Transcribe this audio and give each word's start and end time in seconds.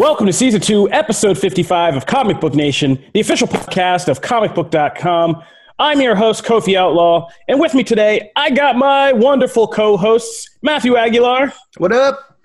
Welcome 0.00 0.28
to 0.28 0.32
season 0.32 0.62
two, 0.62 0.90
episode 0.90 1.36
55 1.36 1.94
of 1.94 2.06
Comic 2.06 2.40
Book 2.40 2.54
Nation, 2.54 3.04
the 3.12 3.20
official 3.20 3.46
podcast 3.46 4.08
of 4.08 4.22
comicbook.com. 4.22 5.42
I'm 5.78 6.00
your 6.00 6.14
host, 6.14 6.42
Kofi 6.42 6.74
Outlaw, 6.74 7.28
and 7.48 7.60
with 7.60 7.74
me 7.74 7.84
today, 7.84 8.30
I 8.34 8.48
got 8.48 8.76
my 8.76 9.12
wonderful 9.12 9.68
co 9.68 9.98
hosts, 9.98 10.48
Matthew 10.62 10.96
Aguilar. 10.96 11.52
What 11.76 11.92
up? 11.92 12.38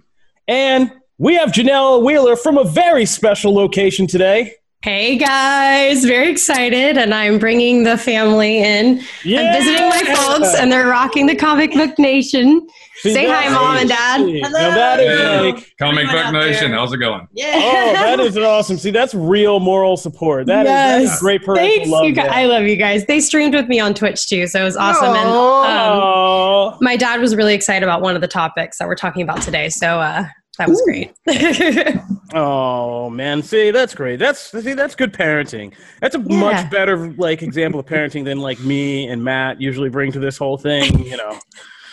And 0.49 0.91
we 1.17 1.35
have 1.35 1.53
Janelle 1.53 2.03
Wheeler 2.03 2.35
from 2.35 2.57
a 2.57 2.65
very 2.65 3.05
special 3.05 3.55
location 3.55 4.05
today. 4.05 4.55
Hey 4.85 5.17
guys, 5.17 6.05
very 6.05 6.29
excited, 6.29 6.95
and 6.99 7.11
I'm 7.11 7.39
bringing 7.39 7.81
the 7.85 7.97
family 7.97 8.59
in. 8.61 9.01
Yeah! 9.23 9.39
I'm 9.41 9.53
visiting 9.63 9.89
my 9.89 10.15
folks, 10.15 10.53
and 10.53 10.71
they're 10.71 10.85
rocking 10.85 11.25
the 11.25 11.35
Comic 11.35 11.73
Book 11.73 11.97
Nation. 11.97 12.67
See, 12.97 13.11
Say 13.11 13.25
hi, 13.25 13.49
that's- 13.49 13.51
Mom 13.51 13.77
and 13.77 13.89
Dad. 13.89 14.17
See, 14.23 14.41
Now 14.41 14.49
that 14.51 14.99
is 14.99 15.19
Hello. 15.19 15.49
like, 15.49 15.73
Comic 15.79 16.05
Book 16.11 16.33
Nation, 16.33 16.69
there. 16.69 16.79
how's 16.79 16.93
it 16.93 16.97
going? 16.97 17.27
Yeah. 17.33 17.53
oh, 17.55 17.93
that 17.93 18.19
is 18.19 18.37
awesome. 18.37 18.77
See, 18.77 18.91
that's 18.91 19.15
real 19.15 19.59
moral 19.59 19.97
support. 19.97 20.45
That 20.45 20.67
is 20.67 20.71
that 20.71 21.01
is 21.01 21.09
Yes. 21.09 21.19
great 21.19 21.43
parental 21.43 21.65
Thanks, 21.67 21.89
love. 21.89 22.05
you 22.05 22.11
guys. 22.11 22.29
I 22.31 22.45
love 22.45 22.65
you 22.65 22.75
guys. 22.75 23.07
They 23.07 23.19
streamed 23.21 23.55
with 23.55 23.67
me 23.67 23.79
on 23.79 23.95
Twitch 23.95 24.29
too, 24.29 24.45
so 24.45 24.61
it 24.61 24.65
was 24.65 24.77
awesome. 24.77 25.15
And 25.15 25.29
um, 25.29 26.77
my 26.79 26.95
dad 26.95 27.21
was 27.21 27.35
really 27.35 27.55
excited 27.55 27.81
about 27.81 28.03
one 28.03 28.13
of 28.13 28.21
the 28.21 28.27
topics 28.27 28.77
that 28.77 28.87
we're 28.87 28.93
talking 28.93 29.23
about 29.23 29.41
today, 29.41 29.69
so 29.69 29.99
uh, 29.99 30.25
that 30.57 30.69
was 30.69 30.81
great. 30.83 31.13
Oh 32.33 33.09
man, 33.09 33.41
see 33.43 33.71
that's 33.71 33.95
great. 33.95 34.17
That's 34.19 34.39
see 34.51 34.73
that's 34.73 34.93
good 34.95 35.13
parenting. 35.13 35.73
That's 36.01 36.15
a 36.15 36.19
Yeah. 36.19 36.37
much 36.39 36.69
better 36.69 36.97
like 37.13 37.41
example 37.41 37.79
of 37.79 37.85
parenting 37.85 38.25
than 38.25 38.39
like 38.39 38.59
me 38.59 39.07
and 39.07 39.23
Matt 39.23 39.61
usually 39.61 39.89
bring 39.89 40.11
to 40.11 40.19
this 40.19 40.37
whole 40.37 40.57
thing. 40.57 41.05
You 41.05 41.15
know, 41.17 41.39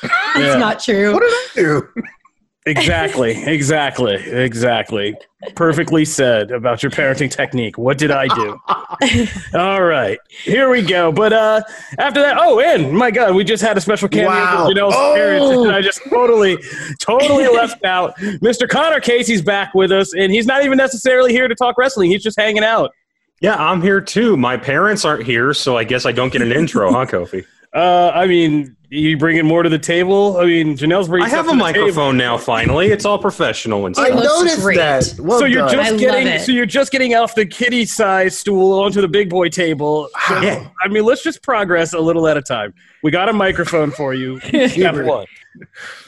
it's 0.02 0.12
Yeah. 0.36 0.56
not 0.56 0.80
true. 0.82 1.12
What 1.12 1.20
did 1.20 1.30
I 1.30 1.48
do? 1.54 1.88
Exactly, 2.66 3.30
exactly, 3.46 4.14
exactly. 4.14 5.14
Perfectly 5.56 6.04
said 6.04 6.50
about 6.52 6.82
your 6.82 6.90
parenting 6.90 7.30
technique. 7.30 7.76
What 7.76 7.98
did 7.98 8.10
I 8.12 8.28
do? 8.28 8.60
All 9.58 9.82
right, 9.82 10.18
here 10.44 10.68
we 10.70 10.82
go. 10.82 11.10
But 11.10 11.32
uh 11.32 11.62
after 11.98 12.20
that, 12.20 12.36
oh, 12.38 12.60
and 12.60 12.92
my 12.92 13.10
God, 13.10 13.34
we 13.34 13.42
just 13.42 13.62
had 13.62 13.76
a 13.76 13.80
special 13.80 14.08
cameo 14.08 14.28
Wow. 14.28 14.66
for 14.68 14.72
Janelle's 14.74 14.94
Oh. 14.96 15.14
parents, 15.14 15.50
and 15.66 15.72
I 15.72 15.80
just 15.82 16.00
totally, 16.08 16.56
totally 17.00 17.48
left 17.48 17.84
out. 17.84 18.16
Mr. 18.18 18.68
Connor 18.68 19.00
Casey's 19.00 19.42
back 19.42 19.74
with 19.74 19.90
us, 19.90 20.14
and 20.14 20.30
he's 20.32 20.46
not 20.46 20.64
even 20.64 20.78
necessarily 20.78 21.32
here 21.32 21.48
to 21.48 21.54
talk 21.56 21.76
wrestling. 21.76 22.10
He's 22.10 22.22
just 22.22 22.38
hanging 22.38 22.62
out. 22.64 22.92
Yeah, 23.40 23.56
I'm 23.56 23.82
here 23.82 24.00
too. 24.00 24.36
My 24.36 24.56
parents 24.56 25.04
aren't 25.04 25.24
here, 25.24 25.52
so 25.52 25.76
I 25.76 25.82
guess 25.82 26.06
I 26.06 26.12
don't 26.12 26.32
get 26.32 26.42
an 26.42 26.52
intro, 26.52 26.92
huh, 26.92 27.06
Kofi? 27.06 27.44
Uh, 27.74 28.12
I 28.14 28.28
mean, 28.28 28.76
you 28.98 29.16
bringing 29.16 29.46
more 29.46 29.62
to 29.62 29.68
the 29.68 29.78
table? 29.78 30.36
I 30.36 30.44
mean, 30.44 30.76
Janelle's 30.76 31.08
bringing. 31.08 31.26
I 31.26 31.30
have 31.30 31.46
a 31.46 31.52
to 31.52 31.56
table. 31.56 31.58
microphone 31.58 32.16
now. 32.16 32.36
Finally, 32.36 32.88
it's 32.88 33.04
all 33.04 33.18
professional 33.18 33.86
and 33.86 33.96
stuff. 33.96 34.10
I 34.10 34.14
noticed 34.14 34.60
great. 34.60 34.76
that. 34.76 35.14
Well 35.18 35.38
so 35.38 35.46
you're 35.46 35.66
done. 35.66 35.72
just 35.72 35.92
I 35.94 35.96
getting. 35.96 36.38
So 36.40 36.52
you're 36.52 36.66
just 36.66 36.92
getting 36.92 37.14
off 37.14 37.34
the 37.34 37.46
kitty 37.46 37.86
size 37.86 38.38
stool 38.38 38.78
onto 38.80 39.00
the 39.00 39.08
big 39.08 39.30
boy 39.30 39.48
table. 39.48 40.08
Yeah. 40.42 40.68
I 40.82 40.88
mean, 40.88 41.04
let's 41.04 41.22
just 41.22 41.42
progress 41.42 41.92
a 41.92 42.00
little 42.00 42.26
at 42.26 42.36
a 42.36 42.42
time. 42.42 42.74
We 43.02 43.10
got 43.10 43.28
a 43.28 43.32
microphone 43.32 43.90
for 43.90 44.12
you. 44.14 44.40
Step 44.68 45.04
one. 45.04 45.26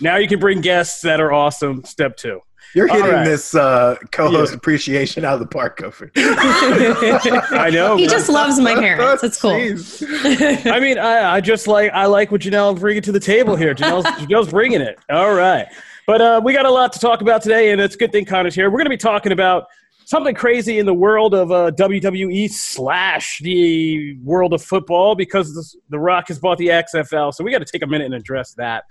Now 0.01 0.17
you 0.17 0.27
can 0.27 0.41
bring 0.41 0.61
guests 0.61 1.03
that 1.03 1.21
are 1.21 1.33
awesome. 1.33 1.85
Step 1.85 2.17
two. 2.17 2.41
You're 2.75 2.89
hitting 2.89 3.11
right. 3.11 3.25
this 3.25 3.55
uh, 3.55 3.97
co-host 4.11 4.53
Yeah. 4.53 4.57
appreciation 4.57 5.25
out 5.25 5.35
of 5.35 5.41
the 5.41 5.47
park, 5.47 5.79
Kofi. 5.79 6.11
I 7.53 7.71
know. 7.71 7.97
he 7.97 8.07
just 8.07 8.29
loves 8.29 8.59
my 8.61 8.75
parents. 8.75 9.23
It's 9.23 9.41
cool. 9.41 9.53
I 9.53 10.81
mean, 10.81 10.99
I, 10.99 11.37
I 11.37 11.41
just 11.41 11.67
like 11.69 11.91
I 11.93 12.07
like 12.07 12.31
what 12.33 12.41
Janelle 12.41 12.79
bringing 12.79 13.03
to 13.03 13.13
the 13.13 13.21
table 13.21 13.57
here. 13.57 13.75
Janelle's, 13.75 14.05
Janelle's 14.21 14.51
bringing 14.51 14.81
it. 14.81 14.99
All 15.11 15.35
right, 15.35 15.67
but 16.07 16.21
uh, 16.21 16.41
we 16.45 16.53
got 16.53 16.67
a 16.67 16.71
lot 16.71 16.93
to 16.95 16.99
talk 16.99 17.21
about 17.21 17.43
today, 17.43 17.71
and 17.73 17.81
it's 17.81 17.95
a 17.95 17.99
good 17.99 18.13
thing 18.13 18.25
Connor's 18.25 18.55
here. 18.55 18.71
We're 18.71 18.79
going 18.79 18.87
to 18.87 18.91
be 18.91 18.97
talking 18.97 19.33
about 19.33 19.67
something 20.07 20.35
crazy 20.35 20.79
in 20.79 20.87
the 20.87 20.95
world 20.95 21.33
of 21.35 21.51
uh, 21.51 21.71
WWE 21.73 22.51
slash 22.51 23.39
the 23.43 24.17
world 24.23 24.53
of 24.53 24.63
football 24.63 25.15
because 25.15 25.55
this, 25.55 25.77
The 25.89 25.99
Rock 25.99 26.29
has 26.29 26.39
bought 26.39 26.59
the 26.59 26.69
XFL. 26.69 27.33
So 27.33 27.43
we 27.43 27.51
got 27.51 27.61
to 27.61 27.65
take 27.65 27.83
a 27.83 27.87
minute 27.87 28.05
and 28.07 28.15
address 28.15 28.53
that. 28.55 28.85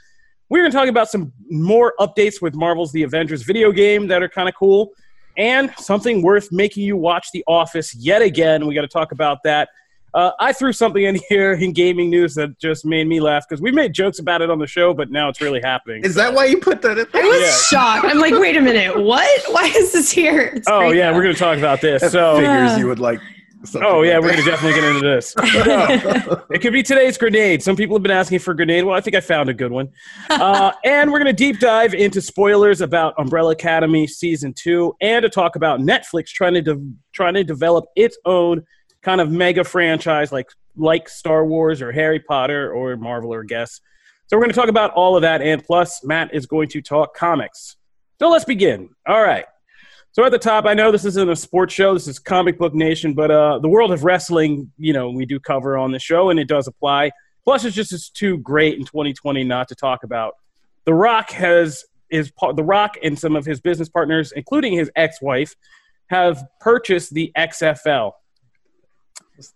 We're 0.49 0.59
going 0.61 0.71
to 0.71 0.77
talk 0.77 0.87
about 0.87 1.09
some 1.09 1.31
more 1.49 1.93
updates 1.99 2.41
with 2.41 2.53
Marvel's 2.53 2.91
The 2.91 3.03
Avengers 3.03 3.43
video 3.43 3.71
game 3.71 4.07
that 4.07 4.21
are 4.21 4.29
kind 4.29 4.47
of 4.47 4.55
cool, 4.55 4.91
and 5.37 5.71
something 5.77 6.21
worth 6.21 6.51
making 6.51 6.83
you 6.83 6.95
watch 6.97 7.27
The 7.33 7.43
Office 7.47 7.95
yet 7.95 8.21
again. 8.21 8.67
We 8.67 8.75
got 8.75 8.81
to 8.81 8.87
talk 8.87 9.11
about 9.11 9.39
that. 9.45 9.69
Uh, 10.13 10.29
I 10.39 10.53
threw 10.53 10.71
something 10.73 11.01
in 11.03 11.17
here 11.29 11.53
in 11.53 11.73
gaming 11.73 12.11
news 12.11 12.35
that 12.35 12.59
just 12.59 12.85
made 12.85 13.07
me 13.07 13.19
laugh 13.19 13.45
because 13.49 13.63
we 13.63 13.71
made 13.71 13.93
jokes 13.93 14.19
about 14.19 14.43
it 14.43 14.51
on 14.51 14.59
the 14.59 14.67
show, 14.67 14.93
but 14.93 15.09
now 15.09 15.27
it's 15.27 15.41
really 15.41 15.59
happening. 15.63 16.03
Is 16.03 16.13
that 16.15 16.31
why 16.35 16.45
you 16.45 16.59
put 16.59 16.83
that 16.83 16.99
in 16.99 17.07
there? 17.11 17.23
I 17.23 17.25
was 17.27 17.41
Yeah. 17.41 17.51
shocked. 17.79 18.05
I'm 18.05 18.19
like, 18.19 18.33
wait 18.39 18.55
a 18.55 18.61
minute, 18.61 19.01
what? 19.01 19.27
Why 19.51 19.63
is 19.75 19.91
this 19.91 20.11
here? 20.11 20.51
It's 20.55 20.67
Oh 20.69 20.91
yeah, 20.91 21.09
though. 21.09 21.17
we're 21.17 21.23
going 21.23 21.33
to 21.33 21.39
talk 21.39 21.57
about 21.57 21.81
this. 21.81 22.03
That 22.03 22.11
So, 22.11 22.35
figures 22.37 22.77
you 22.77 22.85
would 22.87 22.99
like. 22.99 23.19
Oh 23.75 24.01
yeah, 24.01 24.13
like 24.13 24.21
we're 24.21 24.31
going 24.31 24.43
to 24.43 24.49
definitely 24.49 24.79
get 24.79 24.83
into 24.83 25.01
this. 25.01 25.33
It 26.53 26.61
could 26.61 26.73
be 26.73 26.83
today's 26.83 27.17
grenade. 27.17 27.63
Some 27.63 27.75
people 27.75 27.95
have 27.95 28.03
been 28.03 28.11
asking 28.11 28.39
for 28.39 28.51
a 28.51 28.55
grenade. 28.55 28.83
Well, 28.83 28.95
I 28.95 29.01
think 29.01 29.15
I 29.15 29.21
found 29.21 29.49
a 29.49 29.53
good 29.53 29.71
one. 29.71 29.89
Uh, 30.29 30.71
and 30.85 31.11
we're 31.11 31.19
going 31.19 31.33
to 31.33 31.33
deep 31.33 31.59
dive 31.59 31.93
into 31.93 32.21
spoilers 32.21 32.81
about 32.81 33.15
Umbrella 33.17 33.53
Academy 33.53 34.05
season 34.05 34.53
two, 34.53 34.95
and 35.01 35.23
to 35.23 35.29
talk 35.29 35.55
about 35.55 35.79
Netflix 35.79 36.27
trying 36.27 36.53
to 36.53 36.61
de- 36.61 36.93
trying 37.11 37.33
to 37.33 37.43
develop 37.43 37.85
its 37.95 38.17
own 38.25 38.63
kind 39.01 39.19
of 39.19 39.31
mega 39.31 39.63
franchise, 39.63 40.31
like 40.31 40.49
like 40.75 41.09
Star 41.09 41.45
Wars 41.45 41.81
or 41.81 41.91
Harry 41.91 42.19
Potter 42.19 42.71
or 42.71 42.95
Marvel 42.97 43.33
or 43.33 43.43
Guess. 43.43 43.79
So 44.27 44.37
we're 44.37 44.43
going 44.43 44.51
to 44.51 44.59
talk 44.59 44.69
about 44.69 44.91
all 44.91 45.15
of 45.15 45.21
that, 45.23 45.41
and 45.41 45.63
plus 45.63 46.03
Matt 46.03 46.33
is 46.33 46.45
going 46.45 46.69
to 46.69 46.81
talk 46.81 47.15
comics. 47.15 47.77
So 48.19 48.29
let's 48.29 48.45
begin. 48.45 48.89
All 49.07 49.21
right. 49.21 49.45
So 50.13 50.23
at 50.23 50.31
the 50.31 50.37
top, 50.37 50.65
I 50.65 50.75
know 50.75 50.91
this 50.91 51.05
isn't 51.05 51.27
a 51.27 51.35
sports 51.35 51.73
show. 51.73 51.95
This 51.95 52.07
is 52.07 52.19
Comic 52.19 52.59
Book 52.59 52.75
Nation, 52.75 53.15
but 53.15 53.31
uh, 53.31 53.57
the 53.57 53.67
world 53.67 53.91
of 53.91 54.03
wrestling, 54.03 54.71
you 54.77 54.93
know, 54.93 55.09
we 55.09 55.25
do 55.25 55.39
cover 55.39 55.75
on 55.75 55.91
the 55.91 55.97
show, 55.97 56.29
and 56.29 56.39
it 56.39 56.47
does 56.47 56.67
apply. 56.67 57.09
Plus, 57.43 57.65
it's 57.65 57.75
just 57.75 57.91
it's 57.91 58.11
too 58.11 58.37
great 58.37 58.77
in 58.77 58.85
2020 58.85 59.43
not 59.43 59.67
to 59.69 59.75
talk 59.75 60.03
about. 60.03 60.35
The 60.85 60.93
Rock 60.93 61.31
has 61.31 61.83
is 62.11 62.31
The 62.39 62.63
Rock 62.63 62.95
and 63.01 63.17
some 63.17 63.35
of 63.35 63.43
his 63.43 63.59
business 63.59 63.89
partners, 63.89 64.31
including 64.35 64.73
his 64.73 64.91
ex-wife, 64.95 65.55
have 66.11 66.43
purchased 66.59 67.15
the 67.15 67.31
XFL. 67.35 68.11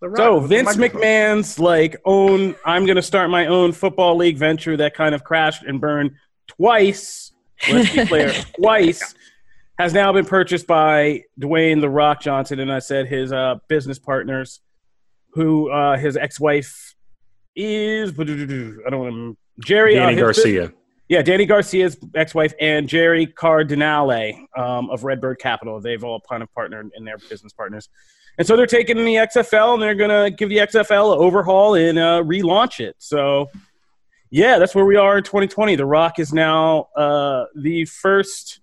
The 0.01 0.12
So 0.16 0.39
Vince. 0.39 0.75
McMahon's 0.75 1.59
like 1.59 1.97
own. 2.03 2.56
I'm 2.66 2.88
going 2.88 2.95
to 2.95 3.03
start 3.03 3.29
my 3.29 3.45
own 3.45 3.74
football 3.74 4.18
league 4.18 4.38
venture 4.38 4.75
that 4.78 4.95
kind 4.95 5.13
of 5.13 5.24
crashed 5.24 5.62
and 5.62 5.79
burned 5.79 6.13
twice. 6.47 7.31
Let's 7.69 7.95
be 7.95 8.07
clear, 8.07 8.34
twice 8.59 9.13
has 9.78 9.94
now 9.94 10.12
been 10.12 10.26
purchased 10.26 10.66
by 10.66 11.24
Dwayne 11.40 11.82
the 11.82 11.90
Rock 11.90 12.22
Johnson, 12.22 12.60
and 12.60 12.72
I 12.72 12.80
said 12.80 13.08
his 13.08 13.32
uh, 13.32 13.56
business 13.68 14.00
partners, 14.00 14.62
who 15.34 15.70
uh, 15.70 15.98
his 15.98 16.18
ex-wife 16.18 16.96
is. 17.56 18.12
I 18.20 18.24
don't 18.24 19.00
want 19.00 19.14
to. 19.14 19.38
Gerry 19.66 19.98
uh, 19.98 20.08
Dany 20.08 20.12
his 20.12 20.22
Garcia. 20.22 20.74
yeah, 21.10 21.22
Dany 21.22 21.48
Garcia's 21.48 21.98
ex-wife 22.16 22.54
and 22.60 22.88
Gerry 22.88 23.26
Cardinale 23.26 24.48
um, 24.56 24.90
of 24.90 25.04
Redbird 25.04 25.40
Capital. 25.40 25.80
They've 25.80 26.04
all 26.04 26.22
kind 26.30 26.44
of 26.44 26.52
partnered 26.54 26.90
in 26.96 27.06
their 27.06 27.18
business 27.30 27.54
partners, 27.54 27.90
and 28.38 28.46
so 28.46 28.56
they're 28.56 28.66
taking 28.66 28.98
the 28.98 29.16
XFL 29.16 29.76
and 29.76 29.82
they're 29.82 29.96
gonna 29.96 30.32
give 30.32 30.50
the 30.50 30.58
XFL 30.58 31.14
an 31.14 31.20
overhaul 31.20 31.76
and 31.76 32.00
uh, 32.00 32.24
relaunch 32.24 32.80
it. 32.80 32.96
So, 33.00 33.50
yeah, 34.32 34.58
that's 34.58 34.74
where 34.76 34.86
we 34.86 34.96
are 34.96 35.20
in 35.20 35.24
2020. 35.24 35.76
The 35.76 35.86
Rock 35.86 36.20
is 36.20 36.34
now 36.34 36.88
uh, 36.96 37.46
the 37.56 37.86
first 37.86 38.62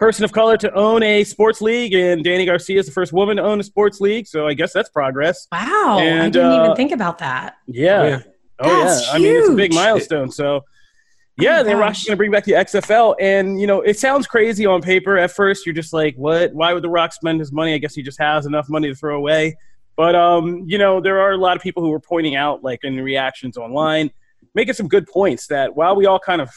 person 0.00 0.24
of 0.24 0.32
color 0.32 0.56
to 0.56 0.72
own 0.74 1.02
a 1.02 1.22
sports 1.24 1.60
league, 1.60 1.92
and 1.92 2.24
Dany 2.24 2.46
Garcia 2.46 2.80
is 2.80 2.86
the 2.86 2.92
first 2.92 3.12
woman 3.12 3.36
to 3.36 3.42
own 3.42 3.60
a 3.60 3.62
sports 3.62 4.00
league. 4.00 4.26
So 4.26 4.48
I 4.48 4.54
guess 4.54 4.72
that's 4.72 4.88
progress. 4.88 5.46
Wow, 5.52 5.98
I 5.98 6.28
didn't 6.30 6.36
uh, 6.36 6.64
even 6.64 6.76
think 6.76 6.90
about 6.90 7.18
that. 7.18 7.58
Yeah. 7.66 8.00
Oh, 8.00 8.08
yeah. 8.08 8.22
Oh, 8.60 8.84
That's 8.84 9.06
yeah. 9.06 9.12
I 9.12 9.18
mean, 9.18 9.36
it's 9.36 9.48
a 9.48 9.54
big 9.54 9.74
milestone. 9.74 10.30
So, 10.30 10.64
yeah, 11.38 11.58
my 11.58 11.62
they're 11.62 11.78
gosh. 11.78 12.04
going 12.04 12.12
to 12.12 12.16
bring 12.16 12.30
back 12.30 12.44
the 12.44 12.52
XFL. 12.52 13.16
And, 13.18 13.60
you 13.60 13.66
know, 13.66 13.80
it 13.80 13.98
sounds 13.98 14.26
crazy 14.26 14.66
on 14.66 14.82
paper. 14.82 15.16
At 15.16 15.30
first, 15.30 15.64
you're 15.64 15.74
just 15.74 15.92
like, 15.92 16.14
what? 16.16 16.52
Why 16.52 16.74
would 16.74 16.82
The 16.82 16.90
Rock 16.90 17.12
spend 17.12 17.40
his 17.40 17.52
money? 17.52 17.72
I 17.72 17.78
guess 17.78 17.94
he 17.94 18.02
just 18.02 18.18
has 18.18 18.46
enough 18.46 18.68
money 18.68 18.88
to 18.88 18.94
throw 18.94 19.16
away. 19.16 19.56
But, 19.96 20.14
um, 20.14 20.64
you 20.66 20.78
know, 20.78 21.00
there 21.00 21.20
are 21.20 21.32
a 21.32 21.38
lot 21.38 21.56
of 21.56 21.62
people 21.62 21.82
who 21.82 21.90
were 21.90 22.00
pointing 22.00 22.36
out, 22.36 22.62
like 22.62 22.84
in 22.84 22.96
reactions 22.96 23.56
online, 23.56 24.10
making 24.54 24.74
some 24.74 24.88
good 24.88 25.06
points 25.06 25.46
that 25.46 25.74
while 25.74 25.96
we 25.96 26.06
all 26.06 26.18
kind 26.18 26.40
of 26.40 26.50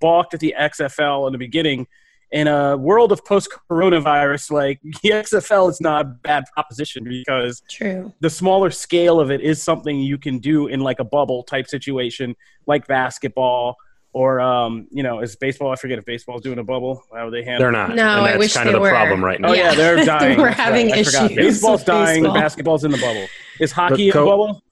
balked 0.00 0.34
at 0.34 0.40
the 0.40 0.54
XFL 0.58 1.26
in 1.26 1.32
the 1.32 1.38
beginning, 1.38 1.86
in 2.32 2.46
a 2.46 2.76
world 2.76 3.10
of 3.12 3.24
post 3.24 3.48
coronavirus, 3.70 4.50
like 4.50 4.80
the 5.02 5.10
XFL 5.10 5.68
is 5.70 5.80
not 5.80 6.02
a 6.02 6.04
bad 6.04 6.44
proposition 6.54 7.04
because 7.04 7.62
True. 7.68 8.12
the 8.20 8.30
smaller 8.30 8.70
scale 8.70 9.18
of 9.20 9.30
it 9.30 9.40
is 9.40 9.62
something 9.62 9.98
you 9.98 10.18
can 10.18 10.38
do 10.38 10.66
in 10.68 10.80
like 10.80 11.00
a 11.00 11.04
bubble 11.04 11.42
type 11.42 11.66
situation, 11.68 12.36
like 12.66 12.86
basketball 12.86 13.76
or 14.12 14.40
um, 14.40 14.88
you 14.90 15.04
know, 15.04 15.20
is 15.20 15.36
baseball? 15.36 15.70
I 15.70 15.76
forget 15.76 15.96
if 15.98 16.04
baseball's 16.04 16.42
doing 16.42 16.58
a 16.58 16.64
bubble. 16.64 17.04
How 17.14 17.26
would 17.26 17.32
they 17.34 17.44
handle? 17.44 17.60
They're 17.60 17.70
not. 17.72 17.94
No, 17.94 18.18
and 18.18 18.26
I 18.26 18.36
wish 18.36 18.54
kind 18.54 18.66
they 18.68 18.72
of 18.72 18.74
the 18.74 18.80
were. 18.80 18.90
problem 18.90 19.24
right 19.24 19.40
now. 19.40 19.50
Oh 19.50 19.52
yeah, 19.52 19.70
Yeah. 19.70 19.74
they're 19.76 20.04
dying. 20.04 20.38
We're 20.38 20.48
having 20.50 20.92
I 20.92 21.04
forgot. 21.04 21.30
issues 21.30 21.36
Baseball's 21.36 21.80
with 21.82 21.86
dying. 21.86 22.22
baseball. 22.22 22.34
The 22.34 22.40
basketball's 22.40 22.84
in 22.84 22.90
the 22.90 22.98
bubble. 22.98 23.26
Is 23.60 23.70
hockey 23.70 24.08
in 24.08 24.16
the 24.16 24.24
bubble? 24.24 24.62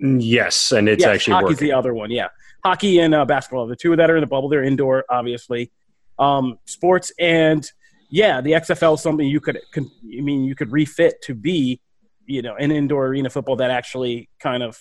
Yes, 0.00 0.72
and 0.72 0.88
it's 0.88 1.02
yes, 1.02 1.14
actually 1.14 1.34
hockey's 1.34 1.48
working. 1.56 1.68
the 1.68 1.72
other 1.74 1.94
one. 1.94 2.10
Yeah, 2.10 2.26
hockey 2.64 2.98
and 2.98 3.14
uh, 3.14 3.24
basketball, 3.24 3.66
the 3.68 3.76
two 3.76 3.94
that 3.96 4.10
are 4.10 4.16
in 4.16 4.20
the 4.20 4.26
bubble, 4.26 4.48
they're 4.48 4.64
indoor, 4.64 5.04
obviously. 5.10 5.70
Um, 6.18 6.58
sports 6.66 7.12
and 7.18 7.70
yeah, 8.10 8.40
the 8.40 8.52
XFL 8.52 8.94
is 8.94 9.02
something 9.02 9.26
you 9.26 9.40
could, 9.40 9.60
con- 9.72 9.90
I 10.04 10.20
mean, 10.20 10.44
you 10.44 10.54
could 10.54 10.72
refit 10.72 11.20
to 11.22 11.34
be, 11.34 11.80
you 12.26 12.42
know, 12.42 12.54
an 12.56 12.70
indoor 12.70 13.06
arena 13.06 13.30
football 13.30 13.56
that 13.56 13.70
actually 13.70 14.28
kind 14.40 14.62
of 14.62 14.80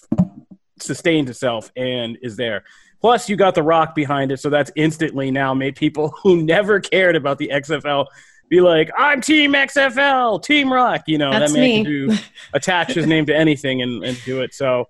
sustains 0.80 1.30
itself 1.30 1.72
and 1.76 2.18
is 2.22 2.38
there. 2.38 2.64
Plus, 3.02 3.30
you 3.30 3.36
got 3.36 3.54
The 3.54 3.64
Rock 3.64 3.94
behind 3.96 4.32
it, 4.32 4.40
so 4.40 4.50
that's 4.50 4.72
instantly 4.76 5.30
now 5.30 5.54
made 5.54 5.76
people 5.76 6.10
who 6.24 6.42
never 6.44 6.80
cared 6.80 7.16
about 7.16 7.38
the 7.38 7.50
XFL 7.54 8.08
be 8.50 8.62
like, 8.62 8.90
"I'm 8.98 9.22
Team 9.22 9.54
XFL, 9.54 10.42
Team 10.42 10.72
Rock." 10.72 11.04
You 11.08 11.18
know, 11.18 11.32
That's 11.32 11.52
that 11.52 11.60
man 11.60 11.70
me. 11.70 11.76
can 11.84 11.86
do 11.86 12.18
attach 12.54 12.94
his 12.94 13.06
name 13.06 13.26
to 13.28 13.36
anything 13.36 13.82
and, 13.82 14.04
and 14.04 14.18
do 14.26 14.42
it. 14.42 14.54
So 14.54 14.88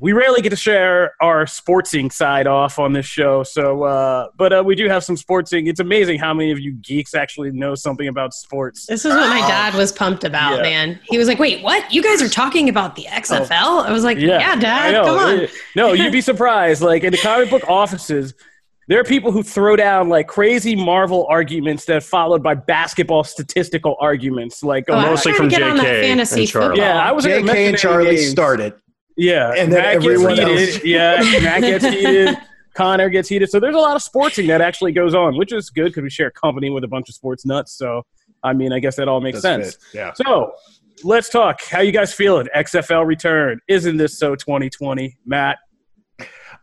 we 0.00 0.12
rarely 0.12 0.40
get 0.42 0.50
to 0.50 0.56
share 0.56 1.12
our 1.20 1.44
sportsing 1.44 2.12
side 2.12 2.46
off 2.46 2.78
on 2.78 2.92
this 2.92 3.04
show. 3.06 3.42
So, 3.42 3.82
uh, 3.82 4.28
but 4.36 4.52
uh, 4.52 4.62
we 4.64 4.74
do 4.76 4.88
have 4.88 5.02
some 5.02 5.16
sportsing. 5.16 5.68
It's 5.68 5.80
amazing 5.80 6.20
how 6.20 6.32
many 6.32 6.52
of 6.52 6.60
you 6.60 6.72
geeks 6.74 7.14
actually 7.14 7.50
know 7.50 7.74
something 7.74 8.06
about 8.06 8.32
sports. 8.32 8.86
This 8.86 9.04
is 9.04 9.12
what 9.14 9.28
my 9.28 9.40
dad 9.48 9.74
was 9.74 9.90
pumped 9.90 10.22
about, 10.24 10.56
Yeah. 10.58 10.62
man. 10.62 11.00
He 11.10 11.18
was 11.18 11.26
like, 11.26 11.38
"Wait, 11.40 11.62
what? 11.64 11.92
You 11.92 12.02
guys 12.02 12.22
are 12.22 12.28
talking 12.28 12.68
about 12.68 12.94
the 12.94 13.06
XFL?" 13.10 13.84
I 13.84 13.90
was 13.92 14.04
like, 14.04 14.18
"Yeah, 14.18 14.52
I 14.52 14.56
Dad, 14.60 15.04
come 15.04 15.18
on." 15.18 15.46
No, 15.74 15.92
you'd 15.94 16.12
be 16.12 16.20
surprised. 16.32 16.80
Like 16.80 17.02
in 17.02 17.10
the 17.10 17.18
comic 17.18 17.50
book 17.50 17.68
offices, 17.68 18.34
there 18.86 19.00
are 19.00 19.04
people 19.04 19.32
who 19.32 19.42
throw 19.42 19.74
down 19.74 20.08
like 20.08 20.28
crazy 20.28 20.76
Marvel 20.76 21.26
arguments 21.28 21.84
that 21.86 21.96
are 21.96 22.00
followed 22.00 22.42
by 22.42 22.54
basketball 22.54 23.24
statistical 23.24 23.96
arguments. 24.00 24.62
Like, 24.62 24.84
Oh, 24.88 24.94
oh, 24.94 24.96
I'm 24.98 25.06
Mostly 25.06 25.32
from 25.32 25.48
get 25.48 25.62
on 25.62 25.76
that 25.78 25.84
JK 25.86 26.00
fantasy 26.02 26.40
and 26.42 26.48
Charlie. 26.48 26.78
yeah, 26.78 26.98
I 27.02 27.10
was 27.10 27.26
gonna 27.26 27.42
JK 27.42 27.68
and 27.70 27.76
Charlie 27.78 28.14
games. 28.16 28.28
started. 28.30 28.74
Yeah, 29.18 29.52
And 29.56 29.70
then 29.72 29.82
Matt 29.82 29.94
everyone 29.96 30.36
gets 30.36 30.76
heated. 30.76 30.96
else- 31.18 31.32
Yeah, 31.32 31.40
Matt 31.42 31.60
gets 31.60 31.84
heated. 31.94 32.36
Connor 32.74 33.08
gets 33.08 33.28
heated. 33.28 33.50
So 33.50 33.58
there's 33.58 33.74
a 33.74 33.78
lot 33.78 33.96
of 33.96 34.02
sportsing 34.02 34.46
that 34.46 34.60
actually 34.60 34.92
goes 34.92 35.12
on, 35.14 35.36
which 35.36 35.52
is 35.52 35.68
good 35.68 35.86
because 35.86 36.04
we 36.04 36.10
share 36.10 36.30
company 36.30 36.70
with 36.70 36.84
a 36.84 36.88
bunch 36.88 37.08
of 37.08 37.14
sports 37.16 37.44
nuts. 37.44 37.72
So 37.76 38.02
I 38.44 38.52
mean, 38.52 38.72
I 38.72 38.78
guess 38.78 38.94
that 38.96 39.08
all 39.08 39.20
makes 39.20 39.38
Does 39.38 39.42
sense. 39.42 39.78
Yeah. 39.92 40.12
So 40.14 40.52
let's 41.02 41.28
talk. 41.28 41.60
How 41.64 41.80
you 41.80 41.90
guys 41.90 42.14
feeling? 42.14 42.46
XFL 42.54 43.04
return. 43.04 43.58
Isn't 43.68 43.96
this 43.96 44.16
so 44.16 44.36
2020, 44.36 45.16
Matt? 45.26 45.58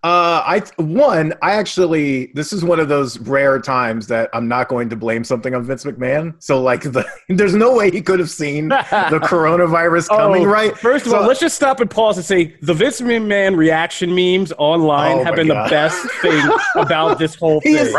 Uh, 0.05 0.43
I 0.45 0.61
one, 0.77 1.33
I 1.41 1.53
actually 1.53 2.27
this 2.35 2.53
is 2.53 2.63
one 2.63 2.79
of 2.79 2.89
those 2.89 3.17
rare 3.17 3.59
times 3.59 4.05
that 4.05 4.29
I'm 4.33 4.47
not 4.47 4.67
going 4.67 4.87
to 4.89 4.95
blame 4.95 5.23
something 5.23 5.55
on 5.55 5.63
Vince 5.63 5.83
McMahon. 5.83 6.35
So 6.37 6.61
like 6.61 6.83
the 6.83 7.03
there's 7.29 7.55
no 7.55 7.75
way 7.75 7.89
he 7.89 8.03
could 8.03 8.19
have 8.19 8.29
seen 8.29 8.67
the 8.67 8.75
coronavirus 9.23 10.09
coming, 10.09 10.43
Oh, 10.43 10.45
right? 10.51 10.77
First 10.77 11.07
of 11.07 11.11
So- 11.13 11.17
all, 11.21 11.27
let's 11.27 11.39
just 11.39 11.55
stop 11.55 11.79
and 11.79 11.89
pause 11.89 12.17
and 12.17 12.25
say 12.25 12.55
the 12.61 12.75
Vince 12.75 13.01
McMahon 13.01 13.57
reaction 13.57 14.13
memes 14.13 14.53
online 14.59 15.17
Oh 15.17 15.23
have 15.23 15.35
been 15.37 15.47
God. 15.47 15.65
the 15.65 15.69
best 15.71 16.07
thing 16.21 16.51
about 16.75 17.17
this 17.17 17.33
whole 17.33 17.59
He 17.61 17.73
thing. 17.73 17.87
is, 17.87 17.95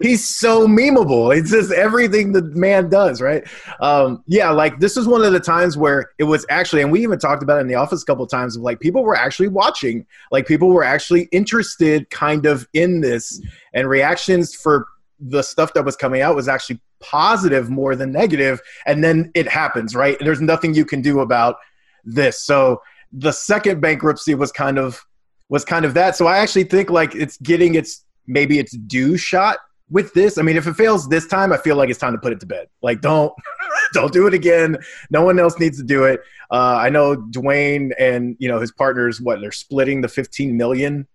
he's 0.00 0.28
so 0.28 0.66
memeable. 0.66 1.36
It's 1.36 1.50
just 1.50 1.72
everything 1.72 2.32
the 2.32 2.42
man 2.42 2.88
does, 2.88 3.20
right? 3.20 3.44
Um, 3.80 4.22
yeah, 4.26 4.50
like 4.50 4.80
this 4.80 4.96
is 4.96 5.06
one 5.06 5.22
of 5.22 5.32
the 5.32 5.40
times 5.40 5.76
where 5.76 6.10
it 6.18 6.24
was 6.24 6.44
actually, 6.48 6.82
and 6.82 6.92
we 6.92 7.02
even 7.02 7.18
talked 7.18 7.42
about 7.42 7.58
it 7.58 7.62
in 7.62 7.68
the 7.68 7.74
office 7.74 8.02
a 8.02 8.06
couple 8.06 8.24
of 8.24 8.30
times 8.30 8.56
of 8.56 8.62
like 8.62 8.80
people 8.80 9.02
were 9.02 9.16
actually 9.16 9.48
watching, 9.48 10.06
like 10.30 10.46
people 10.46 10.68
were 10.68 10.84
actually 10.84 11.28
interested 11.32 12.08
kind 12.10 12.46
of 12.46 12.66
in 12.74 13.00
this, 13.00 13.40
and 13.72 13.88
reactions 13.88 14.54
for 14.54 14.86
the 15.20 15.42
stuff 15.42 15.72
that 15.74 15.84
was 15.84 15.96
coming 15.96 16.22
out 16.22 16.34
was 16.34 16.48
actually 16.48 16.80
positive 17.00 17.70
more 17.70 17.94
than 17.94 18.12
negative, 18.12 18.60
and 18.86 19.02
then 19.02 19.30
it 19.34 19.48
happens, 19.48 19.94
right? 19.94 20.18
There's 20.20 20.40
nothing 20.40 20.74
you 20.74 20.84
can 20.84 21.02
do 21.02 21.20
about 21.20 21.56
this. 22.04 22.42
So 22.42 22.82
the 23.12 23.32
second 23.32 23.80
bankruptcy 23.80 24.34
was 24.34 24.50
kind 24.50 24.78
of 24.78 25.04
was 25.48 25.64
kind 25.64 25.84
of 25.84 25.94
that. 25.94 26.16
So 26.16 26.26
I 26.26 26.38
actually 26.38 26.64
think 26.64 26.90
like 26.90 27.14
it's 27.14 27.36
getting 27.38 27.74
its 27.74 28.04
maybe 28.26 28.58
its 28.58 28.72
due 28.72 29.16
shot 29.16 29.58
with 29.94 30.12
this. 30.12 30.36
I 30.36 30.42
mean, 30.42 30.56
if 30.56 30.66
it 30.66 30.74
fails 30.74 31.08
this 31.08 31.26
time, 31.26 31.52
I 31.52 31.56
feel 31.56 31.76
like 31.76 31.88
it's 31.88 31.98
time 31.98 32.12
to 32.12 32.18
put 32.18 32.32
it 32.32 32.40
to 32.40 32.46
bed. 32.46 32.66
Like 32.82 33.00
don't 33.00 33.32
don't 33.94 34.12
do 34.12 34.26
it 34.26 34.34
again. 34.34 34.76
No 35.10 35.22
one 35.22 35.38
else 35.38 35.58
needs 35.58 35.78
to 35.78 35.84
do 35.84 36.04
it. 36.04 36.20
Uh, 36.50 36.76
I 36.76 36.90
know 36.90 37.16
Dwayne 37.16 37.92
and 37.98 38.36
you 38.38 38.48
know 38.48 38.60
his 38.60 38.72
partners. 38.72 39.20
What 39.20 39.40
they're 39.40 39.52
splitting 39.52 40.02
the 40.02 40.08
15 40.08 40.54
million 40.54 41.06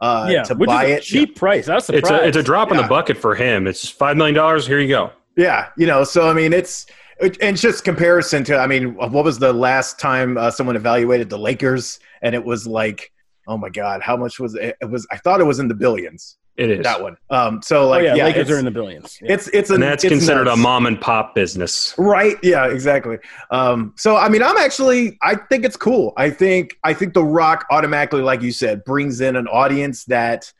uh, 0.00 0.28
yeah, 0.30 0.42
to 0.44 0.54
which 0.54 0.68
buy 0.68 0.84
is 0.84 0.90
a 0.90 0.96
it. 0.96 1.02
cheap 1.02 1.36
price. 1.36 1.66
That's 1.66 1.88
was 1.88 1.98
It's 1.98 2.10
a, 2.10 2.26
it's 2.26 2.36
a 2.36 2.42
drop 2.42 2.70
in 2.70 2.76
the 2.76 2.84
bucket 2.84 3.18
for 3.18 3.34
him. 3.34 3.66
It's 3.66 3.92
$5 3.92 4.16
million. 4.16 4.60
Here 4.62 4.78
you 4.78 4.88
go. 4.88 5.10
Yeah, 5.36 5.68
you 5.76 5.86
know, 5.86 6.04
so 6.04 6.28
I 6.28 6.34
mean, 6.34 6.52
it's 6.52 6.86
it, 7.20 7.38
and 7.40 7.56
just 7.56 7.84
comparison 7.84 8.44
to, 8.44 8.56
I 8.56 8.66
mean, 8.66 8.94
what 8.94 9.24
was 9.24 9.38
the 9.38 9.52
last 9.52 9.98
time 9.98 10.36
uh, 10.36 10.50
someone 10.50 10.76
evaluated 10.76 11.30
the 11.30 11.38
Lakers, 11.38 12.00
and 12.22 12.34
it 12.34 12.44
was 12.44 12.66
like, 12.66 13.12
oh 13.46 13.56
my 13.56 13.68
god, 13.68 14.02
how 14.02 14.16
much 14.16 14.40
was 14.40 14.54
it? 14.56 14.76
It 14.80 14.90
was 14.90 15.06
I 15.12 15.16
thought 15.16 15.40
it 15.40 15.44
was 15.44 15.60
in 15.60 15.68
the 15.68 15.74
billions. 15.74 16.37
It 16.58 16.70
is. 16.70 16.82
That 16.82 17.00
one. 17.00 17.16
Um, 17.30 17.62
so 17.62 17.84
oh 17.84 17.88
like, 17.88 18.02
yeah, 18.02 18.16
yeah, 18.16 18.24
Lakers 18.24 18.50
are 18.50 18.58
in 18.58 18.64
the 18.64 18.70
billions. 18.70 19.18
Yeah. 19.22 19.32
it's 19.32 19.46
it's 19.48 19.70
a, 19.70 19.74
And 19.74 19.82
that's 19.82 20.02
it's 20.02 20.10
considered 20.12 20.46
nuts. 20.46 20.58
a 20.58 20.60
mom 20.60 20.86
and 20.86 21.00
pop 21.00 21.34
business. 21.34 21.94
Right. 21.96 22.36
Yeah. 22.42 22.66
Exactly. 22.66 23.18
Um, 23.52 23.94
so 23.96 24.16
I 24.16 24.28
mean, 24.28 24.42
I'm 24.42 24.56
actually 24.56 25.16
I 25.22 25.36
think 25.36 25.64
it's 25.64 25.76
cool. 25.76 26.12
I 26.16 26.30
think 26.30 26.76
I 26.82 26.94
think 26.94 27.14
The 27.14 27.24
Rock 27.24 27.64
automatically, 27.70 28.22
like 28.22 28.42
you 28.42 28.50
said, 28.50 28.82
brings 28.84 29.20
in 29.20 29.36
an 29.36 29.46
audience 29.46 30.04
that 30.06 30.52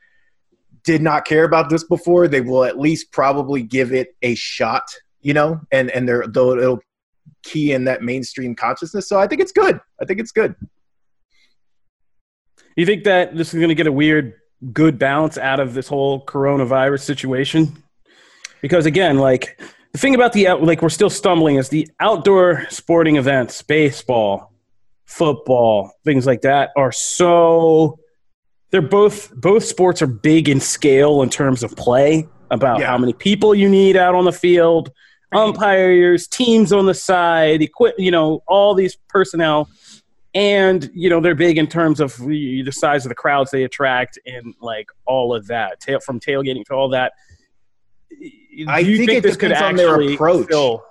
did 0.85 1.03
not 1.03 1.25
care 1.25 1.43
about 1.45 1.69
this 1.69 1.83
before. 1.83 2.29
They 2.29 2.41
will 2.41 2.65
at 2.65 2.79
least 2.79 3.11
probably 3.11 3.63
give 3.63 3.93
it 3.93 4.15
a 4.23 4.37
shot, 4.37 4.85
you 5.21 5.35
know, 5.35 5.61
and 5.73 5.91
and 5.91 6.09
they're 6.09 6.27
though 6.29 6.53
it'll 6.53 6.81
key 7.43 7.73
in 7.73 7.85
that 7.85 8.03
mainstream 8.03 8.55
consciousness. 8.55 9.09
So 9.09 9.19
I 9.19 9.27
think 9.27 9.41
it's 9.41 9.53
good. 9.53 9.81
I 10.01 10.05
think 10.05 10.21
it's 10.21 10.33
good. 10.33 10.55
You 12.77 12.87
think 12.87 13.05
that 13.05 13.37
this 13.37 13.49
is 13.53 13.55
going 13.55 13.71
to 13.71 13.75
get 13.75 13.89
a 13.89 13.93
weird, 13.93 14.35
good 14.73 14.99
balance 14.99 15.39
out 15.39 15.61
of 15.61 15.75
this 15.75 15.89
whole 15.89 16.25
coronavirus 16.25 17.01
situation? 17.03 17.83
Because 18.61 18.87
again, 18.87 19.19
like 19.19 19.61
the 19.93 19.99
thing 19.99 20.15
about 20.15 20.33
the 20.33 20.49
out, 20.49 20.63
like 20.63 20.83
we're 20.83 20.89
still 20.89 21.11
stumbling 21.11 21.57
is 21.57 21.69
the 21.69 21.89
outdoor 22.01 22.67
sporting 22.71 23.17
events, 23.17 23.63
baseball, 23.63 24.53
football, 25.07 25.93
things 26.05 26.27
like 26.27 26.43
that 26.43 26.71
are 26.77 26.93
so. 26.93 27.99
They're 28.71 28.83
both 28.83 29.35
both 29.35 29.65
sports 29.65 30.03
are 30.03 30.07
big 30.07 30.49
in 30.49 30.61
scale 30.61 31.23
in 31.23 31.31
terms 31.31 31.63
of 31.63 31.75
play 31.77 32.29
about 32.51 32.81
Yeah. 32.81 32.89
how 32.89 32.99
many 32.99 33.15
people 33.15 33.55
you 33.55 33.67
need 33.69 33.97
out 33.97 34.15
on 34.15 34.27
the 34.27 34.33
field, 34.33 34.91
umpires, 35.33 36.27
teams 36.27 36.73
on 36.73 36.85
the 36.87 36.93
side, 36.95 37.63
equip, 37.63 37.95
you 37.99 38.11
know, 38.11 38.43
all 38.47 38.75
these 38.75 38.97
personnel 39.09 39.69
and 40.35 40.91
you 40.95 41.09
know 41.09 41.21
they're 41.21 41.35
big 41.35 41.57
in 41.59 41.67
terms 41.67 42.01
of 42.01 42.17
the 42.19 42.63
the 42.63 42.73
size 42.73 43.05
of 43.05 43.09
the 43.09 43.15
crowds 43.15 43.51
they 43.51 43.65
attract 43.65 44.19
and 44.27 44.55
like 44.61 44.89
all 45.07 45.35
of 45.35 45.47
that 45.47 45.81
tail 45.81 46.01
from 46.01 46.21
tailgating 46.21 46.65
to 46.65 46.75
all 46.75 46.89
that 46.89 47.13
I 48.69 48.83
Do 48.83 48.91
you 48.91 48.99
think 48.99 49.11
it 49.11 49.23
this 49.23 49.37
could 49.37 49.49
depends 49.51 49.63
on 49.63 49.77
their 49.77 50.01
approach. 50.15 50.49
fill- 50.49 50.85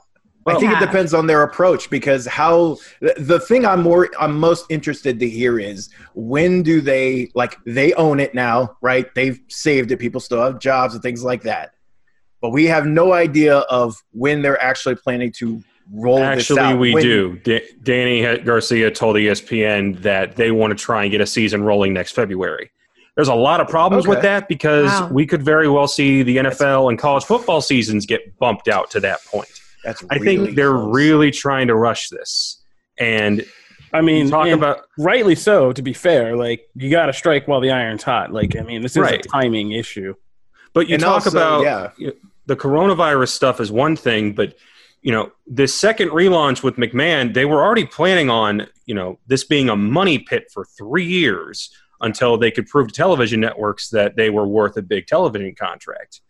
I 0.45 0.53
think 0.53 0.71
Yeah. 0.71 0.77
it 0.81 0.85
depends 0.85 1.13
on 1.13 1.27
their 1.27 1.43
approach 1.43 1.89
because 1.89 2.25
how 2.25 2.77
the- 3.01 3.15
the 3.17 3.39
thing 3.41 3.65
I'm 3.65 3.83
more 3.83 4.09
I'm 4.17 4.39
most 4.39 4.65
interested 4.69 5.19
to 5.19 5.27
hear 5.29 5.59
is 5.59 5.89
when 6.13 6.63
do 6.63 6.79
they 6.79 7.29
like 7.35 7.57
they 7.65 7.91
own 7.93 8.21
it 8.21 8.33
now, 8.33 8.77
right? 8.81 9.13
They've 9.13 9.39
saved 9.49 9.91
it. 9.91 9.97
People 9.97 10.21
still 10.21 10.41
have 10.41 10.59
jobs 10.59 10.93
and 10.93 11.03
things 11.03 11.21
like 11.21 11.43
that, 11.43 11.71
but 12.41 12.51
we 12.51 12.65
have 12.67 12.85
no 12.85 13.11
idea 13.11 13.57
of 13.57 14.01
when 14.13 14.41
they're 14.41 14.61
actually 14.63 14.95
planning 14.95 15.33
to 15.33 15.61
roll 15.93 16.17
this 16.17 16.25
Actually, 16.51 16.59
out. 16.61 16.79
we 16.79 16.93
When- 16.93 17.03
do. 17.03 17.39
Da- 17.43 17.63
Dany 17.83 18.43
Garcia 18.45 18.91
told 18.91 19.15
ESPN 19.15 20.01
that 20.01 20.35
they 20.35 20.51
want 20.51 20.77
to 20.77 20.83
try 20.83 21.03
and 21.03 21.11
get 21.11 21.21
a 21.21 21.25
season 21.25 21.63
rolling 21.63 21.93
next 21.93 22.11
February. 22.13 22.69
There's 23.15 23.29
a 23.29 23.33
lot 23.35 23.61
of 23.61 23.67
problems 23.67 24.05
with 24.07 24.21
that 24.21 24.47
because 24.47 24.85
Wow. 24.89 25.09
we 25.11 25.25
could 25.25 25.41
very 25.41 25.67
well 25.67 25.87
see 25.87 26.21
the 26.23 26.37
NFL 26.37 26.89
and 26.89 26.99
college 26.99 27.23
football 27.23 27.61
seasons 27.61 28.05
get 28.05 28.37
bumped 28.37 28.67
out 28.67 28.91
to 28.91 28.99
that 28.99 29.23
point. 29.25 29.49
That's 29.83 30.03
I 30.11 30.15
really 30.17 30.37
think 30.45 30.55
they're 30.55 30.73
close. 30.73 30.95
really 30.95 31.31
trying 31.31 31.67
to 31.67 31.75
rush 31.75 32.09
this. 32.09 32.61
And 32.99 33.45
i 33.93 34.01
mean 34.01 34.29
talk 34.29 34.49
about 34.49 34.81
rightly 34.99 35.33
so 35.33 35.71
to 35.71 35.81
be 35.81 35.93
fair 35.93 36.35
like 36.35 36.59
you 36.75 36.91
got 36.91 37.05
to 37.05 37.13
strike 37.13 37.47
while 37.47 37.61
the 37.61 37.71
iron's 37.71 38.03
hot 38.03 38.33
like 38.33 38.53
i 38.57 38.61
mean 38.61 38.81
this 38.81 38.91
is 38.91 38.97
Right. 38.97 39.25
a 39.25 39.29
timing 39.29 39.71
issue 39.71 40.13
But 40.73 40.89
you 40.89 40.95
And 40.95 41.01
talk 41.03 41.25
also, 41.25 41.29
about 41.29 41.93
yeah. 41.97 42.09
the 42.47 42.57
coronavirus 42.57 43.29
stuff 43.29 43.61
is 43.61 43.71
one 43.71 43.95
thing, 43.95 44.33
but 44.33 44.55
you 45.01 45.11
know, 45.11 45.31
this 45.45 45.73
second 45.73 46.09
relaunch 46.09 46.63
with 46.63 46.75
McMahon, 46.75 47.33
they 47.33 47.45
were 47.45 47.63
already 47.63 47.85
planning 47.85 48.29
on, 48.29 48.67
you 48.85 48.95
know, 48.95 49.19
this 49.27 49.43
being 49.43 49.69
a 49.69 49.75
money 49.75 50.19
pit 50.19 50.49
for 50.53 50.65
three 50.65 51.05
years 51.05 51.69
until 52.01 52.37
they 52.37 52.51
could 52.51 52.67
prove 52.67 52.87
to 52.87 52.93
television 52.93 53.39
networks 53.39 53.89
that 53.89 54.15
they 54.15 54.29
were 54.29 54.47
worth 54.47 54.77
a 54.77 54.81
big 54.81 55.07
television 55.07 55.55
contract. 55.55 56.21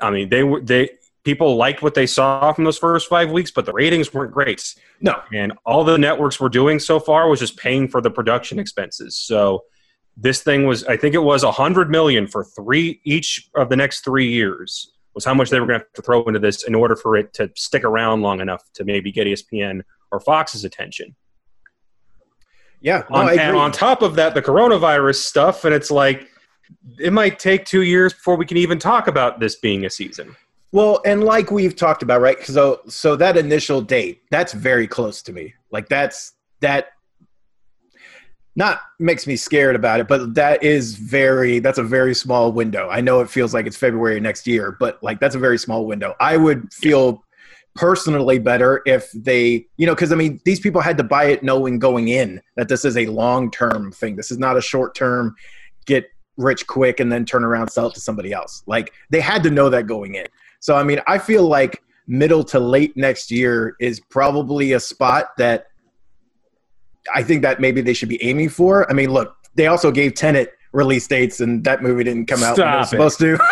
I 0.00 0.10
mean, 0.10 0.28
they 0.28 0.44
were 0.44 0.60
they 0.60 0.90
people 1.24 1.56
liked 1.56 1.82
what 1.82 1.94
they 1.94 2.06
saw 2.06 2.52
from 2.52 2.64
those 2.64 2.78
first 2.78 3.08
five 3.08 3.30
weeks, 3.30 3.50
but 3.50 3.66
the 3.66 3.72
ratings 3.72 4.14
weren't 4.14 4.32
great. 4.32 4.74
No, 5.00 5.20
And 5.32 5.52
all 5.66 5.84
the 5.84 5.98
networks 5.98 6.40
were 6.40 6.48
doing 6.48 6.78
so 6.78 7.00
far 7.00 7.28
was 7.28 7.40
just 7.40 7.56
paying 7.56 7.88
for 7.88 8.00
the 8.00 8.10
production 8.10 8.58
expenses. 8.58 9.16
So 9.16 9.64
this 10.16 10.42
thing 10.42 10.66
was, 10.66 10.84
I 10.84 10.96
think 10.96 11.14
it 11.14 11.18
was 11.18 11.42
a 11.42 11.52
hundred 11.52 11.90
million 11.90 12.26
for 12.26 12.44
three 12.44 13.00
each 13.04 13.50
of 13.54 13.68
the 13.68 13.76
next 13.76 14.04
three 14.04 14.28
years 14.28 14.92
was 15.18 15.24
how 15.24 15.34
much 15.34 15.50
they 15.50 15.58
were 15.58 15.66
going 15.66 15.80
to 15.80 15.84
have 15.84 15.92
to 15.94 16.02
throw 16.02 16.22
into 16.26 16.38
this 16.38 16.62
in 16.62 16.76
order 16.76 16.94
for 16.94 17.16
it 17.16 17.34
to 17.34 17.50
stick 17.56 17.82
around 17.82 18.22
long 18.22 18.40
enough 18.40 18.62
to 18.74 18.84
maybe 18.84 19.10
get 19.10 19.26
ESPN 19.26 19.80
or 20.12 20.20
Fox's 20.20 20.64
attention. 20.64 21.16
yeah, 22.80 23.02
no, 23.10 23.16
on, 23.16 23.36
and 23.36 23.56
on 23.56 23.72
top 23.72 24.02
of 24.02 24.14
that, 24.14 24.34
the 24.34 24.42
coronavirus 24.42 25.16
stuff, 25.16 25.64
and 25.64 25.74
it's 25.74 25.90
like 25.90 26.28
it 27.00 27.12
might 27.12 27.40
take 27.40 27.64
two 27.64 27.82
years 27.82 28.12
before 28.12 28.36
we 28.36 28.46
can 28.46 28.58
even 28.58 28.78
talk 28.78 29.08
about 29.08 29.40
this 29.40 29.56
being 29.56 29.84
a 29.84 29.90
season. 29.90 30.36
Well, 30.70 31.00
and 31.04 31.24
like 31.24 31.50
we've 31.50 31.74
talked 31.74 32.04
about, 32.04 32.20
right? 32.20 32.40
So, 32.44 32.82
so 32.86 33.16
that 33.16 33.36
initial 33.36 33.80
date, 33.80 34.22
that's 34.30 34.52
very 34.52 34.86
close 34.86 35.20
to 35.22 35.32
me. 35.32 35.52
Like 35.72 35.88
that's 35.88 36.34
that. 36.60 36.90
Not 38.58 38.80
makes 38.98 39.24
me 39.24 39.36
scared 39.36 39.76
about 39.76 40.00
it, 40.00 40.08
but 40.08 40.34
that 40.34 40.64
is 40.64 40.96
very. 40.96 41.60
That's 41.60 41.78
a 41.78 41.84
very 41.84 42.12
small 42.12 42.50
window. 42.50 42.88
I 42.90 43.00
know 43.00 43.20
it 43.20 43.30
feels 43.30 43.54
like 43.54 43.68
it's 43.68 43.76
February 43.76 44.18
next 44.18 44.48
year, 44.48 44.76
but 44.80 45.00
like 45.00 45.20
that's 45.20 45.36
a 45.36 45.38
very 45.38 45.58
small 45.58 45.86
window. 45.86 46.16
I 46.18 46.36
would 46.36 46.72
feel 46.72 47.22
personally 47.76 48.40
better 48.40 48.82
if 48.84 49.12
they, 49.12 49.64
you 49.76 49.86
know, 49.86 49.94
because 49.94 50.10
I 50.10 50.16
mean, 50.16 50.40
these 50.44 50.58
people 50.58 50.80
had 50.80 50.98
to 50.98 51.04
buy 51.04 51.26
it 51.26 51.44
knowing 51.44 51.78
going 51.78 52.08
in 52.08 52.42
that 52.56 52.66
this 52.66 52.84
is 52.84 52.96
a 52.96 53.06
long 53.06 53.52
term 53.52 53.92
thing. 53.92 54.16
This 54.16 54.32
is 54.32 54.38
not 54.38 54.56
a 54.56 54.60
short 54.60 54.96
term 54.96 55.36
get 55.86 56.10
rich 56.36 56.66
quick 56.66 56.98
and 56.98 57.12
then 57.12 57.24
turn 57.24 57.44
around 57.44 57.68
sell 57.68 57.86
it 57.86 57.94
to 57.94 58.00
somebody 58.00 58.32
else. 58.32 58.64
Like 58.66 58.92
they 59.10 59.20
had 59.20 59.44
to 59.44 59.52
know 59.52 59.70
that 59.70 59.86
going 59.86 60.16
in. 60.16 60.26
So 60.58 60.74
I 60.74 60.82
mean, 60.82 61.00
I 61.06 61.18
feel 61.18 61.46
like 61.46 61.80
middle 62.08 62.42
to 62.42 62.58
late 62.58 62.96
next 62.96 63.30
year 63.30 63.76
is 63.78 64.00
probably 64.00 64.72
a 64.72 64.80
spot 64.80 65.36
that 65.38 65.68
I 67.14 67.22
think 67.22 67.42
that 67.42 67.60
maybe 67.60 67.80
they 67.80 67.94
should 67.94 68.08
be 68.08 68.22
aiming 68.22 68.48
for. 68.50 68.88
I 68.90 68.94
mean, 68.94 69.10
look, 69.10 69.34
they 69.54 69.66
also 69.66 69.90
gave 69.90 70.14
Tenet 70.14 70.52
release 70.72 71.06
dates, 71.06 71.40
and 71.40 71.64
that 71.64 71.82
movie 71.82 72.04
didn't 72.04 72.26
come 72.26 72.42
out 72.42 72.58
when 72.58 72.68
it 72.68 72.76
was 72.78 72.90
supposed 72.90 73.18
to. 73.20 73.38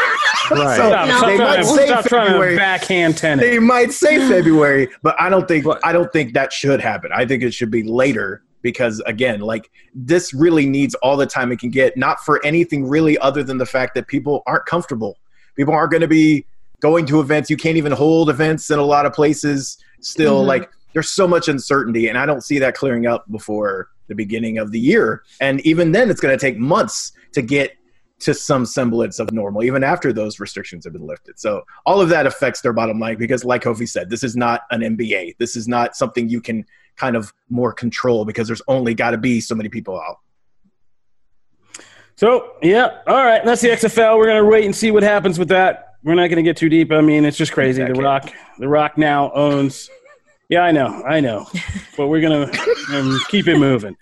Right. 0.48 0.76
so 0.76 0.86
Stop, 0.88 1.08
No. 1.08 1.16
stop 1.16 1.26
they 1.28 1.38
might 1.38 1.62
say 1.64 1.86
stop 1.88 2.04
February. 2.04 2.54
backhand 2.56 3.16
Tenet. 3.16 3.44
They 3.44 3.58
might 3.58 3.92
say 3.92 4.18
February, 4.28 4.88
but 5.02 5.20
I 5.20 5.28
don't 5.28 5.48
think 5.48 5.64
But- 5.64 5.80
I 5.84 5.90
don't 5.92 6.12
think 6.12 6.34
that 6.34 6.52
should 6.52 6.80
happen. 6.80 7.10
I 7.12 7.26
think 7.26 7.42
it 7.42 7.52
should 7.52 7.70
be 7.72 7.82
later 7.82 8.44
because 8.62 9.00
again, 9.06 9.40
like 9.40 9.68
this 9.92 10.32
really 10.32 10.64
needs 10.64 10.94
all 10.96 11.16
the 11.16 11.26
time 11.26 11.50
it 11.50 11.58
can 11.58 11.70
get, 11.70 11.96
not 11.96 12.20
for 12.20 12.44
anything 12.46 12.86
really 12.86 13.18
other 13.18 13.42
than 13.42 13.58
the 13.58 13.66
fact 13.66 13.96
that 13.96 14.06
people 14.06 14.44
aren't 14.46 14.66
comfortable. 14.66 15.16
People 15.56 15.74
aren't 15.74 15.90
going 15.90 16.02
to 16.02 16.06
be 16.06 16.46
going 16.78 17.06
to 17.06 17.18
events. 17.18 17.50
You 17.50 17.56
can't 17.56 17.76
even 17.76 17.90
hold 17.90 18.30
events 18.30 18.70
in 18.70 18.78
a 18.78 18.84
lot 18.84 19.04
of 19.04 19.12
places 19.12 19.78
still. 20.00 20.44
Mhm. 20.44 20.46
Like 20.46 20.70
there's 20.96 21.10
so 21.10 21.28
much 21.28 21.46
uncertainty, 21.46 22.08
and 22.08 22.16
I 22.16 22.24
don't 22.24 22.42
see 22.42 22.58
that 22.58 22.74
clearing 22.74 23.06
up 23.06 23.30
before 23.30 23.90
the 24.06 24.14
beginning 24.14 24.56
of 24.56 24.72
the 24.72 24.80
year. 24.80 25.24
And 25.42 25.60
even 25.60 25.92
then, 25.92 26.08
it's 26.08 26.22
going 26.22 26.32
to 26.32 26.40
take 26.40 26.56
months 26.56 27.12
to 27.32 27.42
get 27.42 27.76
to 28.20 28.32
some 28.32 28.64
semblance 28.64 29.18
of 29.18 29.30
normal, 29.30 29.62
even 29.62 29.84
after 29.84 30.10
those 30.10 30.40
restrictions 30.40 30.84
have 30.84 30.94
been 30.94 31.06
lifted. 31.06 31.38
So 31.38 31.64
all 31.84 32.00
of 32.00 32.08
that 32.08 32.26
affects 32.26 32.62
their 32.62 32.72
bottom 32.72 32.98
line 32.98 33.18
because, 33.18 33.44
like 33.44 33.64
Kofi 33.64 33.86
said, 33.86 34.08
this 34.08 34.24
is 34.24 34.36
not 34.36 34.62
an 34.70 34.80
NBA. 34.80 35.36
This 35.36 35.54
is 35.54 35.68
not 35.68 35.94
something 35.94 36.30
you 36.30 36.40
can 36.40 36.64
kind 36.96 37.14
of 37.14 37.30
more 37.50 37.74
control 37.74 38.24
because 38.24 38.46
there's 38.46 38.62
only 38.66 38.94
got 38.94 39.10
to 39.10 39.18
be 39.18 39.38
so 39.38 39.54
many 39.54 39.68
people 39.68 40.00
out. 40.00 40.20
So, 42.14 42.52
yeah, 42.62 43.00
all 43.06 43.22
right. 43.22 43.44
That's 43.44 43.60
the 43.60 43.68
XFL. 43.68 44.16
We're 44.16 44.28
gonna 44.28 44.46
wait 44.46 44.64
and 44.64 44.74
see 44.74 44.90
what 44.90 45.02
happens 45.02 45.38
with 45.38 45.48
that. 45.48 45.96
We're 46.02 46.14
not 46.14 46.28
gonna 46.28 46.42
get 46.42 46.56
too 46.56 46.70
deep. 46.70 46.90
I 46.90 47.02
mean, 47.02 47.26
it's 47.26 47.36
just 47.36 47.52
crazy. 47.52 47.84
The 47.84 47.92
Rock, 47.92 48.32
The 48.58 48.66
Rock 48.66 48.96
now 48.96 49.30
owns. 49.34 49.90
Yeah, 50.48 50.60
I 50.60 50.70
know, 50.70 51.02
I 51.04 51.20
know, 51.20 51.46
but 51.96 52.06
we're 52.06 52.20
gonna 52.20 52.50
um, 52.92 53.18
keep 53.28 53.48
it 53.48 53.58
moving. 53.58 53.96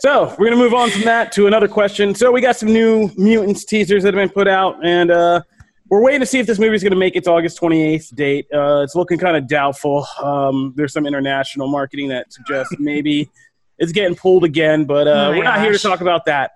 So 0.00 0.34
we're 0.38 0.46
gonna 0.46 0.60
move 0.60 0.74
on 0.74 0.90
from 0.90 1.02
that 1.02 1.30
to 1.32 1.46
another 1.46 1.68
question. 1.68 2.14
So 2.14 2.32
we 2.32 2.40
got 2.40 2.56
some 2.56 2.72
new 2.72 3.10
mutants 3.16 3.64
teasers 3.64 4.02
that 4.02 4.12
have 4.12 4.20
been 4.20 4.32
put 4.34 4.48
out, 4.48 4.84
and 4.84 5.10
uh, 5.10 5.42
we're 5.88 6.02
waiting 6.02 6.20
to 6.20 6.26
see 6.26 6.40
if 6.40 6.46
this 6.46 6.58
movie 6.58 6.74
is 6.74 6.82
gonna 6.82 6.96
make 6.96 7.14
its 7.14 7.28
August 7.28 7.60
28th 7.60 8.14
date. 8.16 8.46
Uh, 8.52 8.82
it's 8.82 8.96
looking 8.96 9.18
kind 9.18 9.36
of 9.36 9.46
doubtful. 9.46 10.06
Um, 10.20 10.72
there's 10.76 10.92
some 10.92 11.06
international 11.06 11.68
marketing 11.68 12.08
that 12.08 12.32
suggests 12.32 12.74
maybe 12.78 13.30
it's 13.78 13.92
getting 13.92 14.16
pulled 14.16 14.44
again, 14.44 14.84
but 14.84 15.06
uh, 15.06 15.28
Oh 15.28 15.30
we're 15.30 15.44
not 15.44 15.60
here 15.60 15.72
to 15.72 15.78
talk 15.78 16.00
about 16.00 16.24
that. 16.24 16.52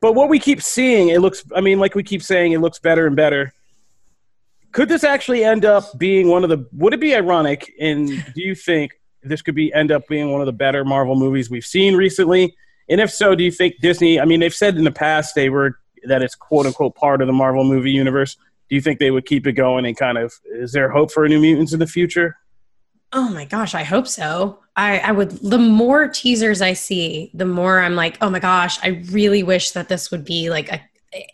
But 0.00 0.14
what 0.14 0.28
we 0.28 0.38
keep 0.38 0.60
seeing, 0.60 1.08
it 1.08 1.20
looks, 1.20 1.44
I 1.54 1.60
mean, 1.60 1.78
like 1.78 1.94
we 1.94 2.02
keep 2.02 2.22
saying, 2.22 2.52
it 2.52 2.60
looks 2.60 2.78
better 2.80 3.06
and 3.06 3.14
better. 3.14 3.54
Could 4.72 4.88
this 4.88 5.04
actually 5.04 5.44
end 5.44 5.64
up 5.64 5.84
being 5.98 6.28
one 6.28 6.44
of 6.44 6.50
the, 6.50 6.66
would 6.72 6.94
it 6.94 7.00
be 7.00 7.14
ironic? 7.14 7.72
And 7.80 8.08
do 8.08 8.42
you 8.42 8.54
think 8.54 8.92
this 9.22 9.42
could 9.42 9.54
be, 9.54 9.72
end 9.72 9.92
up 9.92 10.08
being 10.08 10.32
one 10.32 10.40
of 10.40 10.46
the 10.46 10.52
better 10.52 10.84
Marvel 10.84 11.14
movies 11.14 11.50
we've 11.50 11.64
seen 11.64 11.94
recently? 11.94 12.54
And 12.88 13.00
if 13.00 13.10
so, 13.10 13.34
do 13.34 13.44
you 13.44 13.50
think 13.50 13.76
Disney, 13.80 14.18
I 14.18 14.24
mean, 14.24 14.40
they've 14.40 14.54
said 14.54 14.76
in 14.76 14.84
the 14.84 14.90
past 14.90 15.34
they 15.34 15.50
were, 15.50 15.78
that 16.04 16.22
it's 16.22 16.34
quote 16.34 16.66
unquote 16.66 16.96
part 16.96 17.20
of 17.20 17.26
the 17.26 17.32
Marvel 17.32 17.64
movie 17.64 17.92
universe. 17.92 18.34
Do 18.68 18.74
you 18.74 18.80
think 18.80 18.98
they 18.98 19.10
would 19.10 19.26
keep 19.26 19.46
it 19.46 19.52
going 19.52 19.86
and 19.86 19.96
kind 19.96 20.18
of, 20.18 20.32
is 20.46 20.72
there 20.72 20.90
hope 20.90 21.12
for 21.12 21.24
a 21.24 21.28
New 21.28 21.40
Mutants 21.40 21.72
in 21.72 21.78
the 21.78 21.86
future? 21.86 22.36
Oh 23.12 23.28
my 23.28 23.44
gosh, 23.44 23.74
I 23.74 23.82
hope 23.82 24.08
so. 24.08 24.58
I, 24.74 24.98
I 25.00 25.12
would, 25.12 25.30
the 25.30 25.58
more 25.58 26.08
teasers 26.08 26.62
I 26.62 26.72
see, 26.72 27.30
the 27.34 27.44
more 27.44 27.80
I'm 27.80 27.94
like, 27.94 28.16
oh 28.22 28.30
my 28.30 28.38
gosh, 28.38 28.82
I 28.82 29.04
really 29.10 29.42
wish 29.42 29.72
that 29.72 29.88
this 29.88 30.10
would 30.10 30.24
be 30.24 30.48
like 30.48 30.72
a, 30.72 30.80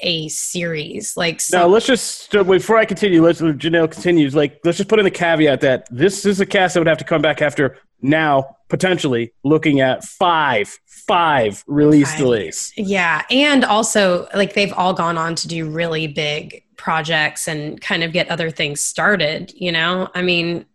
a 0.00 0.28
series. 0.28 1.16
Like, 1.16 1.36
Now 1.52 1.62
some, 1.62 1.72
let's 1.72 1.86
just 1.86 2.30
before 2.30 2.76
I 2.78 2.84
continue. 2.84 3.22
Let's 3.22 3.40
Janelle 3.40 3.90
continues. 3.90 4.34
Like, 4.34 4.60
let's 4.64 4.78
just 4.78 4.88
put 4.88 4.98
in 4.98 5.04
the 5.04 5.10
caveat 5.10 5.60
that 5.60 5.86
this 5.90 6.24
is 6.26 6.40
a 6.40 6.46
cast 6.46 6.74
that 6.74 6.80
would 6.80 6.86
have 6.88 6.98
to 6.98 7.04
come 7.04 7.22
back 7.22 7.40
after 7.42 7.78
now 8.00 8.56
potentially 8.68 9.32
looking 9.44 9.80
at 9.80 10.04
five 10.04 10.78
five 10.86 11.64
release 11.66 12.10
Five. 12.10 12.18
delays. 12.18 12.72
yeah. 12.76 13.22
And 13.30 13.64
also, 13.64 14.28
like, 14.34 14.52
they've 14.52 14.72
all 14.74 14.92
gone 14.92 15.16
on 15.16 15.34
to 15.36 15.48
do 15.48 15.68
really 15.70 16.06
big 16.06 16.62
projects 16.76 17.48
and 17.48 17.80
kind 17.80 18.04
of 18.04 18.12
get 18.12 18.28
other 18.30 18.50
things 18.50 18.82
started, 18.82 19.52
you 19.54 19.72
know? 19.72 20.10
I 20.14 20.20
mean, 20.20 20.66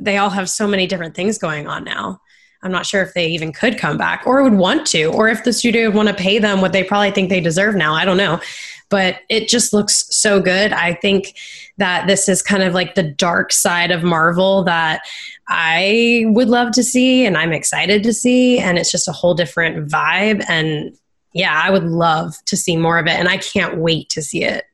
they 0.00 0.16
all 0.16 0.30
have 0.30 0.48
so 0.48 0.66
many 0.66 0.86
different 0.86 1.14
things 1.14 1.36
going 1.36 1.66
on 1.66 1.84
now. 1.84 2.20
I'm 2.62 2.72
not 2.72 2.86
sure 2.86 3.02
if 3.02 3.14
they 3.14 3.28
even 3.28 3.52
could 3.52 3.78
come 3.78 3.96
back 3.96 4.24
or 4.26 4.42
would 4.42 4.54
want 4.54 4.86
to, 4.88 5.06
or 5.06 5.28
if 5.28 5.44
the 5.44 5.52
studio 5.52 5.86
would 5.86 5.94
want 5.94 6.08
to 6.08 6.14
pay 6.14 6.38
them 6.38 6.60
what 6.60 6.72
they 6.72 6.82
probably 6.82 7.10
think 7.10 7.28
they 7.28 7.40
deserve 7.40 7.76
now. 7.76 7.94
I 7.94 8.04
don't 8.04 8.16
know. 8.16 8.40
But 8.90 9.20
it 9.28 9.48
just 9.48 9.72
looks 9.72 10.06
so 10.14 10.40
good. 10.40 10.72
I 10.72 10.94
think 10.94 11.36
that 11.76 12.06
this 12.06 12.28
is 12.28 12.42
kind 12.42 12.62
of 12.62 12.72
like 12.74 12.94
the 12.94 13.02
dark 13.02 13.52
side 13.52 13.90
of 13.90 14.02
Marvel 14.02 14.64
that 14.64 15.02
I 15.48 16.24
would 16.28 16.48
love 16.48 16.72
to 16.72 16.82
see 16.82 17.26
and 17.26 17.36
I'm 17.36 17.52
excited 17.52 18.02
to 18.02 18.12
see. 18.12 18.58
And 18.58 18.78
it's 18.78 18.90
just 18.90 19.06
a 19.06 19.12
whole 19.12 19.34
different 19.34 19.88
vibe. 19.88 20.42
And 20.48 20.96
yeah, 21.34 21.60
I 21.62 21.70
would 21.70 21.84
love 21.84 22.34
to 22.46 22.56
see 22.56 22.76
more 22.76 22.98
of 22.98 23.06
it. 23.06 23.12
And 23.12 23.28
I 23.28 23.36
can't 23.36 23.76
wait 23.76 24.08
to 24.10 24.22
see 24.22 24.42
it. 24.42 24.64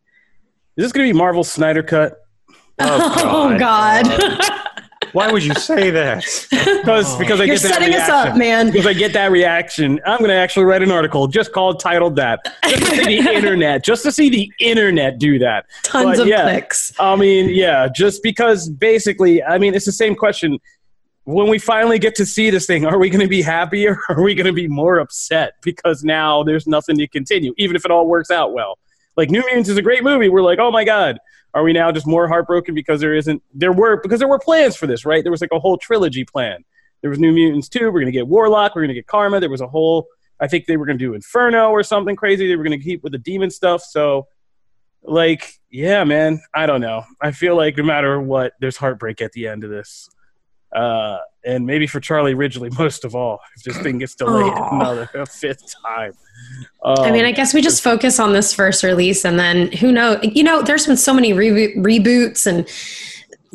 Is 0.77 0.85
this 0.85 0.93
going 0.93 1.07
to 1.07 1.13
be 1.13 1.19
Marvel's 1.19 1.51
Snyder 1.51 1.83
cut? 1.83 2.21
Oh, 2.81 3.53
oh, 3.55 3.57
God. 3.57 4.05
Why 5.15 5.31
would 5.31 5.45
you 5.45 5.55
say 5.55 5.91
that? 5.91 6.25
Because 6.85 7.15
oh. 7.15 7.19
because 7.19 7.41
I 7.41 7.45
You're 7.45 7.55
get 7.57 7.63
that 7.63 7.75
setting 7.75 7.95
us 7.95 8.09
reaction. 8.09 8.33
up, 8.33 8.37
man. 8.37 8.71
Because 8.71 8.87
I 8.87 8.93
get 8.93 9.13
that 9.15 9.31
reaction, 9.31 10.01
I'm 10.05 10.19
going 10.19 10.29
to 10.29 10.35
actually 10.37 10.65
write 10.67 10.83
an 10.83 10.91
article 10.91 11.27
just 11.27 11.53
called 11.53 11.81
titled 11.81 12.17
that, 12.17 12.41
just 12.69 12.83
to 12.91 13.05
see 13.05 13.23
the 13.23 13.31
internet, 13.35 13.85
just 13.85 14.03
to 14.03 14.13
see 14.13 14.29
the 14.29 14.53
internet 14.61 15.19
do 15.19 15.39
that. 15.39 15.67
Tons 15.83 16.19
But, 16.19 16.21
of 16.21 16.27
yeah. 16.27 16.43
clicks. 16.43 16.93
I 16.99 17.17
mean, 17.17 17.49
yeah, 17.49 17.89
just 17.95 18.23
because 18.23 18.69
basically, 18.69 19.43
I 19.43 19.57
mean, 19.59 19.75
it's 19.75 19.87
the 19.87 19.93
same 19.93 20.15
question. 20.15 20.59
When 21.25 21.49
we 21.49 21.59
finally 21.59 21.99
get 21.99 22.15
to 22.17 22.27
see 22.27 22.51
this 22.51 22.67
thing, 22.67 22.85
are 22.85 22.99
we 22.99 23.09
going 23.09 23.23
to 23.23 23.29
be 23.29 23.41
happier? 23.41 23.99
or 24.11 24.17
are 24.19 24.23
we 24.23 24.35
going 24.35 24.47
to 24.47 24.53
be 24.53 24.69
more 24.69 24.99
upset 24.99 25.55
because 25.63 26.05
now 26.05 26.43
there's 26.43 26.67
nothing 26.67 26.99
to 26.99 27.07
continue, 27.09 27.55
even 27.57 27.77
if 27.77 27.85
it 27.87 27.91
all 27.91 28.07
works 28.07 28.31
out 28.31 28.53
well? 28.53 28.79
Like 29.17 29.31
New 29.31 29.41
Mutants 29.41 29.69
is 29.71 29.79
a 29.79 29.83
great 29.83 30.03
movie. 30.03 30.29
We're 30.29 30.43
like, 30.43 30.59
oh 30.59 30.71
my 30.71 30.85
god. 30.85 31.19
Are 31.55 31.63
we 31.63 31.73
now 31.73 31.91
just 31.93 32.07
more 32.07 32.29
heartbroken 32.29 32.75
because 32.75 33.01
there 33.01 33.15
isn't? 33.15 33.43
There 33.55 33.73
were 33.73 34.01
because 34.01 34.19
there 34.19 34.29
were 34.29 34.39
plans 34.39 34.77
for 34.77 34.87
this, 34.87 35.07
right? 35.07 35.23
There 35.23 35.31
was 35.31 35.41
like 35.41 35.53
a 35.53 35.61
whole 35.61 35.79
trilogy 35.79 36.25
plan. 36.25 36.65
There 37.01 37.11
was 37.11 37.19
New 37.19 37.33
Mutants 37.33 37.69
two. 37.69 37.87
We're 37.87 38.01
going 38.01 38.07
to 38.07 38.13
get 38.13 38.27
Warlock. 38.27 38.75
We're 38.75 38.87
to 38.87 38.95
get 38.95 39.07
Karma. 39.07 39.41
There 39.41 39.51
was 39.51 39.61
a 39.61 39.69
whole. 39.69 40.09
I 40.41 40.49
think 40.49 40.67
they 40.67 40.77
were 40.77 40.87
to 40.87 40.95
do 40.95 41.15
Inferno 41.15 41.71
or 41.71 41.83
something 41.83 42.17
crazy. 42.17 42.49
They 42.49 42.57
were 42.57 42.65
to 42.65 42.79
keep 42.79 43.05
with 43.05 43.13
the 43.13 43.19
demon 43.19 43.51
stuff. 43.51 43.83
So 43.83 44.27
like 45.05 45.61
yeah 45.71 46.03
man 46.03 46.41
i 46.55 46.67
don't 46.67 46.81
know 46.81 47.05
i 47.21 47.31
feel 47.31 47.57
like 47.57 47.77
no 47.77 47.85
matter 47.85 48.21
what 48.21 48.55
there's 48.61 48.77
heartbreak 48.77 49.21
at 49.21 49.33
the 49.33 49.47
end 49.47 49.63
of 49.63 49.71
this 49.71 50.09
uh 50.75 51.19
and 51.45 51.67
maybe 51.67 51.87
for 51.87 52.01
charlie 52.01 52.35
ridgely 52.35 52.71
most 52.79 53.05
of 53.05 53.15
all 53.15 53.39
if 53.57 53.63
this 53.65 53.79
thing 53.79 53.99
gets 53.99 54.15
delayed 54.15 54.53
Aw. 54.53 54.77
another 54.77 55.27
fifth 55.27 55.75
time 55.87 56.13
um, 56.85 56.99
I 56.99 57.11
mean, 57.11 57.25
I 57.25 57.33
guess 57.33 57.55
we 57.55 57.63
just 57.63 57.83
focus 57.83 58.21
on 58.21 58.33
this 58.33 58.53
first 58.53 58.83
release, 58.83 59.25
and 59.25 59.39
then 59.39 59.73
who 59.73 59.91
knows? 59.91 60.19
You 60.23 60.43
know, 60.43 60.61
there's 60.61 60.87
been 60.87 60.99
so 60.99 61.15
many 61.15 61.33
reboot, 61.33 61.75
reboots 61.77 62.47
and 62.47 62.69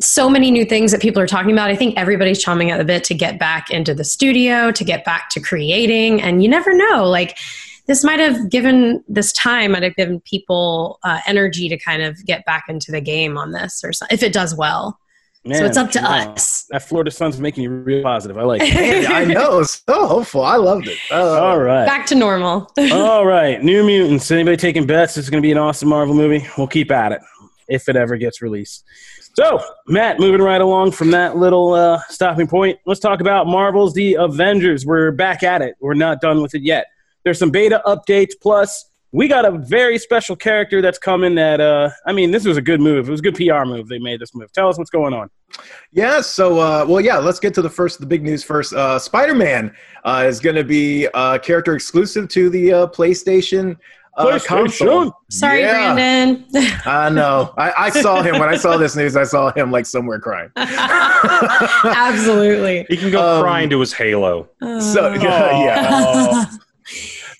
so 0.00 0.28
many 0.28 0.50
new 0.50 0.64
things 0.64 0.92
that 0.92 1.00
people 1.00 1.22
are 1.22 1.26
talking 1.26 1.52
about. 1.52 1.70
I 1.70 1.76
think 1.76 1.96
everybody's 1.96 2.44
chomping 2.44 2.70
at 2.70 2.78
the 2.78 2.84
bit 2.84 3.04
to 3.04 3.14
get 3.14 3.38
back 3.38 3.70
into 3.70 3.94
the 3.94 4.04
studio, 4.04 4.72
to 4.72 4.84
get 4.84 5.04
back 5.04 5.28
to 5.30 5.40
creating, 5.40 6.20
and 6.22 6.42
you 6.42 6.48
never 6.48 6.74
know. 6.74 7.08
Like 7.08 7.38
this 7.86 8.02
might 8.02 8.18
have 8.18 8.50
given 8.50 9.04
this 9.08 9.32
time 9.32 9.72
might 9.72 9.82
have 9.82 9.96
given 9.96 10.20
people 10.20 10.98
uh, 11.04 11.20
energy 11.26 11.68
to 11.68 11.78
kind 11.78 12.02
of 12.02 12.24
get 12.24 12.44
back 12.44 12.64
into 12.68 12.90
the 12.90 13.00
game 13.00 13.38
on 13.38 13.52
this, 13.52 13.82
or 13.84 13.92
so, 13.92 14.06
if 14.10 14.22
it 14.22 14.32
does 14.32 14.54
well. 14.54 14.98
So 15.46 15.64
it's 15.64 15.76
up 15.76 15.90
to 15.90 16.00
wow. 16.00 16.32
us. 16.32 16.66
that 16.70 16.82
florida 16.82 17.10
sun's 17.10 17.40
making 17.40 17.64
you 17.64 17.70
real 17.70 18.02
positive. 18.02 18.36
I 18.36 18.42
like 18.42 18.60
it. 18.62 18.74
Man, 18.74 19.10
I 19.10 19.24
know, 19.24 19.62
so 19.62 20.06
hopeful. 20.06 20.42
I 20.42 20.56
loved 20.56 20.86
it. 20.86 20.98
Uh, 21.10 21.40
all 21.40 21.58
right. 21.58 21.86
Back 21.86 22.04
to 22.06 22.14
normal. 22.14 22.70
all 22.92 23.24
right. 23.24 23.62
New 23.62 23.82
mutants. 23.82 24.30
Anybody 24.30 24.58
taking 24.58 24.86
bets? 24.86 25.16
It's 25.16 25.30
going 25.30 25.42
to 25.42 25.46
be 25.46 25.52
an 25.52 25.58
awesome 25.58 25.88
marvel 25.88 26.14
movie. 26.14 26.46
We'll 26.58 26.66
keep 26.66 26.90
at 26.90 27.12
it 27.12 27.22
if 27.68 27.88
it 27.88 27.96
ever 27.96 28.16
gets 28.18 28.42
released. 28.42 28.84
So 29.34 29.60
matt 29.86 30.20
moving 30.20 30.42
right 30.42 30.60
along 30.60 30.92
from 30.92 31.10
that 31.12 31.36
little 31.36 31.72
uh, 31.72 32.00
stopping 32.08 32.46
point 32.46 32.78
let's 32.84 33.00
talk 33.00 33.20
about 33.20 33.46
marvel's 33.46 33.94
the 33.94 34.14
avengers. 34.14 34.84
We're 34.84 35.12
back 35.12 35.42
at 35.42 35.62
it. 35.62 35.76
We're 35.80 35.94
not 35.94 36.20
done 36.20 36.42
with 36.42 36.54
it 36.54 36.62
yet. 36.62 36.86
There's 37.24 37.38
some 37.38 37.50
beta 37.50 37.80
updates 37.86 38.32
plus 38.40 38.89
we 39.12 39.26
got 39.28 39.44
a 39.44 39.50
very 39.50 39.98
special 39.98 40.36
character 40.36 40.80
that's 40.80 40.98
coming. 40.98 41.34
That 41.34 41.60
uh, 41.60 41.90
I 42.06 42.12
mean, 42.12 42.30
this 42.30 42.44
was 42.44 42.56
a 42.56 42.62
good 42.62 42.80
move. 42.80 43.08
It 43.08 43.10
was 43.10 43.20
a 43.20 43.22
good 43.24 43.34
PR 43.34 43.64
move. 43.64 43.88
They 43.88 43.98
made 43.98 44.20
this 44.20 44.34
move. 44.34 44.52
Tell 44.52 44.68
us 44.68 44.78
what's 44.78 44.90
going 44.90 45.14
on. 45.14 45.28
Yeah. 45.92 46.20
So, 46.20 46.60
uh, 46.60 46.84
well, 46.88 47.00
yeah. 47.00 47.18
Let's 47.18 47.40
get 47.40 47.52
to 47.54 47.62
the 47.62 47.70
first, 47.70 47.98
the 48.00 48.06
big 48.06 48.22
news 48.22 48.44
first. 48.44 48.72
Uh, 48.72 48.98
Spider-Man 49.00 49.74
uh, 50.04 50.24
is 50.28 50.38
going 50.38 50.54
to 50.56 50.64
be 50.64 51.06
a 51.12 51.38
character 51.40 51.74
exclusive 51.74 52.28
to 52.28 52.50
the 52.50 52.72
uh, 52.72 52.86
PlayStation. 52.86 53.76
Uh, 54.16 54.38
console. 54.44 55.12
Sorry, 55.30 55.60
Yeah. 55.60 55.94
Brandon. 55.94 56.44
I 56.84 57.08
know. 57.08 57.54
I, 57.56 57.72
I 57.86 57.90
saw 57.90 58.22
him 58.22 58.38
when 58.38 58.48
I 58.48 58.56
saw 58.56 58.76
this 58.76 58.94
news. 58.96 59.16
I 59.16 59.22
saw 59.24 59.50
him 59.52 59.70
like 59.70 59.86
somewhere 59.86 60.18
crying. 60.18 60.50
Absolutely. 61.84 62.86
He 62.88 62.96
can 62.96 63.10
go 63.10 63.36
Um, 63.36 63.42
cry 63.42 63.60
into 63.62 63.78
his 63.80 63.92
halo. 63.92 64.48
So 64.80 65.12
yeah. 65.14 66.44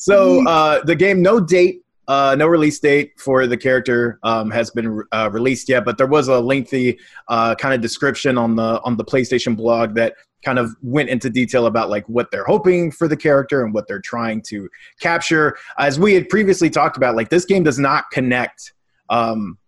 So 0.00 0.48
uh, 0.48 0.82
the 0.82 0.96
game, 0.96 1.20
no 1.20 1.40
date, 1.40 1.82
uh, 2.08 2.34
no 2.34 2.46
release 2.46 2.80
date 2.80 3.12
for 3.18 3.46
the 3.46 3.56
character 3.56 4.18
um, 4.22 4.50
has 4.50 4.70
been 4.70 5.02
uh, 5.12 5.28
released 5.30 5.68
yet, 5.68 5.84
but 5.84 5.98
there 5.98 6.06
was 6.06 6.28
a 6.28 6.40
lengthy 6.40 6.98
uh, 7.28 7.54
kind 7.54 7.74
of 7.74 7.82
description 7.82 8.38
on 8.38 8.56
the 8.56 8.80
on 8.82 8.96
the 8.96 9.04
PlayStation 9.04 9.54
blog 9.54 9.94
that 9.96 10.14
kind 10.42 10.58
of 10.58 10.74
went 10.82 11.10
into 11.10 11.28
detail 11.28 11.66
about 11.66 11.90
like 11.90 12.08
what 12.08 12.30
they're 12.30 12.46
hoping 12.46 12.90
for 12.90 13.08
the 13.08 13.16
character 13.16 13.62
and 13.62 13.74
what 13.74 13.86
they're 13.86 14.00
trying 14.00 14.40
to 14.40 14.70
capture. 15.00 15.54
As 15.78 16.00
we 16.00 16.14
had 16.14 16.30
previously 16.30 16.70
talked 16.70 16.96
about, 16.96 17.14
like 17.14 17.28
this 17.28 17.44
game 17.44 17.62
does 17.62 17.78
not 17.78 18.10
connect 18.10 18.72
um, 19.10 19.58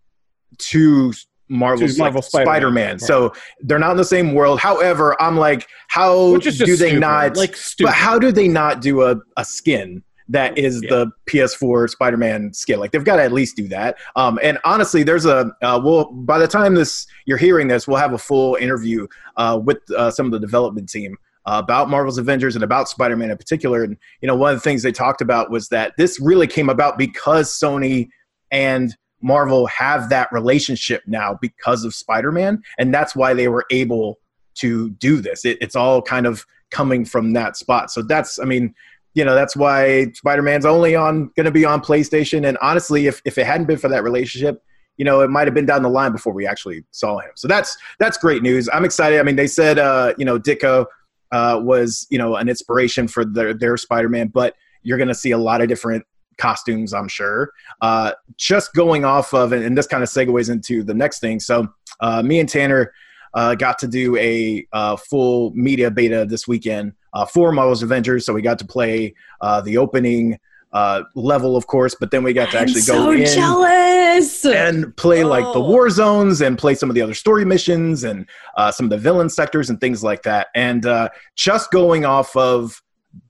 to 0.57 1.13
Marvel's 1.51 1.99
Marvel 1.99 2.21
like, 2.21 2.25
Spider-Man, 2.25 2.47
Spider-Man, 2.47 2.91
right. 2.93 3.01
so 3.03 3.35
they're 3.61 3.79
not 3.79 3.91
in 3.91 3.99
the 3.99 4.05
same 4.05 4.33
world. 4.33 4.61
However, 4.61 5.15
I'm 5.21 5.37
like, 5.37 5.69
how 5.89 6.33
Which 6.33 6.47
is 6.47 6.57
just 6.57 6.67
do 6.67 6.77
they 6.77 6.89
stupid. 6.89 7.01
not 7.01 7.37
like 7.37 7.55
stupid? 7.55 7.89
but 7.91 7.95
how 7.95 8.19
do 8.19 8.33
they 8.33 8.49
not 8.49 8.81
do 8.81 9.03
a, 9.03 9.17
a 9.37 9.45
skin 9.45 10.03
that 10.29 10.57
is 10.59 10.83
Yeah. 10.83 10.91
the 10.91 11.11
PS4 11.27 11.89
Spider-Man 11.89 12.53
skin? 12.53 12.79
Like 12.81 12.93
they've 12.93 13.05
got 13.05 13.17
to 13.17 13.23
at 13.23 13.33
least 13.33 13.57
do 13.57 13.69
that. 13.69 13.97
Um, 14.17 14.39
and 14.43 14.59
honestly, 14.65 15.03
there's 15.03 15.27
a 15.27 15.53
uh, 15.63 15.81
well, 15.83 16.11
by 16.13 16.39
the 16.39 16.49
time 16.49 16.75
this 16.75 17.07
you're 17.27 17.39
hearing 17.39 17.69
this, 17.69 17.87
we'll 17.89 17.99
have 17.99 18.13
a 18.13 18.19
full 18.19 18.55
interview 18.57 19.07
uh, 19.37 19.61
with 19.63 19.79
uh, 19.97 20.11
some 20.11 20.27
of 20.27 20.33
the 20.33 20.41
development 20.41 20.89
team. 20.89 21.17
Uh, 21.45 21.61
about 21.61 21.91
Marvel's 21.91 22.19
Avengers 22.19 22.55
and 22.55 22.63
about 22.63 22.89
Spider-Man 22.89 23.29
in 23.33 23.37
particular, 23.37 23.83
and 23.83 23.97
you 24.21 24.29
know 24.29 24.37
one 24.37 24.53
of 24.53 24.57
the 24.57 24.63
things 24.63 24.85
they 24.85 24.93
talked 24.93 25.21
about 25.21 25.51
was 25.51 25.71
that 25.71 25.93
this 25.99 26.21
really 26.21 26.47
came 26.47 26.69
about 26.69 26.97
because 26.97 27.51
Sony 27.51 28.11
and 28.53 28.97
Marvel 29.23 29.67
have 29.67 30.09
that 30.11 30.31
relationship 30.31 31.03
now 31.09 31.37
because 31.43 31.85
of 31.85 31.97
Spider-Man, 31.97 32.63
and 32.79 32.95
that's 32.95 33.17
why 33.17 33.35
they 33.35 33.49
were 33.49 33.65
able 33.73 34.21
to 34.55 34.91
do 34.91 35.21
this. 35.21 35.45
It, 35.45 35.59
it's 35.61 35.75
all 35.75 36.01
kind 36.01 36.27
of 36.27 36.47
coming 36.71 37.05
from 37.05 37.33
that 37.33 37.57
spot. 37.57 37.91
So 37.91 38.03
that's, 38.03 38.39
I 38.39 38.45
mean, 38.45 38.75
you 39.15 39.25
know, 39.25 39.35
that's 39.35 39.55
why 39.57 40.11
Spider-Man's 40.15 40.65
only 40.65 40.95
on 40.95 41.31
going 41.37 41.45
to 41.45 41.51
be 41.51 41.65
on 41.65 41.81
PlayStation. 41.81 42.47
And 42.49 42.57
honestly, 42.63 43.07
if 43.07 43.21
if 43.25 43.39
it 43.39 43.47
hadn't 43.47 43.67
been 43.67 43.79
for 43.79 43.89
that 43.89 44.03
relationship, 44.03 44.63
you 44.97 45.05
know, 45.05 45.21
it 45.21 45.31
might 45.31 45.47
have 45.47 45.55
been 45.55 45.67
down 45.67 45.83
the 45.83 45.89
line 45.89 46.13
before 46.13 46.33
we 46.33 46.47
actually 46.47 46.85
saw 46.91 47.19
him. 47.19 47.31
So 47.35 47.49
that's 47.49 47.77
that's 47.99 48.17
great 48.17 48.43
news. 48.43 48.69
I'm 48.73 48.85
excited. 48.85 49.21
I 49.21 49.23
mean, 49.23 49.37
they 49.37 49.47
said, 49.47 49.79
uh, 49.79 50.15
you 50.19 50.25
know, 50.25 50.39
Ditko 50.39 50.87
uh, 51.31 51.61
was 51.63 52.07
you 52.11 52.19
know 52.19 52.37
an 52.37 52.49
inspiration 52.49 53.09
for 53.09 53.25
their 53.25 53.55
their 53.55 53.77
Spider-Man, 53.77 54.29
but 54.29 54.55
you're 54.83 54.99
going 54.99 55.09
to 55.09 55.15
see 55.15 55.31
a 55.31 55.39
lot 55.39 55.61
of 55.61 55.69
different 55.69 56.05
costumes, 56.39 56.93
I'm 56.93 57.09
sure. 57.09 57.53
Uh, 57.81 58.13
just 58.37 58.75
going 58.75 59.05
off 59.05 59.33
of, 59.33 59.53
and 59.53 59.77
this 59.77 59.87
kind 59.87 60.03
of 60.03 60.09
segues 60.09 60.51
into 60.51 60.83
the 60.83 60.95
next 60.95 61.21
thing. 61.21 61.39
So 61.39 61.69
uh, 62.01 62.23
me 62.23 62.41
and 62.41 62.49
Tanner 62.49 62.93
uh, 63.35 63.55
got 63.55 63.79
to 63.81 63.87
do 63.87 64.17
a 64.17 64.67
uh, 64.73 64.97
full 64.97 65.53
media 65.55 65.91
beta 65.91 66.27
this 66.29 66.49
weekend 66.49 66.95
uh, 67.13 67.25
for 67.27 67.53
Marvel's 67.53 67.83
Avengers. 67.83 68.25
So 68.27 68.33
we 68.33 68.43
got 68.43 68.59
to 68.61 68.65
play 68.67 69.15
uh, 69.41 69.61
the 69.61 69.77
opening 69.79 70.39
uh, 70.73 71.03
level, 71.15 71.57
of 71.57 71.67
course, 71.67 71.95
but 71.99 72.11
then 72.11 72.23
we 72.23 72.33
got 72.33 72.51
to 72.51 72.57
I'm 72.59 72.63
actually 72.65 72.81
so 72.81 72.95
go 72.95 73.11
in 73.13 73.27
jealous. 73.27 74.45
and 74.45 74.97
play 74.97 75.23
like 75.25 75.45
the 75.45 75.61
Oh. 75.61 75.69
war 75.69 75.91
zones 75.91 76.41
and 76.41 76.57
play 76.57 76.75
some 76.75 76.89
of 76.89 76.95
the 76.95 77.03
other 77.03 77.13
story 77.15 77.45
missions 77.45 78.05
and 78.05 78.27
uh, 78.57 78.71
some 78.71 78.85
of 78.87 78.91
the 78.91 78.97
villain 78.99 79.29
sectors 79.29 79.69
and 79.69 79.81
things 79.81 80.03
like 80.03 80.23
that. 80.23 80.49
And 80.55 80.87
uh, 80.87 81.11
just 81.37 81.71
going 81.71 82.05
off 82.07 82.35
of 82.37 82.83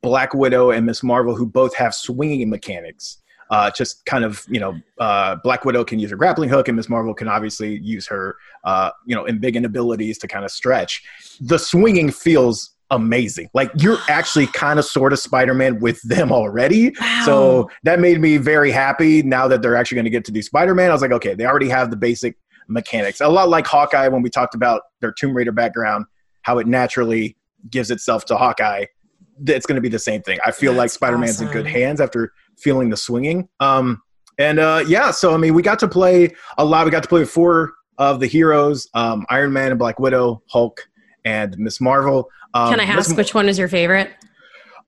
Black 0.03 0.35
Widow 0.35 0.71
and 0.71 0.87
Miss 0.87 1.03
Marvel, 1.03 1.35
who 1.35 1.47
both 1.47 1.75
have 1.75 1.95
swinging 1.95 2.49
mechanics. 2.49 3.19
Uh, 3.51 3.71
just 3.71 4.07
kind 4.07 4.25
of, 4.25 4.47
you 4.49 4.59
know, 4.59 4.75
uh, 4.99 5.37
Black 5.43 5.65
Widow 5.67 5.85
can 5.85 5.99
use 5.99 6.11
her 6.11 6.17
grappling 6.17 6.49
hook, 6.49 6.69
and 6.69 6.77
Miss 6.77 6.89
Marvel 6.89 7.13
can 7.13 7.29
obviously 7.29 7.77
use 7.81 8.07
her, 8.07 8.37
uh, 8.65 8.91
you 9.05 9.15
know, 9.15 9.25
embiggen 9.25 9.65
abilities 9.67 10.17
to 10.19 10.29
kind 10.29 10.45
of 10.45 10.51
stretch. 10.51 11.03
The 11.41 11.59
swinging 11.59 12.11
feels 12.11 12.71
amazing. 12.93 13.49
Like 13.55 13.73
you're 13.75 13.99
actually 14.09 14.47
kind 14.47 14.79
of 14.79 14.85
sort 14.85 15.13
of 15.13 15.19
Spider 15.19 15.55
Man 15.55 15.81
with 15.81 16.01
them 16.03 16.31
already. 16.31 16.95
Wow. 17.01 17.23
So 17.25 17.71
that 17.83 17.99
made 17.99 18.21
me 18.21 18.37
very 18.37 18.71
happy 18.71 19.23
now 19.23 19.49
that 19.49 19.63
they're 19.63 19.75
actually 19.75 19.97
going 19.97 20.05
to 20.05 20.11
get 20.11 20.25
to 20.27 20.33
do 20.33 20.43
Spider 20.43 20.75
Man. 20.75 20.91
I 20.91 20.93
was 20.93 21.03
like, 21.03 21.13
okay, 21.13 21.35
they 21.35 21.45
already 21.45 21.69
have 21.69 21.91
the 21.91 21.97
basic 21.97 22.37
mechanics. 22.69 23.21
A 23.21 23.29
lot 23.29 23.49
like 23.49 23.67
Hawkeye 23.67 24.07
when 24.09 24.23
we 24.23 24.31
talked 24.31 24.55
about 24.55 24.83
their 25.01 25.13
Tomb 25.13 25.35
Raider 25.37 25.53
background, 25.53 26.05
how 26.43 26.59
it 26.59 26.69
naturally 26.69 27.37
gives 27.69 27.91
itself 27.91 28.25
to 28.27 28.37
Hawkeye. 28.37 28.87
It's 29.47 29.67
going 29.67 29.77
to 29.77 29.83
be 29.83 29.89
the 29.89 29.99
same 29.99 30.23
thing. 30.23 30.39
I 30.47 30.53
feel 30.53 30.73
like 30.73 30.91
Spider 30.91 31.19
Man's 31.19 31.41
in 31.41 31.49
good 31.49 31.67
hands 31.67 32.01
after 32.01 32.33
feeling 32.59 32.91
the 32.91 32.97
swinging. 32.97 33.49
Um, 33.59 34.01
and 34.39 34.59
uh, 34.59 34.85
yeah, 34.87 35.11
so 35.11 35.35
I 35.35 35.37
mean, 35.37 35.55
we 35.55 35.63
got 35.63 35.79
to 35.81 35.89
play 35.89 36.31
a 36.59 36.65
lot. 36.65 36.85
We 36.85 36.91
got 36.91 37.03
to 37.03 37.09
play 37.09 37.21
with 37.21 37.31
four 37.31 37.73
of 37.99 38.21
the 38.21 38.27
heroes: 38.27 38.89
um, 38.95 39.27
Iron 39.31 39.53
Man 39.53 39.71
and 39.71 39.79
Black 39.79 39.99
Widow, 39.99 40.43
Hulk, 40.49 40.87
and 41.25 41.57
Miss 41.59 41.81
Marvel. 41.81 42.29
Um, 42.55 42.71
Can 42.71 42.81
I 42.81 42.97
Miss 42.97 43.09
ask 43.09 43.17
which 43.17 43.35
one 43.35 43.49
is 43.49 43.59
your 43.59 43.69
favorite? 43.69 44.11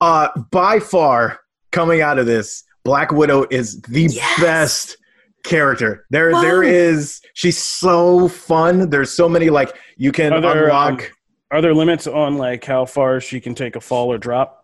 uh, 0.01 0.29
by 0.51 0.81
far, 0.81 1.41
coming 1.73 2.01
out 2.03 2.19
of 2.19 2.27
this, 2.27 2.65
Black 2.85 3.13
Widow 3.13 3.47
is 3.51 3.81
the 3.83 4.03
Yes! 4.03 4.41
best 4.41 4.97
character. 5.45 6.05
There, 6.11 6.31
Whoa. 6.33 6.41
there 6.43 6.63
is. 6.63 7.21
She's 7.35 7.57
so 7.63 8.29
fun. 8.29 8.91
There's 8.91 9.11
so 9.11 9.29
many 9.29 9.51
like 9.51 9.77
you 9.97 10.13
can 10.13 10.33
Are 10.33 10.41
there, 10.41 10.65
unlock. 10.65 11.03
um, 11.03 11.09
Are 11.51 11.63
there 11.63 11.75
limits 11.75 12.07
on 12.07 12.37
like 12.37 12.65
how 12.65 12.85
far 12.85 13.21
she 13.21 13.41
can 13.41 13.55
take 13.55 13.77
a 13.77 13.81
fall 13.81 14.13
or 14.13 14.19
drop? 14.19 14.61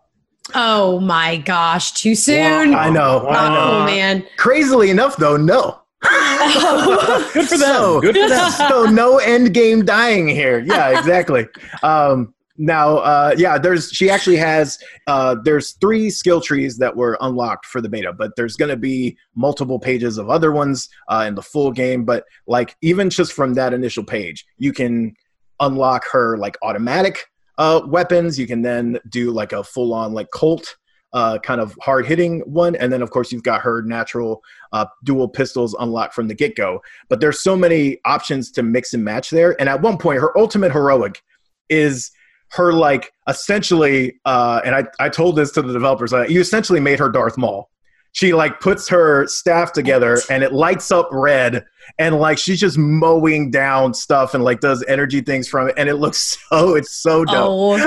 Oh 0.55 0.99
my 0.99 1.37
gosh, 1.37 1.93
too 1.93 2.13
soon. 2.15 2.73
I 2.73 2.89
know. 2.89 3.27
I 3.27 3.49
know. 3.53 3.81
Oh 3.81 3.85
man. 3.85 4.25
Crazily 4.37 4.89
enough, 4.89 5.15
though, 5.17 5.37
no. 5.37 5.80
Good 7.33 7.47
for 7.47 7.57
them. 7.57 7.59
So- 7.59 8.01
Good 8.01 8.15
for 8.17 8.29
them. 8.29 8.51
so 8.51 8.85
no 8.85 9.17
end 9.19 9.53
game 9.53 9.85
dying 9.85 10.27
here. 10.27 10.59
Yeah, 10.71 10.97
exactly. 10.99 11.47
um, 11.83 12.33
now, 12.57 12.97
uh, 12.97 13.33
yeah, 13.37 13.57
there's 13.57 13.89
she 13.91 14.09
actually 14.09 14.35
has 14.37 14.77
uh, 15.07 15.35
there's 15.43 15.71
three 15.81 16.09
skill 16.11 16.39
trees 16.41 16.77
that 16.77 16.95
were 16.95 17.17
unlocked 17.21 17.65
for 17.65 17.81
the 17.81 17.89
beta, 17.89 18.13
but 18.13 18.31
there's 18.35 18.55
going 18.55 18.69
to 18.69 18.77
be 18.77 19.17
multiple 19.35 19.79
pages 19.79 20.17
of 20.19 20.29
other 20.29 20.51
ones 20.51 20.87
uh, 21.07 21.25
in 21.27 21.33
the 21.35 21.41
full 21.41 21.71
game. 21.71 22.05
But 22.05 22.25
like 22.47 22.75
even 22.81 23.09
just 23.09 23.33
from 23.33 23.55
that 23.55 23.73
initial 23.73 24.03
page, 24.03 24.45
you 24.57 24.73
can 24.73 25.13
unlock 25.59 26.05
her 26.11 26.37
like 26.37 26.55
automatic 26.61 27.19
uh, 27.57 27.81
weapons. 27.87 28.37
You 28.37 28.45
can 28.47 28.61
then 28.61 28.99
do 29.09 29.31
like 29.31 29.53
a 29.53 29.63
full 29.63 29.93
on 29.93 30.13
like 30.13 30.27
Colt. 30.31 30.75
Uh, 31.13 31.37
kind 31.39 31.59
of 31.59 31.77
hard 31.81 32.05
hitting 32.05 32.39
one, 32.41 32.73
and 32.77 32.91
then 32.91 33.01
of 33.01 33.11
course 33.11 33.33
you've 33.33 33.43
got 33.43 33.59
her 33.59 33.81
natural 33.81 34.41
uh, 34.71 34.85
dual 35.03 35.27
pistols 35.27 35.75
unlocked 35.79 36.13
from 36.13 36.29
the 36.29 36.33
get 36.33 36.55
go 36.55 36.81
but 37.09 37.19
there's 37.19 37.41
so 37.41 37.55
many 37.55 37.99
options 38.05 38.51
to 38.51 38.63
mix 38.63 38.93
and 38.93 39.03
match 39.03 39.29
there. 39.29 39.59
And 39.59 39.67
at 39.67 39.81
one 39.81 39.97
point, 39.97 40.21
her 40.21 40.37
ultimate 40.37 40.71
heroic 40.71 41.21
is 41.69 42.11
her 42.51 42.73
like 42.73 43.13
essentially, 43.27 44.19
uh, 44.25 44.61
and 44.65 44.75
I, 44.75 44.85
I 44.99 45.09
told 45.09 45.35
this 45.35 45.51
to 45.51 45.61
the 45.61 45.73
developers, 45.73 46.13
uh, 46.13 46.23
you 46.23 46.39
essentially 46.39 46.79
made 46.79 46.99
her 46.99 47.09
Darth 47.09 47.37
Maul. 47.37 47.69
She 48.13 48.33
like 48.33 48.59
puts 48.59 48.89
her 48.89 49.25
staff 49.27 49.71
together 49.71 50.19
and 50.29 50.43
it 50.43 50.51
lights 50.51 50.91
up 50.91 51.07
red 51.11 51.65
and 51.97 52.19
like 52.19 52.37
she's 52.37 52.59
just 52.59 52.77
mowing 52.77 53.51
down 53.51 53.93
stuff 53.93 54.33
and 54.33 54.43
like 54.43 54.59
does 54.59 54.83
energy 54.87 55.21
things 55.21 55.47
from 55.47 55.69
it 55.69 55.75
and 55.77 55.87
it 55.87 55.95
looks 55.95 56.37
so 56.49 56.75
it's 56.75 56.91
so 56.91 57.23
dope. 57.23 57.47
Oh 57.47 57.77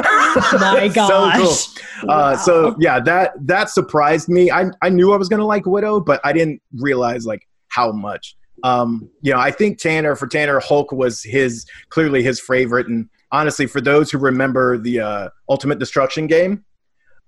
my 0.60 0.88
So 0.94 0.94
gosh. 0.94 1.66
cool. 2.00 2.10
Uh, 2.10 2.36
so 2.36 2.74
yeah, 2.78 3.00
that 3.00 3.32
that 3.46 3.68
surprised 3.70 4.28
me. 4.28 4.50
I 4.50 4.66
I 4.82 4.88
knew 4.88 5.12
I 5.12 5.16
was 5.16 5.28
gonna 5.28 5.46
like 5.46 5.66
Widow, 5.66 6.00
but 6.00 6.20
I 6.24 6.32
didn't 6.32 6.62
realize 6.74 7.26
like 7.26 7.46
how 7.68 7.92
much. 7.92 8.36
Um, 8.62 9.10
you 9.20 9.32
know, 9.32 9.38
I 9.38 9.50
think 9.50 9.78
Tanner 9.78 10.16
for 10.16 10.26
Tanner 10.26 10.58
Hulk 10.60 10.90
was 10.92 11.22
his 11.22 11.66
clearly 11.90 12.22
his 12.22 12.40
favorite, 12.40 12.86
and 12.86 13.08
honestly, 13.30 13.66
for 13.66 13.80
those 13.80 14.10
who 14.10 14.18
remember 14.18 14.78
the 14.78 15.00
uh, 15.00 15.28
Ultimate 15.50 15.78
Destruction 15.78 16.26
game 16.26 16.64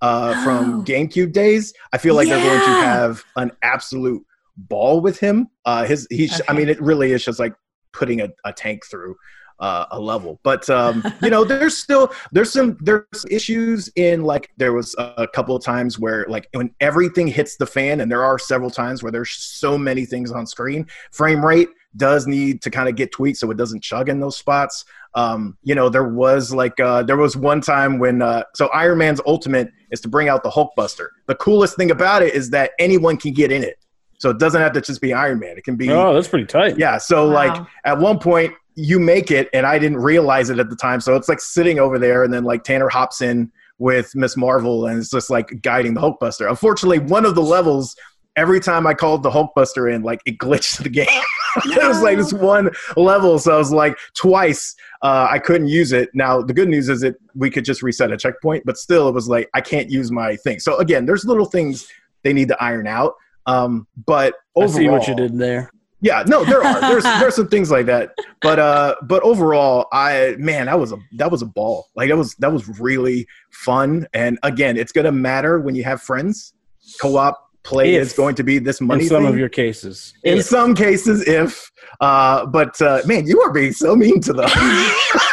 uh, 0.01 0.43
from. 0.43 0.85
GameCube 0.85 1.33
days, 1.33 1.73
I 1.93 1.97
feel 1.97 2.15
like 2.15 2.27
they're 2.27 2.43
going 2.43 2.59
to 2.59 2.81
have 2.81 3.23
an 3.35 3.51
absolute 3.61 4.25
ball 4.55 5.01
with 5.01 5.19
him. 5.19 5.47
Uh, 5.65 5.85
his 5.85 6.07
he's 6.09 6.41
I 6.47 6.53
mean, 6.53 6.69
it 6.69 6.81
really 6.81 7.11
is 7.11 7.23
just 7.23 7.39
like 7.39 7.53
putting 7.93 8.21
a, 8.21 8.29
a 8.45 8.53
tank 8.53 8.85
through 8.85 9.15
uh, 9.59 9.85
a 9.91 9.99
level. 9.99 10.39
But 10.43 10.69
um, 10.69 11.03
you 11.21 11.29
know, 11.29 11.43
there's 11.43 11.77
still 11.77 12.11
there's 12.31 12.51
some 12.51 12.77
there's 12.81 13.25
issues 13.29 13.89
in 13.95 14.23
like 14.23 14.49
there 14.57 14.73
was 14.73 14.95
a 14.97 15.27
couple 15.27 15.55
of 15.55 15.63
times 15.63 15.99
where 15.99 16.25
like 16.27 16.47
when 16.53 16.73
everything 16.79 17.27
hits 17.27 17.57
the 17.57 17.65
fan, 17.65 18.01
and 18.01 18.11
there 18.11 18.23
are 18.23 18.39
several 18.39 18.69
times 18.69 19.03
where 19.03 19.11
there's 19.11 19.31
so 19.31 19.77
many 19.77 20.05
things 20.05 20.31
on 20.31 20.45
screen. 20.45 20.85
Frame 21.11 21.45
rate 21.45 21.69
does 21.95 22.27
need 22.27 22.61
to 22.61 22.69
kind 22.69 22.89
of 22.89 22.95
get 22.95 23.11
tweaked 23.11 23.37
so 23.39 23.49
it 23.49 23.57
doesn't 23.57 23.81
chug 23.81 24.09
in 24.09 24.19
those 24.19 24.37
spots. 24.37 24.85
Um, 25.15 25.57
you 25.63 25.73
know, 25.73 25.89
there 25.89 26.07
was 26.07 26.53
like 26.53 26.79
uh, 26.79 27.03
there 27.03 27.17
was 27.17 27.35
one 27.35 27.61
time 27.61 27.97
when 27.97 28.21
uh, 28.21 28.43
so 28.53 28.67
Iron 28.67 28.99
Man's 28.99 29.21
ultimate 29.25 29.71
is 29.91 30.01
to 30.01 30.07
bring 30.07 30.29
out 30.29 30.43
the 30.43 30.49
Hulkbuster. 30.49 31.07
The 31.27 31.35
coolest 31.35 31.75
thing 31.75 31.91
about 31.91 32.21
it 32.21 32.33
is 32.35 32.49
that 32.51 32.71
anyone 32.77 33.17
can 33.17 33.33
get 33.33 33.51
in 33.51 33.63
it. 33.63 33.77
So 34.19 34.29
it 34.31 34.39
doesn't 34.39 34.61
have 34.61 34.73
to 34.73 34.81
just 34.81 34.99
be 35.01 35.13
Iron 35.13 35.39
Man. 35.39 35.57
It 35.57 35.63
can 35.63 35.75
be 35.75 35.89
Oh, 35.91 36.13
that's 36.13 36.27
pretty 36.27 36.45
tight. 36.45 36.77
yeah. 36.77 36.97
So 36.97 37.27
Wow. 37.27 37.33
like 37.33 37.67
at 37.85 37.97
one 37.97 38.19
point 38.19 38.53
you 38.75 38.99
make 38.99 39.31
it, 39.31 39.49
and 39.53 39.65
I 39.65 39.79
didn't 39.79 39.97
realize 39.97 40.51
it 40.51 40.59
at 40.59 40.69
the 40.69 40.75
time. 40.75 41.01
So 41.01 41.15
it's 41.15 41.27
like 41.29 41.39
sitting 41.39 41.79
over 41.79 41.97
there, 41.97 42.23
and 42.23 42.31
then 42.31 42.43
like 42.43 42.63
Tanner 42.63 42.89
hops 42.89 43.21
in 43.21 43.51
with 43.79 44.15
Miss 44.15 44.37
Marvel, 44.37 44.85
and 44.87 44.99
it's 44.99 45.09
just 45.09 45.29
like 45.31 45.61
guiding 45.63 45.95
the 45.95 46.01
Hulkbuster. 46.01 46.47
Unfortunately, 46.49 46.99
one 46.99 47.25
of 47.25 47.33
the 47.33 47.41
levels. 47.41 47.95
Every 48.37 48.59
time 48.59 48.87
I 48.87 48.93
called 48.93 49.23
the 49.23 49.31
Hulkbuster 49.31 49.93
in, 49.93 50.03
like 50.03 50.21
it 50.25 50.37
glitched 50.37 50.83
the 50.83 50.89
game. 50.89 51.07
it 51.65 51.87
was 51.87 52.03
like 52.03 52.17
this 52.17 52.33
one 52.33 52.69
level, 52.95 53.39
so 53.39 53.55
I 53.55 53.57
was 53.57 53.71
like 53.71 53.97
twice 54.13 54.75
uh, 55.01 55.27
I 55.29 55.39
couldn't 55.39 55.67
use 55.67 55.91
it. 55.91 56.09
Now 56.13 56.41
the 56.41 56.53
good 56.53 56.69
news 56.69 56.89
is 56.89 57.01
that 57.01 57.15
we 57.35 57.49
could 57.49 57.65
just 57.65 57.81
reset 57.81 58.11
a 58.11 58.17
checkpoint, 58.17 58.63
but 58.65 58.77
still 58.77 59.07
it 59.07 59.13
was 59.13 59.27
like 59.27 59.49
I 59.53 59.61
can't 59.61 59.89
use 59.89 60.11
my 60.11 60.35
thing. 60.37 60.59
So 60.59 60.77
again, 60.77 61.05
there's 61.05 61.25
little 61.25 61.45
things 61.45 61.87
they 62.23 62.33
need 62.33 62.47
to 62.49 62.63
iron 62.63 62.87
out. 62.87 63.13
Um, 63.45 63.87
but 64.05 64.35
I 64.57 64.61
overall, 64.61 64.69
see 64.69 64.89
what 64.89 65.07
you 65.07 65.15
did 65.15 65.37
there. 65.37 65.69
yeah, 66.01 66.23
no, 66.27 66.43
there 66.43 66.63
are. 66.63 66.81
There's 66.81 67.03
there's 67.19 67.35
some 67.35 67.47
things 67.47 67.71
like 67.71 67.85
that. 67.85 68.11
But 68.41 68.59
uh 68.59 68.95
but 69.03 69.23
overall, 69.23 69.87
I 69.91 70.35
man, 70.39 70.65
that 70.65 70.79
was 70.79 70.91
a 70.91 70.97
that 71.13 71.31
was 71.31 71.41
a 71.41 71.45
ball. 71.47 71.87
Like 71.95 72.09
that 72.09 72.17
was 72.17 72.35
that 72.35 72.51
was 72.51 72.67
really 72.79 73.27
fun. 73.51 74.07
And 74.13 74.39
again, 74.43 74.77
it's 74.77 74.91
gonna 74.91 75.11
matter 75.11 75.59
when 75.59 75.75
you 75.75 75.83
have 75.83 76.01
friends. 76.01 76.53
Co-op 77.01 77.37
play 77.67 77.95
If. 77.95 78.01
is 78.03 78.13
going 78.13 78.35
to 78.35 78.43
be 78.43 78.59
this 78.59 78.79
money 78.79 79.03
In 79.03 79.09
some 79.09 79.23
thing. 79.23 79.33
of 79.33 79.37
your 79.37 79.49
cases. 79.49 80.13
in 80.23 80.37
If. 80.39 80.45
some 80.45 80.73
cases 80.75 81.27
if 81.27 81.69
uh 82.01 82.45
but 82.45 82.79
uh 82.81 83.01
man 83.05 83.25
you 83.27 83.41
are 83.41 83.51
being 83.51 83.73
so 83.73 83.95
mean 83.95 84.19
to 84.21 84.33
the 84.33 84.45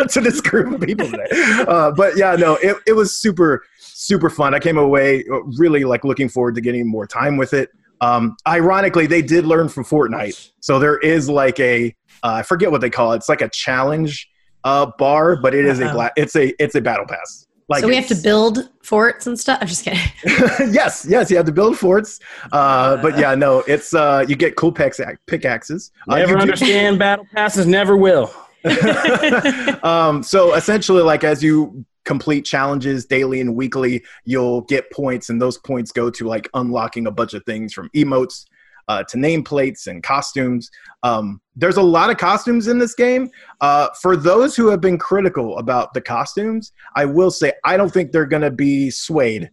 to 0.13 0.21
this 0.21 0.41
group 0.41 0.75
of 0.75 0.81
people 0.81 1.07
today 1.11 1.27
uh 1.69 1.91
but 1.93 2.17
yeah 2.17 2.35
no 2.37 2.55
it, 2.57 2.77
it 2.87 2.93
was 2.95 3.17
super 3.25 3.63
super 3.79 4.31
fun 4.31 4.55
i 4.55 4.59
came 4.59 4.79
away 4.79 5.25
uh, 5.33 5.41
really 5.59 5.85
like 5.85 6.05
looking 6.05 6.29
forward 6.29 6.55
to 6.55 6.61
getting 6.61 6.87
more 6.89 7.07
time 7.07 7.37
with 7.37 7.53
it 7.53 7.71
um 8.01 8.37
ironically 8.49 9.07
they 9.07 9.23
did 9.23 9.45
learn 9.47 9.69
from 9.69 9.85
fortnite 9.85 10.51
so 10.61 10.79
there 10.79 10.99
is 10.99 11.29
like 11.29 11.59
a 11.61 11.95
uh, 12.23 12.35
i 12.41 12.43
forget 12.43 12.71
what 12.71 12.81
they 12.81 12.91
call 12.91 13.13
it 13.13 13.17
it's 13.17 13.29
like 13.29 13.43
a 13.43 13.49
challenge 13.51 14.29
uh 14.65 14.87
bar 14.99 15.37
but 15.37 15.55
it 15.55 15.65
is 15.65 15.79
a 15.81 15.91
gla- 15.93 16.13
it's 16.17 16.35
a 16.37 16.53
it's 16.63 16.75
a 16.75 16.81
battle 16.81 17.07
pass 17.07 17.47
like 17.69 17.81
so 17.81 17.89
we 17.89 17.97
have 17.97 18.09
to 18.09 18.15
build 18.15 18.69
forts 18.83 19.27
and 19.27 19.39
stuff. 19.39 19.59
I'm 19.61 19.67
just 19.67 19.85
kidding. 19.85 20.01
yes, 20.73 21.07
yes, 21.09 21.31
you 21.31 21.37
have 21.37 21.47
to 21.47 21.53
build 21.53 21.79
forts. 21.79 22.21
Uh, 22.53 22.97
but 22.99 23.19
yeah, 23.19 23.35
no, 23.35 23.61
it's 23.61 23.95
uh, 23.95 24.25
you 24.29 24.37
get 24.37 24.57
cool 24.57 24.73
pickaxes. 24.73 25.91
Uh, 26.09 26.17
Never 26.17 26.39
understand 26.39 26.99
battle 26.99 27.27
passes, 27.35 27.67
never 27.67 27.97
will. 27.97 28.35
um, 29.83 30.23
so 30.23 30.55
essentially, 30.55 31.03
like 31.03 31.25
as 31.25 31.43
you 31.43 31.85
complete 32.05 32.45
challenges 32.45 33.07
daily 33.07 33.41
and 33.41 33.55
weekly, 33.55 34.05
you'll 34.25 34.61
get 34.63 34.91
points, 34.91 35.31
and 35.31 35.41
those 35.41 35.57
points 35.59 35.91
go 35.91 36.11
to 36.11 36.27
like 36.27 36.49
unlocking 36.55 37.07
a 37.07 37.11
bunch 37.11 37.33
of 37.33 37.45
things 37.45 37.73
from 37.73 37.89
emotes 37.91 38.45
uh, 38.89 39.05
to 39.05 39.17
nameplates 39.17 39.87
and 39.87 40.03
costumes. 40.03 40.71
Um, 41.03 41.41
there's 41.57 41.77
a 41.77 41.83
lot 41.83 42.11
of 42.11 42.17
costumes 42.17 42.69
in 42.69 42.79
this 42.79 42.95
game. 42.95 43.31
Uh, 43.61 43.89
for 44.01 44.17
those 44.17 44.57
who 44.57 44.69
have 44.69 44.81
been 44.81 44.99
critical 44.99 45.59
about 45.59 45.95
the 45.95 46.01
costumes, 46.01 46.73
I 46.97 47.05
will 47.05 47.31
say 47.31 47.53
I 47.65 47.77
don't 47.77 47.93
think 47.93 48.13
they're 48.13 48.27
going 48.27 48.43
to 48.43 48.51
be 48.51 48.91
swayed 48.91 49.51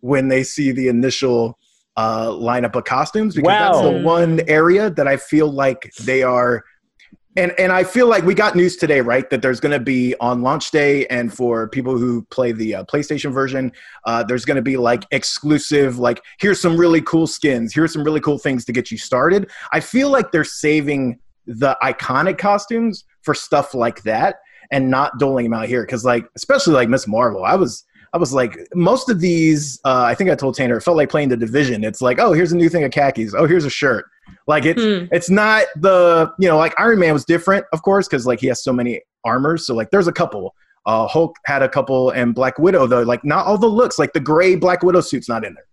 when 0.00 0.28
they 0.28 0.42
see 0.42 0.72
the 0.72 0.88
initial 0.88 1.58
uh, 1.96 2.26
lineup 2.26 2.74
of 2.74 2.84
costumes 2.84 3.34
because 3.34 3.48
that's 3.48 3.80
the 3.80 4.02
one 4.02 4.40
area 4.48 4.90
that 4.90 5.06
I 5.06 5.16
feel 5.16 5.50
like 5.50 5.92
they 6.02 6.22
are 6.22 6.64
and 7.36 7.52
and 7.58 7.72
I 7.72 7.84
feel 7.84 8.06
like 8.06 8.24
we 8.24 8.34
got 8.34 8.54
news 8.54 8.76
today, 8.76 9.00
right? 9.00 9.28
That 9.30 9.42
there's 9.42 9.60
going 9.60 9.72
to 9.72 9.80
be 9.80 10.14
on 10.20 10.42
launch 10.42 10.70
day, 10.70 11.06
and 11.06 11.32
for 11.32 11.68
people 11.68 11.98
who 11.98 12.22
play 12.30 12.52
the 12.52 12.76
uh, 12.76 12.84
PlayStation 12.84 13.32
version, 13.32 13.72
uh, 14.04 14.22
there's 14.22 14.44
going 14.44 14.56
to 14.56 14.62
be 14.62 14.76
like 14.76 15.04
exclusive, 15.10 15.98
like 15.98 16.22
here's 16.38 16.60
some 16.60 16.76
really 16.76 17.00
cool 17.02 17.26
skins, 17.26 17.74
here's 17.74 17.92
some 17.92 18.04
really 18.04 18.20
cool 18.20 18.38
things 18.38 18.64
to 18.66 18.72
get 18.72 18.90
you 18.90 18.98
started. 18.98 19.50
I 19.72 19.80
feel 19.80 20.10
like 20.10 20.30
they're 20.30 20.44
saving 20.44 21.18
the 21.46 21.76
iconic 21.82 22.38
costumes 22.38 23.04
for 23.22 23.34
stuff 23.34 23.74
like 23.74 24.02
that, 24.04 24.36
and 24.70 24.90
not 24.90 25.18
doling 25.18 25.44
them 25.44 25.54
out 25.54 25.66
here 25.66 25.82
because, 25.82 26.04
like, 26.04 26.26
especially 26.36 26.74
like 26.74 26.88
Miss 26.88 27.06
Marvel, 27.06 27.44
I 27.44 27.56
was. 27.56 27.84
I 28.12 28.16
was 28.16 28.32
like, 28.32 28.56
most 28.76 29.10
of 29.10 29.18
these, 29.18 29.80
uh, 29.84 30.04
I 30.04 30.14
think 30.14 30.30
I 30.30 30.36
told 30.36 30.54
Tanner, 30.54 30.76
it 30.76 30.82
felt 30.82 30.96
like 30.96 31.10
playing 31.10 31.30
the 31.30 31.36
division. 31.36 31.82
It's 31.82 32.00
like, 32.00 32.20
oh, 32.20 32.32
here's 32.32 32.52
a 32.52 32.56
new 32.56 32.68
thing 32.68 32.84
of 32.84 32.92
khakis. 32.92 33.34
Oh, 33.34 33.44
here's 33.44 33.64
a 33.64 33.70
shirt. 33.70 34.04
Like 34.46 34.64
it's 34.64 34.82
Hmm. 34.82 35.06
it's 35.12 35.30
not 35.30 35.64
the 35.76 36.32
you 36.38 36.48
know 36.48 36.56
like 36.56 36.74
Iron 36.78 36.98
Man 36.98 37.12
was 37.12 37.24
different, 37.24 37.64
of 37.72 37.82
course, 37.82 38.06
because 38.08 38.26
like 38.26 38.40
he 38.40 38.46
has 38.48 38.62
so 38.62 38.72
many 38.72 39.02
armors. 39.24 39.66
So 39.66 39.74
like 39.74 39.90
there's 39.90 40.08
a 40.08 40.12
couple. 40.12 40.54
Uh, 40.86 41.06
Hulk 41.06 41.36
had 41.46 41.62
a 41.62 41.68
couple, 41.68 42.10
and 42.10 42.34
Black 42.34 42.58
Widow 42.58 42.86
though, 42.86 43.02
like 43.02 43.24
not 43.24 43.46
all 43.46 43.56
the 43.56 43.66
looks. 43.66 43.98
Like 43.98 44.12
the 44.12 44.20
gray 44.20 44.54
Black 44.54 44.82
Widow 44.82 45.00
suit's 45.00 45.28
not 45.28 45.44
in 45.44 45.54
there. 45.54 45.64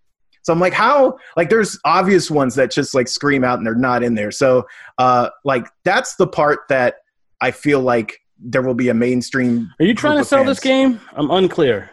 So 0.43 0.53
I'm 0.53 0.59
like, 0.59 0.73
how? 0.73 1.17
Like 1.37 1.49
there's 1.49 1.77
obvious 1.85 2.31
ones 2.31 2.55
that 2.55 2.71
just 2.71 2.95
like 2.95 3.07
scream 3.07 3.43
out 3.43 3.57
and 3.57 3.67
they're 3.67 3.75
not 3.75 4.03
in 4.03 4.15
there. 4.15 4.31
So 4.31 4.65
uh, 4.97 5.29
like 5.43 5.67
that's 5.83 6.15
the 6.15 6.27
part 6.27 6.59
that 6.69 6.95
I 7.41 7.51
feel 7.51 7.81
like 7.81 8.19
there 8.39 8.61
will 8.61 8.73
be 8.73 8.89
a 8.89 8.93
mainstream. 8.93 9.69
Are 9.79 9.85
you 9.85 9.93
trying 9.93 10.15
to 10.15 10.21
of 10.21 10.27
sell 10.27 10.43
this 10.43 10.59
game? 10.59 10.99
I'm 11.13 11.29
unclear. 11.29 11.91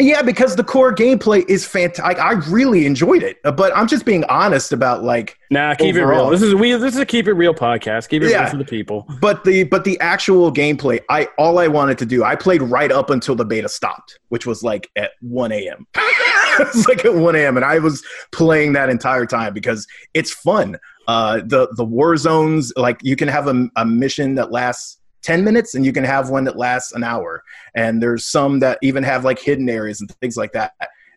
Yeah, 0.00 0.22
because 0.22 0.56
the 0.56 0.64
core 0.64 0.94
gameplay 0.94 1.48
is 1.48 1.66
fantastic. 1.66 2.18
I 2.18 2.32
really 2.50 2.84
enjoyed 2.86 3.22
it, 3.22 3.38
but 3.42 3.76
I'm 3.76 3.86
just 3.86 4.04
being 4.04 4.24
honest 4.24 4.72
about 4.72 5.04
like 5.04 5.38
Nah, 5.50 5.74
keep 5.74 5.94
it 5.94 6.04
real. 6.04 6.30
This 6.30 6.42
is 6.42 6.54
we. 6.54 6.72
This 6.72 6.94
is 6.94 7.00
a 7.00 7.06
keep 7.06 7.28
it 7.28 7.34
real 7.34 7.54
podcast. 7.54 8.08
Keep 8.08 8.22
it 8.24 8.30
Yeah. 8.30 8.42
real 8.42 8.50
for 8.50 8.56
the 8.56 8.64
people. 8.64 9.06
But 9.20 9.44
the 9.44 9.64
but 9.64 9.84
the 9.84 9.98
actual 10.00 10.52
gameplay, 10.52 11.00
I 11.08 11.28
all 11.38 11.58
I 11.58 11.68
wanted 11.68 11.98
to 11.98 12.06
do, 12.06 12.24
I 12.24 12.34
played 12.34 12.60
right 12.62 12.90
up 12.90 13.10
until 13.10 13.34
the 13.36 13.44
beta 13.44 13.68
stopped, 13.68 14.18
which 14.30 14.46
was 14.46 14.62
like 14.64 14.90
at 14.96 15.12
1 15.20 15.52
a.m. 15.52 15.86
it 15.96 16.74
was 16.74 16.88
like 16.88 17.04
at 17.04 17.14
1 17.14 17.36
a.m. 17.36 17.56
and 17.56 17.64
I 17.64 17.78
was 17.78 18.04
playing 18.32 18.72
that 18.72 18.88
entire 18.88 19.26
time 19.26 19.54
because 19.54 19.86
it's 20.12 20.32
fun. 20.32 20.76
Uh, 21.06 21.36
the 21.44 21.68
the 21.76 21.84
war 21.84 22.16
zones, 22.16 22.72
like 22.76 22.98
you 23.02 23.14
can 23.14 23.28
have 23.28 23.46
a, 23.46 23.68
a 23.76 23.84
mission 23.84 24.34
that 24.36 24.50
lasts 24.50 24.98
10 25.24 25.42
minutes 25.42 25.74
and 25.74 25.84
you 25.84 25.92
can 25.92 26.04
have 26.04 26.30
one 26.30 26.44
that 26.44 26.56
lasts 26.56 26.92
an 26.92 27.02
hour. 27.02 27.42
And 27.74 28.02
there's 28.02 28.24
some 28.26 28.60
that 28.60 28.78
even 28.82 29.02
have 29.02 29.24
like 29.24 29.38
hidden 29.38 29.68
areas 29.68 30.00
and 30.00 30.10
things 30.20 30.36
like 30.36 30.52
that. 30.52 30.74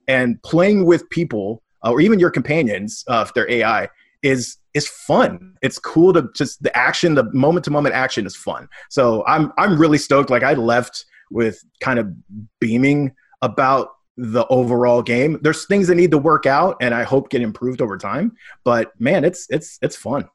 And 0.08 0.42
playing 0.42 0.86
with 0.86 1.10
people 1.10 1.62
uh, 1.86 1.92
or 1.92 2.02
even 2.02 2.18
your 2.18 2.32
companions, 2.32 3.04
uh, 3.08 3.24
if 3.28 3.34
they're 3.34 3.50
AI, 3.50 3.90
is 4.24 4.58
is 4.74 4.88
fun. 4.88 5.56
It's 5.62 5.78
cool 5.78 6.14
to 6.14 6.30
just 6.36 6.62
the 6.64 6.76
action, 6.76 7.16
the 7.16 7.32
moment 7.34 7.66
to 7.66 7.72
moment 7.72 7.96
action 7.96 8.26
is 8.26 8.36
fun. 8.36 8.68
So 8.90 9.24
I'm 9.28 9.52
I'm 9.58 9.80
really 9.80 9.98
stoked. 9.98 10.30
Like 10.30 10.44
I 10.44 10.54
left 10.54 11.06
with 11.30 11.64
kind 11.82 12.00
of 12.00 12.14
beaming 12.60 13.14
about 13.42 13.90
the 14.18 14.48
overall 14.48 15.04
game. 15.04 15.40
There's 15.42 15.66
things 15.66 15.88
that 15.88 15.96
need 15.96 16.12
to 16.12 16.18
work 16.18 16.46
out 16.46 16.78
and 16.82 16.94
I 16.96 17.04
hope 17.04 17.30
get 17.30 17.42
improved 17.42 17.82
over 17.82 17.98
time. 17.98 18.36
But 18.64 19.00
man, 19.00 19.24
it's 19.24 19.46
it's 19.50 19.78
it's 19.82 19.96
fun. 19.96 20.30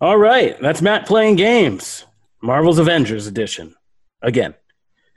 All 0.00 0.16
right, 0.16 0.60
that's 0.60 0.80
Matt 0.80 1.06
playing 1.06 1.36
games. 1.36 2.04
Marvel's 2.42 2.78
Avengers 2.78 3.26
edition 3.26 3.74
again. 4.22 4.54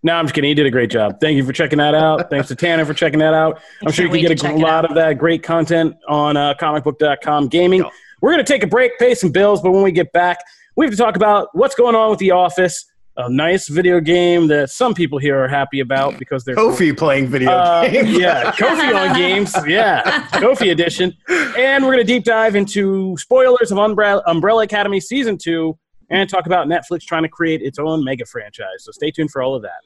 No, 0.04 0.14
I'm 0.16 0.26
just 0.26 0.34
kidding. 0.34 0.48
He 0.50 0.56
did 0.56 0.66
a 0.66 0.72
great 0.72 0.90
job. 0.90 1.20
Thank 1.22 1.38
you 1.38 1.46
for 1.46 1.54
checking 1.54 1.78
that 1.78 1.94
out. 1.94 2.30
Thanks 2.32 2.48
to 2.48 2.56
Tanner 2.56 2.86
for 2.86 2.94
checking 2.96 3.20
that 3.20 3.36
out. 3.36 3.58
I 3.82 3.86
I'm 3.86 3.92
sure 3.92 4.06
you 4.06 4.12
can 4.28 4.36
get 4.36 4.44
a 4.44 4.56
lot 4.56 4.84
of 4.84 4.96
that 4.96 5.20
great 5.20 5.44
content 5.44 5.96
on 6.10 6.36
uh, 6.38 6.56
comicbook.com 6.56 7.50
gaming. 7.50 7.84
We're 8.22 8.32
going 8.34 8.44
to 8.44 8.52
take 8.52 8.64
a 8.64 8.68
break, 8.68 8.98
pay 8.98 9.14
some 9.14 9.32
bills, 9.32 9.62
but 9.62 9.72
when 9.72 9.84
we 9.84 9.92
get 9.92 10.12
back, 10.12 10.40
we 10.76 10.86
have 10.86 10.92
to 10.94 10.98
talk 10.98 11.16
about 11.16 11.50
what's 11.54 11.76
going 11.76 11.96
on 11.96 12.10
with 12.10 12.18
The 12.18 12.32
Office, 12.32 12.86
a 13.18 13.30
nice 13.30 13.68
video 13.68 14.00
game 14.00 14.48
that 14.48 14.72
some 14.72 14.96
people 14.96 15.20
here 15.20 15.38
are 15.44 15.48
happy 15.48 15.82
about 15.82 16.18
because 16.18 16.44
they're 16.46 16.56
Kofi 16.56 16.98
playing 16.98 17.28
video 17.28 17.52
Uh, 17.52 17.88
games. 17.88 18.18
yeah, 18.18 18.52
Kofi 18.54 18.96
on 18.96 19.16
games. 19.18 19.54
Yeah, 19.68 20.28
Kofi 20.32 20.72
edition. 20.72 21.16
And 21.30 21.84
we're 21.84 21.94
going 21.94 22.06
to 22.08 22.12
deep 22.12 22.24
dive 22.24 22.56
into 22.56 23.16
spoilers 23.20 23.72
of 23.72 23.78
Umbrella, 23.78 24.24
Umbrella 24.26 24.64
Academy 24.64 25.00
Season 25.00 25.38
2 25.38 25.78
and 26.12 26.30
talk 26.30 26.46
about 26.46 26.68
Netflix 26.68 27.02
trying 27.04 27.24
to 27.24 27.30
create 27.30 27.62
its 27.62 27.80
own 27.80 28.04
mega 28.04 28.26
franchise. 28.26 28.80
So 28.80 28.92
stay 28.92 29.12
tuned 29.12 29.32
for 29.32 29.42
all 29.42 29.56
of 29.56 29.64
that. 29.64 29.82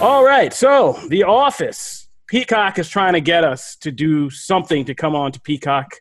All 0.00 0.24
right, 0.24 0.52
so 0.52 0.98
The 1.08 1.24
Office. 1.24 2.08
Peacock 2.26 2.78
is 2.78 2.88
trying 2.88 3.12
to 3.14 3.20
get 3.20 3.44
us 3.44 3.76
to 3.76 3.90
do 3.90 4.28
something 4.30 4.84
to 4.84 4.94
come 4.94 5.14
on 5.14 5.32
to 5.32 5.40
Peacock, 5.40 5.94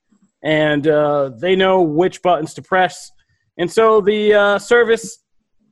and 0.43 0.88
uh, 0.88 1.32
they 1.38 1.56
know 1.56 1.82
which 1.82 2.21
buttons 2.21 2.53
to 2.56 2.62
press. 2.62 3.12
And 3.58 3.71
so 3.71 4.01
the 4.01 4.34
uh, 4.34 4.60
service, 4.60 5.19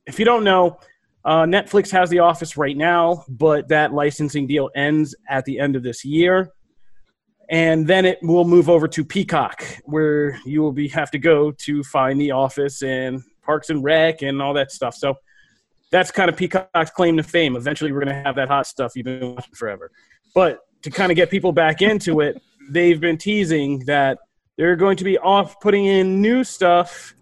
if 0.06 0.20
you 0.20 0.26
don't 0.26 0.44
know, 0.44 0.78
uh, 1.24 1.44
Netflix 1.44 1.92
has 1.92 2.10
The 2.10 2.20
Office 2.20 2.58
right 2.58 2.76
now, 2.76 3.26
but 3.30 3.68
that 3.68 3.94
licensing 3.94 4.48
deal 4.48 4.70
ends 4.76 5.16
at 5.30 5.46
the 5.46 5.60
end 5.60 5.76
of 5.76 5.84
this 5.84 6.04
year. 6.04 6.52
And 7.50 7.86
then 7.86 8.06
it 8.06 8.18
will 8.22 8.46
move 8.46 8.70
over 8.70 8.88
to 8.88 9.04
Peacock, 9.04 9.64
where 9.84 10.40
you 10.46 10.62
will 10.62 10.72
be 10.72 10.88
have 10.88 11.12
to 11.12 11.20
go 11.20 11.52
to 11.52 11.84
find 11.84 12.20
The 12.20 12.32
Office 12.32 12.82
and 12.82 13.22
Parks 13.44 13.70
and 13.70 13.84
Rec 13.84 14.22
and 14.22 14.42
all 14.42 14.54
that 14.54 14.72
stuff. 14.72 14.96
So 14.96 15.16
that's 15.92 16.12
kind 16.12 16.30
of 16.30 16.38
Peacock's 16.38 16.92
claim 16.92 17.18
to 17.18 17.24
fame. 17.24 17.56
Eventually, 17.56 17.92
we're 17.92 18.04
going 18.04 18.16
to 18.16 18.24
have 18.24 18.36
that 18.38 18.48
hot 18.48 18.66
stuff 18.66 18.94
you've 18.96 19.06
been 19.06 19.36
watching 19.36 19.54
forever. 19.54 19.92
But 20.34 20.60
to 20.84 20.90
kind 20.90 21.12
of 21.12 21.18
get 21.18 21.30
people 21.30 21.52
back 21.52 21.82
into 21.82 22.22
it, 22.22 22.42
they've 22.70 23.00
been 23.00 23.18
teasing 23.18 23.80
that 23.86 24.18
they're 24.58 24.78
going 24.78 24.96
to 24.98 25.04
be 25.04 25.18
off 25.18 25.60
putting 25.60 25.86
in 25.86 26.22
new 26.22 26.44
stuff 26.44 27.14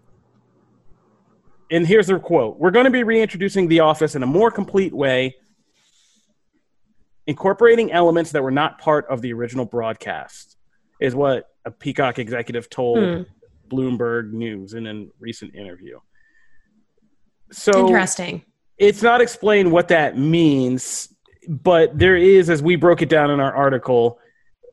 and 1.70 1.86
here's 1.86 2.06
their 2.06 2.18
quote 2.18 2.58
We're 2.58 2.70
going 2.70 2.84
to 2.84 2.90
be 2.90 3.04
reintroducing 3.04 3.68
The 3.68 3.80
Office 3.80 4.14
in 4.14 4.22
a 4.22 4.26
more 4.26 4.50
complete 4.50 4.92
way, 4.92 5.36
incorporating 7.26 7.92
elements 7.92 8.32
that 8.32 8.42
were 8.42 8.50
not 8.50 8.78
part 8.78 9.06
of 9.08 9.22
the 9.22 9.32
original 9.32 9.64
broadcast, 9.64 10.56
is 11.00 11.14
what 11.14 11.46
a 11.64 11.70
Peacock 11.70 12.18
executive 12.18 12.68
told 12.70 12.98
Hmm. 12.98 13.22
Bloomberg 13.68 14.32
News 14.32 14.74
in 14.74 14.86
a 14.86 15.06
recent 15.20 15.54
interview. 15.54 15.98
So 17.52 17.86
Interesting. 17.86 18.42
it's 18.78 19.02
not 19.02 19.20
explained 19.20 19.70
what 19.70 19.88
that 19.88 20.18
means, 20.18 21.12
but 21.48 21.96
there 21.96 22.16
is, 22.16 22.50
as 22.50 22.62
we 22.62 22.76
broke 22.76 23.02
it 23.02 23.08
down 23.08 23.30
in 23.30 23.38
our 23.40 23.54
article 23.54 24.18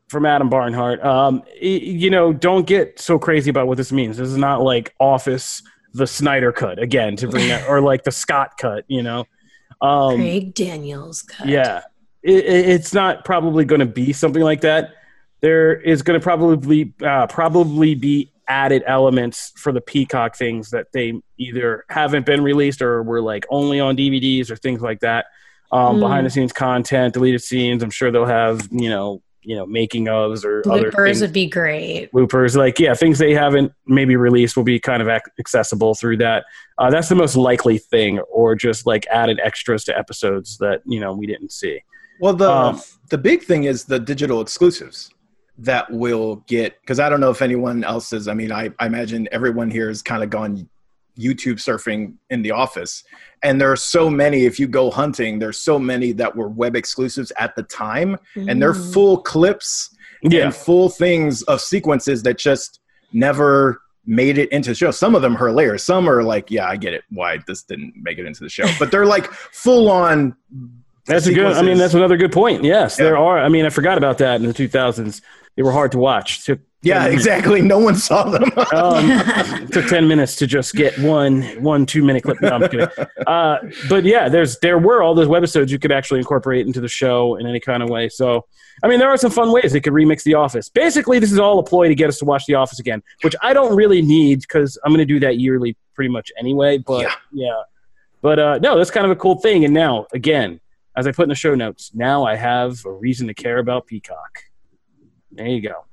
from 0.08 0.26
Adam 0.26 0.48
Barnhart, 0.48 1.04
um, 1.04 1.42
you 1.60 2.10
know, 2.10 2.32
don't 2.32 2.66
get 2.66 2.98
so 2.98 3.18
crazy 3.18 3.50
about 3.50 3.66
what 3.68 3.76
this 3.76 3.92
means. 3.92 4.16
This 4.16 4.28
is 4.28 4.36
not 4.36 4.62
like 4.62 4.94
Office, 4.98 5.62
the 5.94 6.06
Snyder 6.06 6.52
cut 6.52 6.78
again 6.78 7.16
to 7.16 7.28
bring 7.28 7.48
that, 7.48 7.68
or 7.68 7.80
like 7.80 8.04
the 8.04 8.10
Scott 8.12 8.58
cut, 8.58 8.84
you 8.88 9.02
know. 9.02 9.24
Um, 9.80 10.16
Greg 10.16 10.54
Daniels 10.54 11.22
cut. 11.22 11.48
yeah, 11.48 11.82
it, 12.22 12.44
it- 12.44 12.68
it's 12.70 12.92
not 12.92 13.24
probably 13.24 13.64
going 13.64 13.80
to 13.80 13.86
be 13.86 14.12
something 14.12 14.42
like 14.42 14.60
that. 14.62 14.90
There 15.40 15.74
is 15.80 16.02
going 16.02 16.18
to 16.18 16.22
probably 16.24 16.92
uh, 17.04 17.26
probably 17.28 17.94
be 17.94 18.32
added 18.48 18.82
elements 18.86 19.52
for 19.56 19.72
the 19.72 19.80
Peacock 19.80 20.34
things 20.36 20.70
that 20.70 20.86
they 20.92 21.20
either 21.36 21.84
haven't 21.90 22.26
been 22.26 22.42
released 22.42 22.80
or 22.82 23.02
were 23.02 23.20
like 23.20 23.46
only 23.50 23.78
on 23.78 23.96
DVDs 23.96 24.50
or 24.50 24.56
things 24.56 24.80
like 24.80 25.00
that. 25.00 25.26
Um, 25.70 25.96
Mm. 25.96 26.00
Behind 26.00 26.26
the 26.26 26.30
scenes 26.30 26.52
content, 26.52 27.12
deleted 27.14 27.42
scenes. 27.42 27.82
I'm 27.82 27.90
sure 27.90 28.10
they'll 28.10 28.24
have 28.24 28.66
you 28.72 28.88
know 28.88 29.22
you 29.48 29.56
know 29.56 29.64
making 29.64 30.04
ofs 30.04 30.44
or 30.44 30.62
other 30.70 30.90
Bloopers 30.90 31.04
things 31.06 31.20
would 31.22 31.32
be 31.32 31.46
great. 31.46 32.12
bloopers 32.12 32.54
like 32.54 32.78
yeah 32.78 32.92
things 32.92 33.18
they 33.18 33.32
haven't 33.32 33.72
maybe 33.86 34.14
released 34.14 34.56
will 34.58 34.64
be 34.74 34.78
kind 34.78 35.00
of 35.00 35.08
ac- 35.08 35.32
accessible 35.38 35.94
through 35.94 36.18
that 36.18 36.44
uh, 36.76 36.90
that's 36.90 37.08
the 37.08 37.14
most 37.14 37.34
likely 37.34 37.78
thing 37.78 38.18
or 38.38 38.54
just 38.54 38.86
like 38.86 39.06
added 39.22 39.40
extras 39.42 39.84
to 39.84 39.96
episodes 39.98 40.58
that 40.58 40.82
you 40.84 41.00
know 41.00 41.14
we 41.14 41.26
didn't 41.26 41.50
see 41.50 41.80
Well, 42.20 42.34
the 42.34 42.50
Um, 42.50 42.80
the 43.08 43.16
big 43.30 43.42
thing 43.42 43.64
is 43.64 43.84
the 43.84 43.98
digital 44.12 44.40
exclusives 44.42 45.10
that 45.68 45.90
will 45.90 46.36
get 46.46 46.78
because 46.82 47.00
I 47.00 47.08
don't 47.08 47.20
know 47.20 47.30
if 47.30 47.40
anyone 47.42 47.82
else 47.84 48.12
is. 48.12 48.28
I 48.28 48.34
mean, 48.34 48.52
I, 48.52 48.70
I 48.78 48.86
imagine 48.86 49.28
everyone 49.32 49.70
here 49.70 49.88
has 49.88 50.02
kind 50.02 50.22
of 50.22 50.28
gone 50.30 50.68
YouTube 51.18 51.54
surfing 51.58 52.14
in 52.30 52.42
the 52.42 52.50
office, 52.52 53.02
and 53.42 53.60
there 53.60 53.70
are 53.72 53.76
so 53.76 54.08
many. 54.08 54.44
If 54.46 54.58
you 54.60 54.68
go 54.68 54.90
hunting, 54.90 55.38
there's 55.38 55.58
so 55.58 55.78
many 55.78 56.12
that 56.12 56.34
were 56.36 56.48
web 56.48 56.76
exclusives 56.76 57.32
at 57.38 57.56
the 57.56 57.62
time, 57.64 58.16
and 58.36 58.60
they're 58.62 58.72
Mm. 58.72 58.92
full 58.92 59.18
clips 59.22 59.94
yeah 60.22 60.44
and 60.46 60.54
full 60.54 60.88
things 60.88 61.42
of 61.44 61.60
sequences 61.60 62.22
that 62.24 62.38
just 62.38 62.80
never 63.12 63.80
made 64.06 64.38
it 64.38 64.50
into 64.50 64.70
the 64.70 64.74
show. 64.74 64.90
Some 64.90 65.14
of 65.14 65.22
them 65.22 65.36
are 65.36 65.46
hilarious. 65.48 65.84
Some 65.84 66.08
are 66.08 66.22
like, 66.22 66.50
yeah, 66.50 66.66
I 66.66 66.76
get 66.76 66.92
it 66.94 67.04
why 67.10 67.38
this 67.46 67.62
didn't 67.62 67.92
make 68.02 68.18
it 68.18 68.26
into 68.26 68.42
the 68.42 68.48
show, 68.48 68.66
but 68.78 68.90
they're 68.90 69.06
like 69.06 69.26
full 69.32 69.90
on. 69.90 70.34
that's 71.06 71.26
a 71.26 71.32
good 71.32 71.46
i 71.52 71.62
mean 71.62 71.78
that's 71.78 71.94
another 71.94 72.16
good 72.18 72.32
point 72.32 72.62
yes 72.64 72.98
Yeah. 72.98 73.04
there 73.06 73.16
are 73.16 73.38
i 73.38 73.48
mean 73.48 73.64
i 73.64 73.70
forgot 73.70 73.96
about 73.96 74.18
that 74.18 74.40
in 74.42 74.46
the 74.46 74.52
2000s 74.52 75.22
they 75.58 75.64
were 75.64 75.72
hard 75.72 75.90
to 75.90 75.98
watch 75.98 76.44
took 76.46 76.60
Yeah, 76.82 77.06
exactly. 77.06 77.60
No 77.60 77.80
one 77.80 77.96
saw 77.96 78.22
them. 78.30 78.44
um, 78.72 79.66
took 79.72 79.88
10 79.88 80.06
minutes 80.06 80.36
to 80.36 80.46
just 80.46 80.72
get 80.76 80.96
one 81.00 81.42
one 81.60 81.84
two 81.84 82.04
minute 82.04 82.22
clip 82.22 82.40
no, 82.40 82.50
I'm 82.50 82.68
kidding. 82.70 82.86
Uh, 83.26 83.58
but 83.90 84.04
yeah 84.04 84.28
there's 84.28 84.58
there 84.60 84.78
were 84.78 85.02
all 85.02 85.14
those 85.14 85.26
webisodes 85.26 85.68
you 85.70 85.78
could 85.78 85.90
actually 85.92 86.20
incorporate 86.20 86.66
into 86.68 86.80
the 86.80 86.88
show 86.88 87.34
in 87.36 87.46
any 87.46 87.60
kind 87.60 87.82
of 87.82 87.90
way 87.90 88.08
so 88.08 88.46
i 88.82 88.88
mean 88.88 88.98
there 89.00 89.10
are 89.10 89.18
some 89.18 89.30
fun 89.30 89.52
ways 89.52 89.70
they 89.72 89.80
could 89.80 89.92
remix 89.92 90.22
the 90.22 90.32
office 90.34 90.70
basically 90.70 91.18
this 91.18 91.30
is 91.32 91.38
all 91.38 91.58
a 91.58 91.62
ploy 91.62 91.88
to 91.88 91.94
get 91.94 92.08
us 92.08 92.18
to 92.18 92.24
watch 92.24 92.46
the 92.46 92.54
office 92.54 92.78
again 92.78 93.02
which 93.22 93.34
i 93.42 93.52
don't 93.52 93.74
really 93.76 94.00
need 94.00 94.40
because 94.40 94.78
i'm 94.84 94.92
going 94.92 95.06
to 95.06 95.12
do 95.14 95.20
that 95.20 95.36
yearly 95.38 95.76
pretty 95.94 96.08
much 96.10 96.30
anyway 96.38 96.78
but 96.78 97.02
yeah, 97.02 97.14
Yeah. 97.32 97.62
but 98.22 98.38
uh, 98.38 98.58
no 98.62 98.78
that's 98.78 98.90
kind 98.90 99.04
of 99.04 99.10
a 99.12 99.16
cool 99.16 99.38
thing 99.40 99.64
and 99.66 99.74
now 99.74 100.06
again 100.14 100.58
as 100.96 101.06
i 101.06 101.12
put 101.12 101.24
in 101.24 101.28
the 101.28 101.34
show 101.34 101.54
notes 101.54 101.90
now 101.92 102.24
i 102.24 102.34
have 102.34 102.82
a 102.86 102.92
reason 102.92 103.26
to 103.26 103.34
care 103.34 103.58
about 103.58 103.86
peacock 103.86 104.44
there 105.32 105.46
you 105.46 105.60
go 105.60 105.84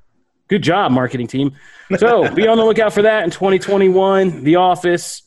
good 0.48 0.62
job 0.62 0.92
marketing 0.92 1.28
team 1.28 1.52
so 1.98 2.34
be 2.34 2.48
on 2.48 2.58
the 2.58 2.64
lookout 2.66 2.94
for 2.94 3.04
that 3.04 3.24
in 3.26 3.30
2021. 3.30 4.44
The 4.44 4.56
Office, 4.56 5.22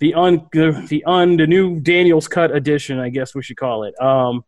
the 0.00 0.14
un 0.14 0.48
the, 0.52 0.84
the 0.88 1.04
un 1.04 1.36
the 1.36 1.46
new 1.46 1.78
Daniel's 1.78 2.26
cut 2.26 2.50
edition, 2.54 2.98
I 2.98 3.10
guess 3.10 3.32
we 3.34 3.42
should 3.44 3.56
call 3.56 3.84
it. 3.84 4.00
Um, 4.00 4.44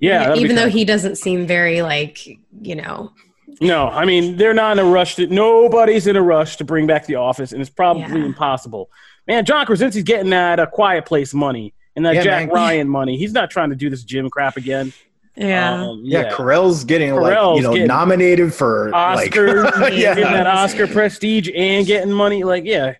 yeah, 0.00 0.24
that'll 0.24 0.38
even 0.42 0.56
though 0.56 0.62
fun. 0.62 0.70
he 0.72 0.84
doesn't 0.84 1.16
seem 1.18 1.46
very 1.46 1.82
like 1.82 2.26
you 2.26 2.74
know 2.74 3.12
no, 3.60 3.88
I 3.88 4.04
mean 4.06 4.36
they're 4.36 4.54
not 4.54 4.76
in 4.78 4.84
a 4.84 4.90
rush. 4.90 5.14
To, 5.16 5.26
nobody's 5.28 6.08
in 6.08 6.16
a 6.16 6.22
rush 6.22 6.56
to 6.56 6.64
bring 6.64 6.86
back 6.88 7.06
the 7.06 7.14
Office, 7.14 7.52
and 7.52 7.60
it's 7.60 7.70
probably 7.70 8.02
Yeah. 8.02 8.26
impossible. 8.26 8.90
Man, 9.28 9.44
John 9.44 9.64
Krasinski's 9.66 10.02
getting 10.02 10.30
that 10.30 10.58
uh, 10.58 10.66
Quiet 10.66 11.04
Place 11.06 11.32
money 11.32 11.74
and 11.94 12.04
that 12.06 12.16
Yeah, 12.16 12.22
Jack 12.22 12.46
man. 12.48 12.54
Ryan 12.56 12.88
money. 12.88 13.16
He's 13.18 13.32
not 13.32 13.50
trying 13.50 13.70
to 13.70 13.76
do 13.76 13.88
this 13.88 14.02
Jim 14.02 14.28
crap 14.30 14.56
again. 14.56 14.92
Yeah 15.36 15.84
Um, 15.84 16.02
yeah, 16.04 16.30
Carell's 16.32 16.84
getting 16.84 17.14
like 17.14 17.32
you 17.56 17.62
know 17.62 17.72
getting 17.72 17.86
nominated 17.88 18.52
for 18.52 18.94
Oscar, 18.94 19.62
like 19.78 19.94
Yeah. 19.94 20.14
getting 20.14 20.24
that. 20.32 20.46
Oscar 20.46 20.86
prestige 20.86 21.48
and 21.54 21.86
getting 21.86 22.12
money. 22.12 22.44
Like, 22.44 22.64
yeah, 22.66 22.94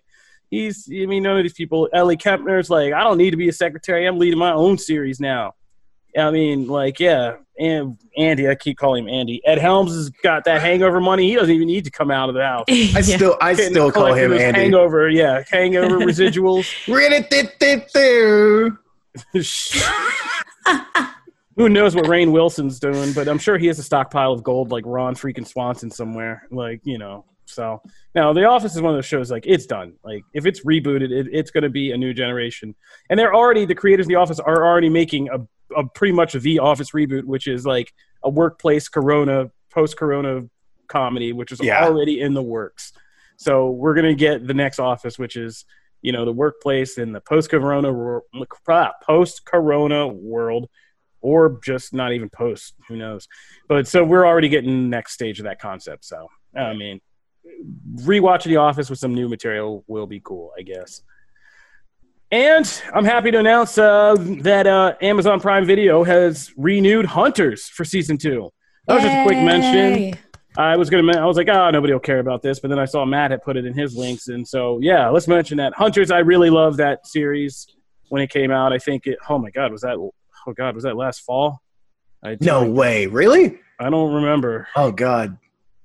he's. 0.49 0.87
I 0.91 1.05
mean, 1.05 1.23
none 1.23 1.37
of 1.37 1.43
these 1.43 1.53
people. 1.53 1.87
Ellie 1.93 2.17
Kemper's 2.17 2.69
like, 2.71 2.91
I 2.93 3.03
don't 3.03 3.17
need 3.17 3.31
to 3.31 3.37
be 3.37 3.49
a 3.49 3.53
secretary. 3.53 4.07
I'm 4.07 4.17
leading 4.17 4.39
my 4.39 4.51
own 4.51 4.77
series 4.79 5.19
now. 5.19 5.53
I 6.17 6.31
mean, 6.31 6.67
like, 6.67 6.99
yeah, 6.99 7.35
and 7.59 7.97
Andy. 8.17 8.47
I 8.49 8.55
keep 8.55 8.77
calling 8.77 9.07
him 9.07 9.13
Andy. 9.13 9.41
Ed 9.45 9.59
Helms 9.59 9.93
has 9.93 10.09
got 10.09 10.43
that 10.45 10.61
hangover 10.61 10.99
money. 10.99 11.29
He 11.29 11.35
doesn't 11.35 11.53
even 11.53 11.67
need 11.67 11.85
to 11.85 11.91
come 11.91 12.09
out 12.11 12.29
of 12.29 12.35
the 12.35 12.43
house. 12.43 12.65
I 12.69 12.71
Yeah. 12.71 13.01
still 13.01 13.37
I 13.41 13.53
Getting 13.53 13.73
still 13.73 13.91
call 13.91 14.13
him 14.13 14.33
Andy. 14.33 14.59
Hangover, 14.59 15.07
yeah, 15.09 15.43
hangover 15.51 15.99
residuals. 15.99 16.65
Who 21.55 21.69
knows 21.69 21.95
what 21.95 22.05
Rainn 22.05 22.31
Wilson's 22.31 22.79
doing? 22.79 23.13
But 23.13 23.27
I'm 23.27 23.37
sure 23.37 23.57
he 23.57 23.67
has 23.67 23.79
a 23.79 23.83
stockpile 23.83 24.31
of 24.31 24.43
gold 24.43 24.71
like 24.71 24.83
Ron 24.87 25.15
freaking 25.15 25.47
Swanson 25.47 25.91
somewhere. 25.91 26.47
Like 26.51 26.81
you 26.83 26.97
know. 26.97 27.25
So 27.45 27.81
now 28.15 28.31
The 28.33 28.45
Office 28.45 28.75
is 28.75 28.81
one 28.81 28.93
of 28.93 28.97
those 28.97 29.05
shows 29.05 29.29
like 29.29 29.43
it's 29.45 29.65
done. 29.65 29.93
Like 30.03 30.23
if 30.33 30.45
it's 30.45 30.63
rebooted, 30.65 31.11
it, 31.11 31.27
it's 31.31 31.51
going 31.51 31.63
to 31.63 31.69
be 31.69 31.91
a 31.91 31.97
new 31.97 32.13
generation. 32.13 32.73
And 33.09 33.19
they're 33.19 33.35
already 33.35 33.65
the 33.65 33.75
creators 33.75 34.05
of 34.05 34.09
The 34.09 34.15
Office 34.15 34.39
are 34.39 34.65
already 34.65 34.89
making 34.89 35.29
a, 35.29 35.39
a 35.77 35.83
pretty 35.87 36.13
much 36.13 36.35
a 36.35 36.39
The 36.39 36.59
Office 36.59 36.91
reboot, 36.91 37.25
which 37.25 37.47
is 37.47 37.65
like 37.65 37.93
a 38.23 38.29
workplace 38.29 38.87
Corona 38.87 39.51
post 39.71 39.97
Corona 39.97 40.43
comedy, 40.87 41.33
which 41.33 41.51
is 41.51 41.59
Yeah. 41.61 41.83
already 41.85 42.21
in 42.21 42.33
the 42.33 42.41
works. 42.41 42.93
So 43.35 43.71
we're 43.71 43.93
going 43.93 44.05
to 44.05 44.15
get 44.15 44.47
the 44.47 44.53
next 44.53 44.79
Office, 44.79 45.19
which 45.19 45.35
is 45.35 45.65
you 46.01 46.11
know 46.13 46.25
the 46.25 46.31
workplace 46.31 46.97
in 46.97 47.11
the 47.11 47.21
post 47.21 47.49
Corona 47.49 47.91
post 49.05 49.45
Corona 49.45 50.07
world 50.07 50.69
or 51.23 51.59
just 51.63 51.93
not 51.93 52.13
even 52.13 52.29
post. 52.29 52.75
Who 52.87 52.97
knows? 52.97 53.27
But 53.67 53.87
so 53.87 54.03
we're 54.03 54.27
already 54.27 54.49
getting 54.49 54.69
the 54.69 54.89
next 54.89 55.13
stage 55.13 55.39
of 55.39 55.45
that 55.45 55.59
concept. 55.59 56.05
So 56.05 56.27
I 56.55 56.73
mean, 56.73 57.01
rewatching 57.95 58.45
The 58.45 58.57
Office 58.57 58.89
with 58.89 58.99
some 58.99 59.15
new 59.15 59.27
material 59.27 59.83
will 59.87 60.05
be 60.05 60.19
cool, 60.19 60.51
I 60.57 60.61
guess. 60.61 61.01
And 62.31 62.81
I'm 62.93 63.05
happy 63.05 63.29
to 63.31 63.37
announce 63.37 63.77
uh, 63.77 64.15
that 64.41 64.65
uh, 64.65 64.95
Amazon 65.01 65.39
Prime 65.39 65.65
Video 65.65 66.03
has 66.03 66.51
renewed 66.57 67.05
Hunters 67.05 67.69
for 67.69 67.85
season 67.85 68.17
two. 68.17 68.51
That 68.87 68.95
was 68.95 69.03
just 69.03 69.15
a 69.15 69.23
quick 69.23 69.37
mention. 69.37 70.19
I 70.57 70.75
was 70.77 70.89
gonna. 70.89 71.17
I 71.19 71.25
was 71.25 71.37
like, 71.37 71.47
oh, 71.49 71.69
nobody 71.71 71.93
will 71.93 71.99
care 71.99 72.19
about 72.19 72.41
this. 72.41 72.59
But 72.59 72.69
then 72.69 72.79
I 72.79 72.85
saw 72.85 73.05
Matt 73.05 73.31
had 73.31 73.43
put 73.43 73.57
it 73.57 73.65
in 73.65 73.73
his 73.73 73.95
links, 73.95 74.27
and 74.27 74.47
so 74.47 74.79
yeah, 74.81 75.09
let's 75.09 75.27
mention 75.27 75.57
that 75.57 75.73
Hunters. 75.73 76.11
I 76.11 76.19
really 76.19 76.49
love 76.49 76.77
that 76.77 77.07
series 77.07 77.67
when 78.09 78.21
it 78.21 78.29
came 78.29 78.51
out. 78.51 78.73
I 78.73 78.77
think 78.77 79.07
it. 79.07 79.17
Oh 79.29 79.39
my 79.39 79.49
god, 79.49 79.71
was 79.71 79.81
that? 79.81 79.97
Oh 80.47 80.53
god, 80.53 80.75
was 80.75 80.83
that 80.83 80.95
last 80.95 81.21
fall? 81.21 81.61
I 82.23 82.37
No 82.39 82.69
way, 82.69 83.07
really? 83.07 83.59
I 83.79 83.89
don't 83.89 84.13
remember. 84.13 84.67
Oh 84.75 84.91
God, 84.91 85.37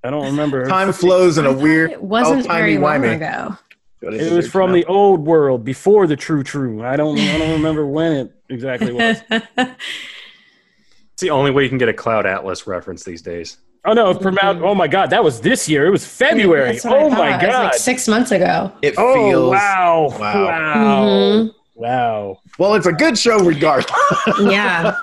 I 0.04 0.10
don't 0.10 0.26
remember. 0.26 0.66
time 0.66 0.92
flows 0.92 1.38
in 1.38 1.46
I 1.46 1.50
a 1.50 1.52
thought 1.52 1.62
weird. 1.62 1.90
It 1.90 2.02
wasn't 2.02 2.46
very 2.46 2.78
long 2.78 3.04
old-timey-wimey. 3.04 3.16
ago. 3.16 3.58
It 4.00 4.32
was 4.32 4.48
from 4.48 4.72
the 4.72 4.84
old 4.84 5.20
world 5.26 5.64
before 5.64 6.06
the 6.06 6.14
true 6.14 6.44
true. 6.44 6.84
I 6.84 6.94
don't. 6.96 7.18
I 7.18 7.38
don't 7.38 7.50
remember 7.52 7.84
when 7.86 8.12
it 8.12 8.32
exactly 8.48 8.92
was. 8.92 9.20
It's 11.12 11.22
the 11.22 11.30
only 11.30 11.50
way 11.50 11.64
you 11.64 11.68
can 11.68 11.78
get 11.78 11.88
a 11.88 11.92
Cloud 11.92 12.26
Atlas 12.26 12.68
reference 12.68 13.02
these 13.02 13.22
days. 13.22 13.56
Oh 13.84 13.92
no, 13.92 14.14
from 14.14 14.38
out. 14.40 14.62
Oh 14.62 14.72
my 14.74 14.86
god, 14.86 15.10
that 15.10 15.24
was 15.24 15.40
this 15.40 15.68
year. 15.68 15.84
It 15.86 15.90
was 15.90 16.06
February. 16.06 16.72
That's 16.74 16.84
what 16.84 16.92
I 16.96 17.02
Oh 17.02 17.10
thought. 17.10 17.18
my 17.18 17.30
It 17.30 17.46
was 17.46 17.56
god. 17.56 17.64
like 17.64 17.74
six 17.74 18.06
months 18.06 18.30
ago. 18.30 18.72
It 18.82 18.94
oh 18.96 19.14
feels 19.14 19.50
wow. 19.50 20.08
wow. 20.16 20.44
Wow. 20.44 21.06
Mhm. 21.08 21.54
Wow. 21.74 22.40
Well. 22.58 22.74
It's 22.74 22.86
a 22.86 22.92
good 22.92 23.16
show, 23.18 23.38
regardless. 23.38 23.90
Yeah. 24.40 24.96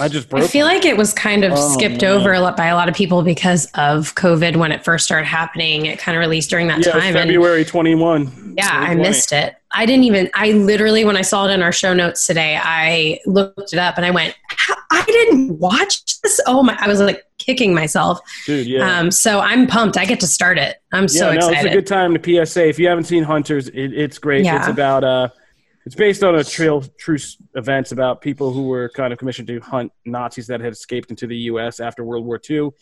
I 0.00 0.08
just 0.08 0.28
broke. 0.28 0.44
I 0.44 0.46
feel 0.46 0.66
like 0.66 0.84
it 0.84 0.96
was 0.96 1.12
kind 1.12 1.44
of 1.44 1.52
Oh, 1.54 1.72
skipped 1.74 2.02
man. 2.02 2.10
over 2.10 2.32
a 2.32 2.40
lot 2.40 2.56
by 2.56 2.66
a 2.66 2.74
lot 2.74 2.88
of 2.88 2.94
people 2.94 3.22
because 3.22 3.66
of 3.74 4.14
COVID 4.14 4.56
when 4.56 4.72
it 4.72 4.84
first 4.84 5.04
started 5.04 5.26
happening. 5.26 5.86
It 5.86 5.98
kind 5.98 6.16
of 6.16 6.20
released 6.20 6.50
during 6.50 6.68
that 6.68 6.84
yeah, 6.84 6.90
it 6.90 6.94
was 6.94 7.04
time. 7.04 7.16
And 7.16 7.28
February 7.28 7.64
21. 7.64 8.54
yeah, 8.56 8.68
I 8.70 8.94
missed 8.94 9.32
it. 9.32 9.54
I 9.72 9.84
didn't 9.86 10.04
even, 10.04 10.30
I 10.34 10.52
literally, 10.52 11.04
when 11.04 11.16
I 11.16 11.22
saw 11.22 11.46
it 11.46 11.50
in 11.52 11.62
our 11.62 11.72
show 11.72 11.92
notes 11.94 12.26
today, 12.26 12.58
I 12.62 13.18
looked 13.26 13.72
it 13.72 13.78
up 13.78 13.96
and 13.96 14.06
I 14.06 14.10
went, 14.10 14.34
I 14.90 15.04
didn't 15.06 15.58
watch 15.58 16.20
this. 16.22 16.40
Oh 16.46 16.62
my, 16.62 16.76
I 16.80 16.88
was 16.88 17.00
like, 17.00 17.24
kicking 17.38 17.74
myself. 17.74 18.20
Dude, 18.46 18.66
yeah. 18.66 18.98
Um, 18.98 19.10
so 19.10 19.40
I'm 19.40 19.66
pumped. 19.66 19.96
I 19.96 20.04
get 20.04 20.20
to 20.20 20.26
start 20.26 20.58
it. 20.58 20.76
I'm 20.92 21.02
yeah, 21.04 21.06
so 21.08 21.30
no, 21.32 21.36
excited. 21.36 21.56
it's 21.56 21.64
a 21.66 21.76
good 21.76 21.86
time 21.86 22.16
to 22.18 22.46
PSA. 22.46 22.68
If 22.68 22.78
you 22.78 22.88
haven't 22.88 23.04
seen 23.04 23.24
Hunters, 23.24 23.68
it, 23.68 23.92
it's 23.94 24.18
great. 24.18 24.44
Yeah. 24.44 24.58
It's 24.58 24.68
about 24.68 25.04
uh, 25.04 25.28
it's 25.88 25.94
based 25.94 26.22
on 26.22 26.34
a 26.34 26.44
trail 26.44 26.84
true 26.98 27.14
s- 27.14 27.38
events 27.54 27.92
about 27.92 28.20
people 28.20 28.52
who 28.52 28.66
were 28.66 28.90
kind 28.90 29.10
of 29.10 29.18
commissioned 29.18 29.48
to 29.48 29.58
hunt 29.60 29.90
Nazis 30.04 30.46
that 30.48 30.60
had 30.60 30.70
escaped 30.70 31.08
into 31.08 31.26
the 31.26 31.36
U.S. 31.52 31.80
after 31.80 32.04
World 32.04 32.26
War 32.26 32.38
II. 32.50 32.72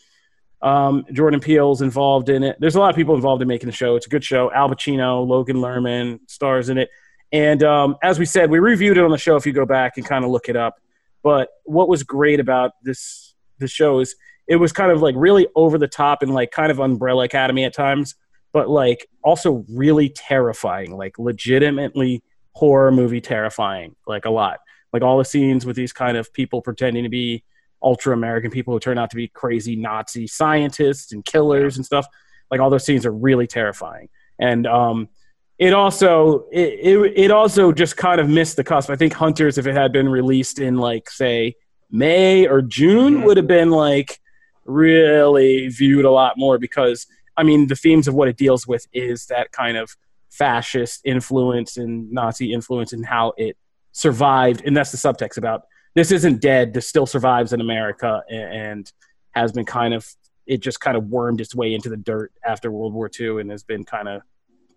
Um, 0.61 1.05
Jordan 1.13 1.39
Peele's 1.39 1.83
involved 1.83 2.31
in 2.31 2.43
it. 2.43 2.57
There's 2.59 2.75
a 2.75 2.81
lot 2.81 2.91
of 2.91 2.97
people 2.97 3.15
involved 3.15 3.43
in 3.43 3.47
making 3.47 3.69
the 3.69 3.73
show. 3.77 3.95
It's 3.95 4.07
a 4.07 4.09
good 4.09 4.25
show. 4.25 4.51
Al 4.53 4.69
Pacino, 4.69 5.25
Logan 5.25 5.59
Lerman 5.59 6.19
stars 6.29 6.69
in 6.69 6.79
it. 6.79 6.89
And 7.31 7.63
um, 7.63 7.95
as 8.03 8.19
we 8.19 8.25
said, 8.25 8.51
we 8.51 8.59
reviewed 8.59 8.99
it 8.99 9.05
on 9.05 9.13
the 9.13 9.19
show. 9.19 9.37
If 9.37 9.47
you 9.47 9.53
go 9.53 9.67
back 9.67 9.99
and 9.99 10.05
kind 10.05 10.25
of 10.25 10.33
look 10.33 10.49
it 10.49 10.57
up, 10.57 10.81
but 11.23 11.51
what 11.63 11.89
was 11.89 12.03
great 12.03 12.41
about 12.41 12.73
this 12.83 13.37
the 13.61 13.69
show 13.69 14.01
is 14.01 14.17
it 14.49 14.57
was 14.57 14.73
kind 14.73 14.91
of 14.91 15.01
like 15.01 15.15
really 15.17 15.47
over 15.55 15.79
the 15.79 15.87
top 15.87 16.23
and 16.23 16.35
like 16.35 16.51
kind 16.51 16.73
of 16.73 16.81
Umbrella 16.81 17.23
Academy 17.23 17.65
at 17.65 17.73
times, 17.73 18.17
but 18.53 18.69
like 18.69 19.07
also 19.23 19.65
really 19.73 20.09
terrifying, 20.09 20.97
like 20.97 21.21
legitimately 21.21 22.25
horror 22.57 22.91
movie 22.91 23.21
terrifying, 23.21 23.95
like 24.07 24.25
a 24.25 24.31
lot. 24.31 24.61
Like 24.91 25.03
all 25.03 25.19
the 25.19 25.27
scenes 25.27 25.67
with 25.67 25.77
these 25.77 25.93
kind 25.93 26.17
of 26.17 26.33
people 26.33 26.63
pretending 26.63 27.03
to 27.03 27.11
be 27.11 27.45
ultra 27.83 28.15
American 28.15 28.51
people 28.51 28.73
who 28.73 28.81
turn 28.81 28.97
out 28.97 29.11
to 29.11 29.17
be 29.17 29.29
crazy 29.29 29.77
Nazi 29.77 30.27
scientists 30.27 31.13
and 31.13 31.23
killers 31.23 31.77
and 31.77 31.85
stuff. 31.85 32.07
Like 32.51 32.61
all 32.61 32.71
those 32.71 32.87
scenes 32.87 33.05
are 33.05 33.13
really 33.13 33.47
terrifying. 33.47 34.09
And 34.39 34.67
um, 34.67 35.11
it 35.59 35.75
also 35.75 36.47
it, 36.51 36.81
it 36.81 37.13
it 37.25 37.31
also 37.31 37.73
just 37.73 37.99
kind 37.99 38.23
of 38.23 38.29
missed 38.31 38.57
the 38.57 38.65
cusp. 38.65 38.89
I 38.89 38.97
think 38.97 39.13
Hunters, 39.13 39.59
if 39.59 39.67
it 39.67 39.75
had 39.75 39.93
been 39.93 40.09
released 40.09 40.59
in 40.59 40.79
like 40.79 41.11
say 41.11 41.57
May 41.91 42.47
or 42.47 42.63
June, 42.63 43.23
would 43.25 43.37
have 43.37 43.47
been 43.47 43.71
like 43.71 44.19
really 44.65 45.69
viewed 45.69 46.07
a 46.07 46.11
lot 46.11 46.39
more 46.39 46.59
because 46.59 47.07
I 47.37 47.43
mean 47.43 47.67
the 47.67 47.77
themes 47.77 48.09
of 48.09 48.15
what 48.15 48.29
it 48.29 48.39
deals 48.39 48.67
with 48.67 48.87
is 48.95 49.27
that 49.27 49.53
kind 49.53 49.77
of 49.77 49.95
fascist 50.31 51.01
influence 51.05 51.77
and 51.77 52.11
Nazi 52.11 52.53
influence 52.53 52.93
and 52.93 53.05
how 53.05 53.33
it 53.37 53.57
survived, 53.93 54.63
and 54.65 54.77
that's 54.77 54.93
the 54.93 54.99
subtext 54.99 55.39
about 55.39 55.63
this 55.95 56.13
isn't 56.13 56.41
dead. 56.41 56.75
This 56.75 56.87
still 56.87 57.07
survives 57.07 57.53
in 57.53 57.61
America 57.61 58.23
and 58.31 58.91
has 59.33 59.53
been 59.53 59.65
kind 59.65 59.95
of 59.95 60.07
it 60.47 60.61
just 60.61 60.81
kind 60.81 60.97
of 60.97 61.09
wormed 61.09 61.41
its 61.41 61.55
way 61.55 61.75
into 61.75 61.89
the 61.89 61.97
dirt 61.97 62.33
after 62.45 62.71
World 62.71 62.95
War 62.95 63.11
II 63.19 63.41
and 63.41 63.51
has 63.51 63.65
been 63.65 63.85
kind 63.85 64.09
of 64.09 64.23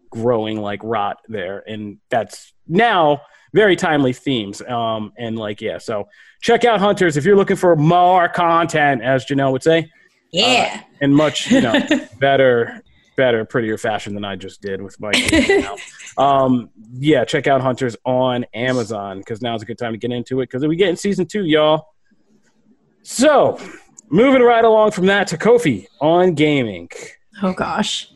growing 0.09 0.59
like 0.59 0.79
rot 0.83 1.17
there 1.27 1.63
and 1.67 1.99
that's 2.09 2.53
now 2.67 3.21
very 3.53 3.75
timely 3.75 4.11
themes 4.11 4.59
um 4.63 5.13
and 5.19 5.37
like 5.37 5.61
yeah 5.61 5.77
so 5.77 6.07
check 6.41 6.65
out 6.65 6.79
hunters 6.79 7.15
if 7.15 7.25
you're 7.25 7.35
looking 7.35 7.55
for 7.55 7.75
more 7.75 8.27
content 8.27 9.03
as 9.03 9.23
janelle 9.25 9.51
would 9.51 9.61
say 9.61 9.87
yeah. 10.31 10.81
and 11.01 11.15
much 11.15 11.51
you 11.51 11.61
know 11.61 11.79
better 12.19 12.81
better 13.19 13.43
prettier 13.43 13.77
fashion 13.77 14.13
than 14.13 14.23
i 14.23 14.33
just 14.33 14.61
did 14.61 14.81
with 14.81 14.97
my 14.97 15.11
um 16.17 16.69
yeah 16.93 17.25
check 17.25 17.47
out 17.47 17.59
hunters 17.59 17.97
on 18.05 18.45
amazon 18.53 19.17
because 19.17 19.41
now's 19.41 19.61
a 19.61 19.65
good 19.65 19.77
time 19.77 19.91
to 19.91 19.97
get 19.97 20.09
into 20.09 20.39
it 20.39 20.45
because 20.45 20.65
we 20.65 20.77
get 20.77 20.87
in 20.87 20.95
season 20.95 21.25
two 21.25 21.43
y'all 21.43 21.89
so 23.03 23.59
moving 24.09 24.41
right 24.41 24.63
along 24.63 24.89
from 24.89 25.05
that 25.05 25.27
to 25.27 25.37
kofi 25.37 25.85
on 25.99 26.33
gaming 26.33 26.87
oh 27.43 27.51
gosh. 27.51 28.09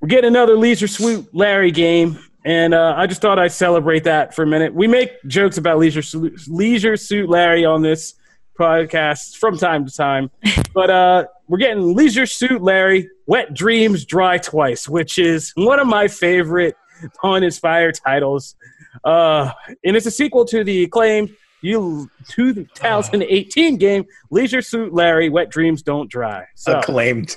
we're 0.00 0.06
getting 0.06 0.28
another 0.28 0.56
Leisure 0.56 0.86
Suit 0.86 1.28
Larry 1.34 1.72
game, 1.72 2.16
and 2.44 2.74
uh, 2.74 2.94
I 2.96 3.08
just 3.08 3.20
thought 3.20 3.40
I'd 3.40 3.50
celebrate 3.50 4.04
that 4.04 4.36
for 4.36 4.44
a 4.44 4.46
minute. 4.46 4.72
We 4.72 4.86
make 4.86 5.10
jokes 5.26 5.58
about 5.58 5.78
Leisure 5.78 6.02
Leisure 6.46 6.96
Suit 6.96 7.28
Larry 7.28 7.64
on 7.64 7.82
this 7.82 8.14
podcast 8.58 9.36
from 9.36 9.58
time 9.58 9.84
to 9.84 9.92
time, 9.92 10.30
but 10.74 10.90
uh, 10.90 11.24
we're 11.50 11.58
getting 11.58 11.94
Leisure 11.96 12.26
Suit 12.26 12.62
Larry 12.62 13.10
Wet 13.26 13.52
Dreams 13.52 14.04
Dry 14.04 14.38
Twice, 14.38 14.88
which 14.88 15.18
is 15.18 15.52
one 15.56 15.80
of 15.80 15.88
my 15.88 16.06
favorite 16.06 16.76
uninspired 17.24 17.96
titles. 18.06 18.54
Uh, 19.02 19.50
and 19.84 19.96
it's 19.96 20.06
a 20.06 20.12
sequel 20.12 20.44
to 20.44 20.62
the 20.62 20.84
acclaimed 20.84 21.30
you 21.60 22.08
2018 22.28 23.76
game 23.78 24.04
Leisure 24.30 24.62
Suit 24.62 24.94
Larry 24.94 25.28
Wet 25.28 25.50
Dreams 25.50 25.82
Don't 25.82 26.08
Dry. 26.08 26.44
So, 26.54 26.78
Acclaimed. 26.78 27.36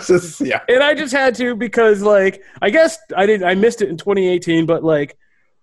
Just- 0.04 0.40
yeah. 0.40 0.62
and 0.68 0.82
I 0.82 0.94
just 0.96 1.12
had 1.12 1.34
to 1.36 1.54
because 1.54 2.02
like 2.02 2.42
I 2.60 2.70
guess 2.70 2.98
I 3.16 3.26
didn't 3.26 3.46
I 3.46 3.54
missed 3.54 3.82
it 3.82 3.88
in 3.88 3.96
2018, 3.96 4.66
but 4.66 4.82
like 4.82 5.16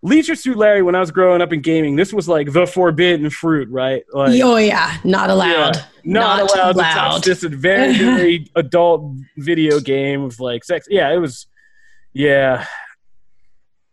Leisure 0.05 0.35
Suit 0.35 0.55
Larry 0.55 0.83
when 0.83 0.93
I 0.93 0.99
was 0.99 1.09
growing 1.09 1.41
up 1.41 1.51
in 1.51 1.61
gaming, 1.61 1.95
this 1.95 2.13
was 2.13 2.29
like 2.29 2.51
the 2.51 2.67
forbidden 2.67 3.31
fruit, 3.31 3.67
right? 3.69 4.03
Like 4.13 4.39
oh 4.43 4.57
yeah. 4.57 4.97
Not 5.03 5.31
allowed. 5.31 5.77
yeah, 5.77 5.85
not, 6.03 6.51
allowed, 6.51 6.73
to 6.73 6.81
touch 6.81 7.23
this 7.23 7.43
very 7.43 7.93
very 7.97 8.51
adult 8.55 9.15
video 9.35 9.79
game 9.79 10.21
of 10.21 10.39
like 10.39 10.63
sex. 10.63 10.87
Yeah, 10.89 11.11
it 11.11 11.17
was. 11.17 11.47
Yeah, 12.13 12.65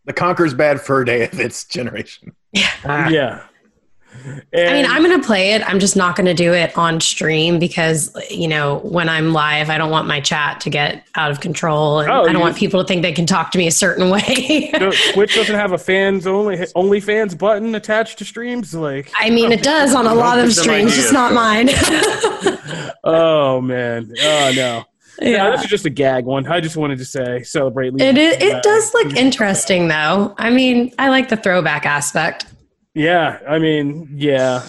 The 0.04 0.12
Conker's 0.12 0.54
Bad 0.54 0.80
Fur 0.80 1.02
Day 1.04 1.24
of 1.24 1.40
its 1.40 1.64
generation. 1.64 2.36
Yeah. 2.52 3.08
Yeah. 3.08 3.42
I 4.54 4.72
mean, 4.72 4.86
I'm 4.86 5.02
going 5.02 5.20
to 5.20 5.26
play 5.26 5.52
it. 5.52 5.62
I'm 5.68 5.80
just 5.80 5.96
not 5.96 6.14
going 6.16 6.26
to 6.26 6.34
do 6.34 6.52
it 6.52 6.76
on 6.76 7.00
stream 7.00 7.58
because, 7.58 8.14
you 8.30 8.46
know, 8.46 8.78
when 8.80 9.08
I'm 9.08 9.32
live, 9.32 9.70
I 9.70 9.78
don't 9.78 9.90
want 9.90 10.06
my 10.06 10.20
chat 10.20 10.60
to 10.60 10.70
get 10.70 11.04
out 11.16 11.30
of 11.30 11.40
control. 11.40 12.00
And 12.00 12.10
Oh, 12.10 12.26
I 12.26 12.32
don't 12.32 12.40
want 12.40 12.56
people 12.56 12.80
to 12.80 12.86
think 12.86 13.02
they 13.02 13.12
can 13.12 13.26
talk 13.26 13.50
to 13.52 13.58
me 13.58 13.66
a 13.66 13.72
certain 13.72 14.10
way. 14.10 14.70
Twitch 15.12 15.34
doesn't 15.34 15.54
have 15.54 15.72
a 15.72 15.78
fans 15.78 16.26
only 16.26 16.64
only 16.74 17.00
fans 17.00 17.34
button 17.34 17.74
attached 17.74 18.18
to 18.18 18.24
streams. 18.24 18.74
Like, 18.74 19.10
I 19.18 19.30
mean, 19.30 19.50
it 19.50 19.62
does 19.62 19.94
on 19.94 20.06
a 20.06 20.14
lot 20.22 20.38
of 20.38 20.52
streams, 20.52 20.94
just 20.94 21.12
not 21.12 21.32
mine. 21.32 21.70
oh 23.04 23.60
man, 23.60 24.12
oh 24.20 24.52
no. 24.54 24.84
Yeah, 25.20 25.28
yeah. 25.28 25.50
this 25.50 25.64
is 25.64 25.70
just 25.70 25.86
a 25.86 25.90
gag 25.90 26.24
one. 26.24 26.46
I 26.46 26.60
just 26.60 26.76
wanted 26.76 26.98
to 26.98 27.04
say 27.04 27.42
celebrate. 27.44 27.92
It, 28.00 28.16
is, 28.18 28.36
it 28.40 28.62
does 28.62 28.92
look 28.94 29.14
interesting, 29.14 29.86
though. 29.86 30.34
I 30.38 30.50
mean, 30.50 30.92
I 30.98 31.10
like 31.10 31.28
the 31.28 31.36
throwback 31.36 31.86
aspect. 31.86 32.46
Yeah, 32.94 33.38
I 33.48 33.58
mean, 33.58 34.08
yeah, 34.12 34.66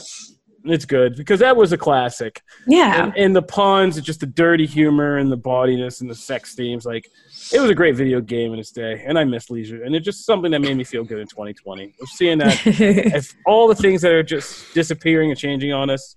it's 0.66 0.86
good 0.86 1.16
because 1.18 1.40
that 1.42 1.58
was 1.58 1.74
a 1.74 1.78
classic. 1.78 2.42
Yeah. 2.68 3.06
And, 3.06 3.18
and 3.18 3.36
the 3.36 3.42
puns, 3.42 3.98
it's 3.98 4.06
just 4.06 4.22
the 4.22 4.26
dirty 4.26 4.66
humor 4.66 5.18
and 5.18 5.32
the 5.32 5.38
bawdiness 5.38 6.02
and 6.02 6.10
the 6.10 6.16
sex 6.16 6.56
themes. 6.56 6.86
Like, 6.86 7.10
it 7.54 7.60
was 7.60 7.70
a 7.70 7.76
great 7.76 7.96
video 7.96 8.22
game 8.22 8.54
in 8.54 8.60
its 8.60 8.72
day, 8.72 9.04
and 9.06 9.20
I 9.20 9.26
miss 9.26 9.50
Leisure. 9.50 9.84
And 9.84 9.94
it's 9.96 10.06
just 10.06 10.26
something 10.26 10.52
that 10.52 10.60
made 10.60 10.78
me 10.78 10.84
feel 10.84 11.04
good 11.04 11.20
in 11.20 11.28
2020. 11.28 11.94
Of 12.02 12.08
seeing 12.10 12.38
that, 12.38 12.62
if 12.66 13.34
all 13.46 13.68
the 13.68 13.76
things 13.76 14.02
that 14.04 14.12
are 14.12 14.24
just 14.24 14.74
disappearing 14.74 15.30
and 15.30 15.40
changing 15.40 15.74
on 15.74 15.90
us, 15.90 16.16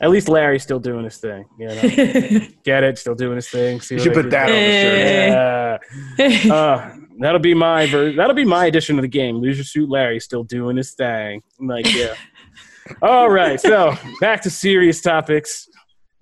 at 0.00 0.10
least 0.10 0.28
Larry's 0.28 0.62
still 0.62 0.78
doing 0.78 1.04
his 1.04 1.18
thing. 1.18 1.44
You 1.58 1.68
know, 1.68 1.74
get 2.64 2.84
it? 2.84 2.98
Still 2.98 3.14
doing 3.14 3.36
his 3.36 3.48
thing. 3.48 3.80
See 3.80 3.96
You 3.96 4.00
should 4.00 4.14
put 4.14 4.22
did 4.22 4.32
that 4.32 4.48
on 4.48 4.54
the 4.54 5.80
shirt. 5.80 5.80
Yeah. 6.18 6.50
Uh, 6.50 6.96
that'll 7.20 7.40
be 7.40 7.54
my 7.54 7.86
ver- 7.86 8.12
that'll 8.12 8.34
be 8.34 8.44
my 8.44 8.66
edition 8.66 8.98
of 8.98 9.02
the 9.02 9.08
game. 9.08 9.40
Leisure 9.40 9.64
Suit 9.64 9.88
Larry 9.88 10.20
still 10.20 10.44
doing 10.44 10.76
his 10.76 10.92
thing. 10.92 11.42
I'm 11.58 11.66
like, 11.66 11.92
yeah. 11.94 12.14
All 13.02 13.30
right, 13.30 13.60
so 13.60 13.94
back 14.20 14.42
to 14.42 14.50
serious 14.50 15.00
topics. 15.00 15.68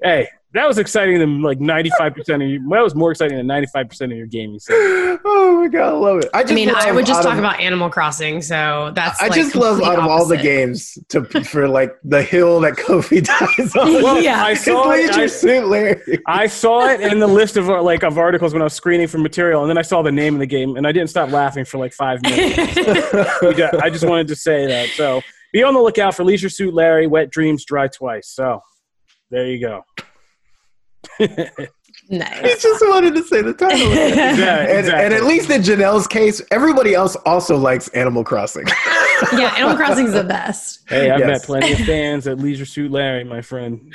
Hey, 0.03 0.29
that 0.55 0.67
was 0.67 0.79
exciting 0.79 1.19
than 1.19 1.43
like 1.43 1.59
95% 1.59 2.17
of 2.37 2.41
you. 2.43 2.67
That 2.71 2.81
was 2.83 2.95
more 2.95 3.11
exciting 3.11 3.37
than 3.37 3.47
95% 3.47 4.01
of 4.05 4.13
your 4.13 4.27
gaming. 4.27 4.59
So, 4.59 4.73
Oh 5.25 5.61
my 5.61 5.69
god, 5.69 5.89
I 5.89 5.97
love 5.97 6.19
it. 6.21 6.31
I, 6.33 6.41
just 6.43 6.53
I 6.53 6.55
mean, 6.55 6.71
I 6.75 6.91
would 6.91 7.05
just 7.05 7.23
talk 7.23 7.33
of- 7.35 7.39
about 7.39 7.61
Animal 7.61 7.91
Crossing, 7.91 8.41
so 8.41 8.93
that's. 8.95 9.21
I 9.21 9.25
like, 9.27 9.35
just 9.35 9.55
love 9.55 9.77
complete 9.79 9.93
out 9.99 9.99
of 10.05 10.07
all 10.07 10.25
the 10.27 10.37
games 10.39 10.97
to 11.09 11.25
for 11.45 11.69
like 11.69 11.95
the 12.03 12.23
hill 12.23 12.61
that 12.61 12.75
Kofi 12.75 13.23
dies 13.59 13.77
on. 13.77 14.03
Well, 14.03 14.23
Yeah. 14.23 14.43
I 14.43 14.55
saw 14.55 14.91
it. 14.93 15.09
Leisure 15.09 15.21
I, 15.21 15.27
Suit 15.27 15.67
Larry. 15.67 16.19
I 16.27 16.47
saw 16.47 16.89
it 16.89 17.01
in 17.01 17.19
the 17.19 17.27
list 17.27 17.57
of 17.57 17.69
uh, 17.69 17.83
like 17.83 18.03
of 18.03 18.17
articles 18.17 18.53
when 18.55 18.63
I 18.63 18.65
was 18.65 18.75
screening 18.75 19.07
for 19.09 19.19
material, 19.19 19.63
and 19.63 19.69
then 19.69 19.77
I 19.79 19.83
saw 19.83 20.01
the 20.03 20.13
name 20.13 20.35
of 20.35 20.41
the 20.41 20.47
game, 20.47 20.77
and 20.77 20.87
I 20.87 20.93
didn't 20.93 21.11
stop 21.11 21.31
laughing 21.31 21.65
for 21.65 21.79
like 21.79 21.93
five 21.93 22.23
minutes. 22.23 22.77
Yeah, 23.59 23.71
I 23.83 23.91
just 23.91 24.07
wanted 24.07 24.29
to 24.29 24.37
say 24.37 24.67
that. 24.67 24.89
So 24.91 25.21
be 25.53 25.63
on 25.63 25.75
the 25.75 25.81
lookout 25.81 26.15
for 26.15 26.25
Leisure 26.25 26.49
Suit 26.49 26.73
Larry, 26.75 27.07
Wet 27.07 27.31
Dreams 27.31 27.65
Dry 27.65 27.89
Twice. 27.89 28.29
So 28.29 28.61
there 29.31 29.47
you 29.47 29.61
go. 29.61 29.83
He 32.11 32.17
just 32.19 32.83
wanted 32.89 33.15
to 33.17 33.23
say 33.23 33.43
the 33.43 33.53
title. 33.53 33.79
Yeah, 33.93 34.61
and, 34.61 34.79
exactly. 34.79 35.05
and 35.05 35.13
at 35.15 35.25
least 35.25 35.51
in 35.51 35.61
Janelle's 35.61 36.07
case, 36.07 36.41
everybody 36.51 36.95
else 36.95 37.17
also 37.27 37.57
likes 37.59 37.89
Animal 37.89 38.25
Crossing. 38.25 38.67
yeah, 39.35 39.55
Animal 39.59 39.77
Crossing 39.77 40.07
is 40.07 40.15
the 40.15 40.25
best. 40.25 40.89
Hey, 40.89 41.11
I've 41.11 41.19
Yes. 41.21 41.27
met 41.29 41.43
plenty 41.43 41.73
of 41.73 41.81
fans 41.81 42.27
at 42.27 42.39
Leisure 42.39 42.65
Suit 42.65 42.91
Larry, 42.91 43.25
my 43.25 43.43
friend. 43.43 43.93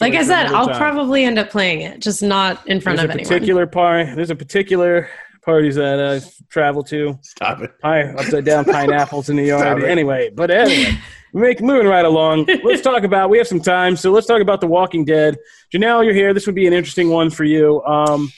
Like 0.00 0.14
I 0.14 0.22
said, 0.24 0.46
I'll 0.46 0.66
time. 0.68 0.78
probably 0.78 1.24
end 1.24 1.38
up 1.38 1.50
playing 1.50 1.82
it, 1.82 2.00
just 2.00 2.22
not 2.22 2.66
in 2.66 2.80
front 2.80 2.96
There's 2.96 3.04
of 3.04 3.10
a 3.10 3.12
anyone. 3.20 3.28
particular 3.28 3.66
party. 3.66 4.14
There's 4.14 4.30
a 4.30 4.36
particular 4.36 5.10
parties 5.44 5.74
that 5.74 6.00
I 6.00 6.26
travel 6.48 6.82
to. 6.84 7.18
Stop 7.20 7.60
it. 7.60 7.78
Pie, 7.80 8.04
upside 8.14 8.46
down 8.46 8.64
pineapples 8.64 9.28
in 9.28 9.36
the 9.36 9.48
Stop 9.48 9.60
yard. 9.60 9.84
Anyway, 9.84 10.30
but 10.34 10.50
anyway, 10.50 10.96
make 11.32 11.60
moving 11.60 11.86
right 11.86 12.04
along. 12.04 12.46
Let's 12.62 12.82
talk 12.90 13.04
about. 13.04 13.30
We 13.30 13.38
have 13.38 13.46
some 13.48 13.60
time, 13.60 13.96
so 13.96 14.10
let's 14.10 14.26
talk 14.26 14.40
about 14.42 14.60
The 14.60 14.66
Walking 14.66 15.04
Dead. 15.04 15.36
Janelle, 15.74 16.04
you're 16.04 16.14
here. 16.14 16.34
This 16.34 16.46
would 16.46 16.54
be 16.54 16.66
an 16.66 16.72
interesting 16.72 17.08
one 17.10 17.30
for 17.30 17.44
you. 17.44 17.82
Um, 17.84 18.30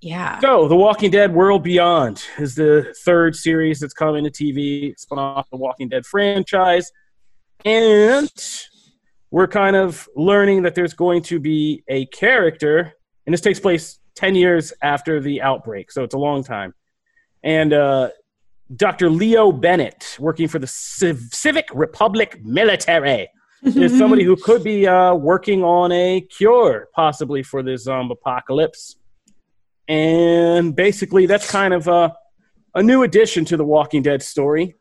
Yeah. 0.00 0.38
so, 0.40 0.68
The 0.68 0.76
Walking 0.76 1.10
Dead: 1.10 1.32
World 1.34 1.62
Beyond 1.62 2.24
is 2.38 2.54
the 2.54 2.94
third 3.04 3.34
series 3.36 3.80
that's 3.80 3.94
coming 3.94 4.24
to 4.24 4.30
TV. 4.30 4.90
It's 4.90 5.02
spun 5.02 5.18
off 5.18 5.48
the 5.50 5.56
Walking 5.56 5.88
Dead 5.88 6.04
franchise. 6.06 6.90
and 7.64 8.30
we're 9.30 9.48
kind 9.48 9.74
of 9.76 10.08
learning 10.14 10.62
that 10.62 10.74
there's 10.74 10.94
going 10.94 11.22
to 11.22 11.40
be 11.40 11.82
a 11.88 12.06
character, 12.06 12.92
and 13.26 13.32
this 13.32 13.40
takes 13.40 13.58
place 13.58 13.98
10 14.14 14.34
years 14.36 14.72
after 14.82 15.20
the 15.20 15.42
outbreak, 15.42 15.90
so 15.90 16.04
it's 16.04 16.14
a 16.14 16.18
long 16.18 16.44
time. 16.44 16.72
And 17.42 17.72
uh, 17.72 18.10
Dr. 18.74 19.10
Leo 19.10 19.52
Bennett, 19.52 20.16
working 20.18 20.48
for 20.48 20.58
the 20.58 20.66
Civ- 20.66 21.28
Civic 21.32 21.68
Republic 21.72 22.44
military, 22.44 23.28
is 23.62 23.96
somebody 23.96 24.24
who 24.24 24.36
could 24.36 24.62
be 24.64 24.86
uh, 24.86 25.14
working 25.14 25.62
on 25.62 25.92
a 25.92 26.20
cure, 26.22 26.88
possibly 26.94 27.42
for 27.42 27.62
this 27.62 27.84
zombie 27.84 28.12
apocalypse. 28.12 28.96
And 29.88 30.74
basically, 30.74 31.26
that's 31.26 31.50
kind 31.50 31.72
of 31.72 31.86
a, 31.88 32.14
a 32.74 32.82
new 32.82 33.02
addition 33.02 33.44
to 33.46 33.56
the 33.56 33.64
Walking 33.64 34.02
Dead 34.02 34.22
story. 34.22 34.74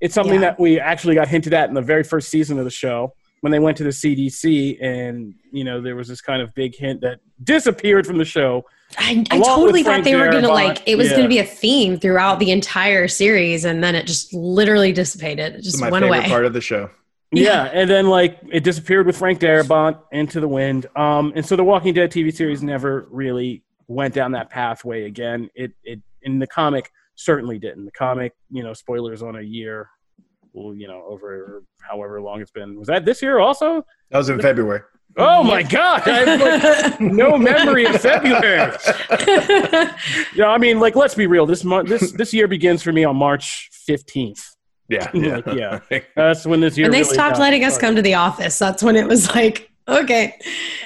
It's 0.00 0.14
something 0.14 0.34
Yeah. 0.34 0.40
that 0.40 0.60
we 0.60 0.78
actually 0.80 1.14
got 1.14 1.28
hinted 1.28 1.54
at 1.54 1.68
in 1.68 1.74
the 1.74 1.82
very 1.82 2.04
first 2.04 2.28
season 2.28 2.58
of 2.58 2.64
the 2.64 2.70
show 2.70 3.14
when 3.40 3.52
they 3.52 3.58
went 3.60 3.76
to 3.78 3.84
the 3.84 3.90
CDC, 3.90 4.82
and 4.82 5.34
you 5.52 5.62
know 5.64 5.80
there 5.80 5.94
was 5.96 6.08
this 6.08 6.20
kind 6.20 6.42
of 6.42 6.52
big 6.54 6.74
hint 6.76 7.00
that 7.02 7.20
disappeared 7.42 8.06
from 8.06 8.18
the 8.18 8.24
show. 8.24 8.64
I, 8.96 9.24
I 9.30 9.38
totally 9.40 9.82
thought 9.82 9.90
Frank 9.90 10.04
they 10.04 10.16
were 10.16 10.30
gonna 10.30 10.48
like 10.48 10.82
it 10.86 10.96
was 10.96 11.10
yeah. 11.10 11.16
gonna 11.16 11.28
be 11.28 11.38
a 11.38 11.44
theme 11.44 11.98
throughout 11.98 12.38
the 12.38 12.50
entire 12.50 13.06
series, 13.06 13.64
and 13.64 13.84
then 13.84 13.94
it 13.94 14.06
just 14.06 14.32
literally 14.32 14.92
dissipated. 14.92 15.56
It 15.56 15.62
just 15.62 15.80
my 15.80 15.90
went 15.90 16.04
favorite 16.04 16.18
away. 16.18 16.28
part 16.28 16.44
of 16.46 16.52
the 16.52 16.60
show. 16.60 16.90
Yeah. 17.30 17.64
and 17.64 17.90
then 17.90 18.08
like 18.08 18.38
it 18.50 18.64
disappeared 18.64 19.04
with 19.06 19.18
Frank 19.18 19.38
Darabont 19.38 20.00
into 20.12 20.40
the 20.40 20.48
wind. 20.48 20.86
Um, 20.96 21.34
and 21.36 21.44
so 21.44 21.56
the 21.56 21.64
Walking 21.64 21.92
Dead 21.92 22.10
TV 22.10 22.34
series 22.34 22.62
never 22.62 23.06
really 23.10 23.62
went 23.86 24.14
down 24.14 24.32
that 24.32 24.48
pathway 24.48 25.04
again. 25.04 25.50
It 25.54 25.72
it 25.84 26.00
in 26.22 26.38
the 26.38 26.46
comic 26.46 26.90
certainly 27.16 27.58
didn't. 27.58 27.84
The 27.84 27.90
comic, 27.90 28.32
you 28.50 28.62
know, 28.62 28.72
spoilers 28.72 29.22
on 29.22 29.36
a 29.36 29.42
year, 29.42 29.90
well, 30.54 30.74
you 30.74 30.88
know, 30.88 31.04
over 31.06 31.62
however 31.80 32.20
long 32.20 32.40
it's 32.40 32.50
been. 32.50 32.78
Was 32.78 32.88
that 32.88 33.04
this 33.04 33.20
year 33.20 33.38
also? 33.38 33.84
That 34.10 34.18
was 34.18 34.30
in 34.30 34.40
February. 34.40 34.80
Oh 35.16 35.42
my 35.42 35.62
god, 35.62 36.06
I 36.08 36.18
have 36.24 36.90
like 36.92 37.00
no 37.00 37.36
memory 37.50 37.86
of 37.86 38.00
February. 38.00 38.72
Yeah, 40.34 40.48
I 40.48 40.58
mean, 40.58 40.78
like 40.78 40.94
let's 40.96 41.14
be 41.14 41.26
real. 41.26 41.46
This 41.46 41.64
month, 41.64 41.88
this 41.88 42.12
this 42.12 42.32
year 42.32 42.46
begins 42.46 42.82
for 42.82 42.92
me 42.92 43.04
on 43.04 43.16
March 43.16 43.68
fifteenth. 43.72 44.54
Yeah, 44.88 45.10
Like, 45.14 45.46
yeah. 45.46 45.80
That's 46.16 46.46
when 46.46 46.60
this 46.60 46.78
year. 46.78 46.86
and 46.86 46.94
they 46.94 47.00
really 47.02 47.12
stopped 47.14 47.34
got 47.34 47.40
letting 47.42 47.64
us 47.64 47.76
come 47.76 47.94
to 47.96 48.02
the 48.02 48.14
office. 48.14 48.58
That's 48.58 48.82
when 48.82 48.96
it 48.96 49.06
was 49.06 49.28
like, 49.34 49.70
okay. 49.86 50.38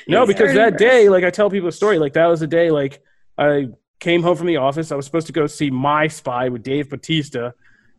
No, 0.09 0.27
because 0.27 0.55
that 0.55 0.77
day, 0.79 1.09
like 1.09 1.25
I 1.25 1.31
tell 1.31 1.51
people 1.51 1.69
a 1.69 1.73
story, 1.73 1.99
like 1.99 2.15
that 2.15 2.27
was 2.27 2.41
the 2.41 2.47
day, 2.49 2.71
like 2.71 3.01
I 3.39 3.69
came 4.01 4.23
home 4.23 4.37
from 4.37 4.47
the 4.49 4.57
office. 4.57 4.91
I 4.91 4.97
was 4.97 5.05
supposed 5.07 5.29
to 5.29 5.33
go 5.33 5.47
see 5.47 5.71
My 5.71 6.09
Spy 6.09 6.49
with 6.49 6.63
Dave 6.65 6.89
Batista, 6.91 7.53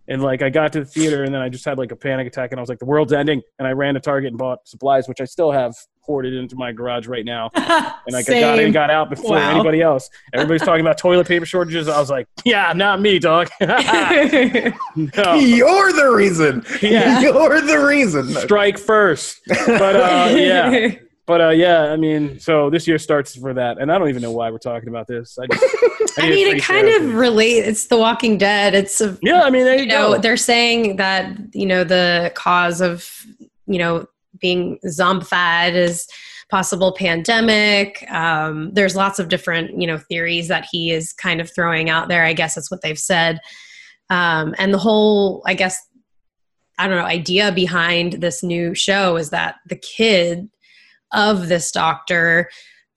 and 0.08 0.22
like 0.22 0.42
I 0.42 0.50
got 0.50 0.74
to 0.74 0.80
the 0.80 0.86
theater, 0.86 1.24
and 1.24 1.34
then 1.34 1.42
I 1.42 1.48
just 1.50 1.64
had 1.64 1.78
like 1.78 1.92
a 1.92 1.96
panic 1.96 2.28
attack, 2.28 2.52
and 2.52 2.60
I 2.60 2.62
was 2.62 2.70
like, 2.70 2.80
the 2.80 2.86
world's 2.86 3.14
ending, 3.14 3.42
and 3.60 3.68
I 3.68 3.72
ran 3.72 3.94
to 3.94 4.00
Target 4.02 4.30
and 4.30 4.38
bought 4.38 4.68
supplies, 4.68 5.08
which 5.08 5.22
I 5.22 5.26
still 5.26 5.52
have 5.52 5.74
hoarded 6.04 6.34
into 6.34 6.56
my 6.56 6.72
garage 6.72 7.08
right 7.08 7.26
now. 7.26 7.50
And 8.06 8.14
like 8.14 8.30
I 8.30 8.42
got 8.42 8.60
in 8.60 8.66
and 8.66 8.74
got 8.74 8.90
out 8.90 9.10
before 9.10 9.32
Wow. 9.38 9.52
anybody 9.56 9.82
else. 9.82 10.10
Everybody's 10.34 10.62
talking 10.64 10.82
about 10.82 10.98
toilet 10.98 11.26
paper 11.26 11.46
shortages. 11.46 11.88
I 11.88 11.98
was 12.00 12.10
like, 12.10 12.28
yeah, 12.44 12.74
not 12.74 13.00
me, 13.00 13.18
dog. 13.18 13.50
no. 13.62 13.74
You're 15.36 15.94
the 15.94 16.12
reason. 16.14 16.66
Yeah. 16.82 17.22
You're 17.22 17.62
the 17.62 17.86
reason. 17.86 18.28
Strike 18.30 18.78
first. 18.78 19.40
But 19.48 19.96
uh, 19.96 20.36
yeah. 20.36 20.96
But 21.26 21.40
uh, 21.40 21.50
yeah, 21.50 21.84
I 21.84 21.96
mean, 21.96 22.38
so 22.40 22.70
this 22.70 22.86
year 22.86 23.00
starts 23.00 23.34
for 23.38 23.54
that, 23.54 23.78
and 23.78 23.90
I 23.90 23.98
don't 23.98 24.10
even 24.10 24.22
know 24.22 24.32
why 24.34 24.52
we're 24.52 24.58
talking 24.58 24.90
about 24.90 25.08
this. 25.08 25.38
I, 25.40 25.48
just, 25.48 26.20
I 26.20 26.24
need 26.28 26.36
mean, 26.48 26.58
it 26.58 26.62
kind 26.62 26.86
appreciate 26.86 27.10
of 27.10 27.16
relates. 27.16 27.68
It's 27.70 27.88
The 27.88 27.96
Walking 27.98 28.38
Dead. 28.38 28.76
It's 28.76 29.00
a 29.00 29.18
Yeah, 29.22 29.44
I 29.44 29.50
mean, 29.50 29.64
there 29.64 29.76
you, 29.76 29.84
you 29.84 29.88
know 29.88 30.16
go. 30.16 30.18
they're 30.18 30.36
saying 30.36 30.98
that 30.98 31.32
you 31.54 31.66
know 31.66 31.86
the 31.86 32.34
cause 32.36 32.82
of 32.82 33.10
you 33.68 33.78
know 33.80 34.06
being 34.44 34.78
zombified 34.86 35.74
is 35.74 36.06
possible 36.52 36.94
pandemic. 36.96 38.06
Um, 38.12 38.72
there's 38.74 38.96
lots 38.96 39.18
of 39.18 39.30
different 39.30 39.82
you 39.82 39.88
know 39.88 39.98
theories 39.98 40.50
that 40.50 40.68
he 40.72 40.92
is 40.92 41.12
kind 41.14 41.42
of 41.42 41.50
throwing 41.50 41.90
out 41.90 42.10
there 42.10 42.24
i 42.24 42.34
guess 42.34 42.54
that's 42.54 42.70
what 42.70 42.82
they've 42.84 43.00
said. 43.00 43.40
Um, 44.12 44.54
and 44.60 44.72
the 44.72 44.78
whole 44.78 45.42
i 45.48 45.56
guess 45.56 45.76
i 46.78 46.88
don't 46.88 46.98
know 46.98 47.06
idea 47.06 47.52
behind 47.52 48.14
this 48.14 48.44
new 48.44 48.76
show 48.76 49.16
is 49.16 49.32
that 49.32 49.56
the 49.68 49.78
kid 49.78 50.50
of 51.12 51.48
this 51.48 51.72
doctor 51.72 52.50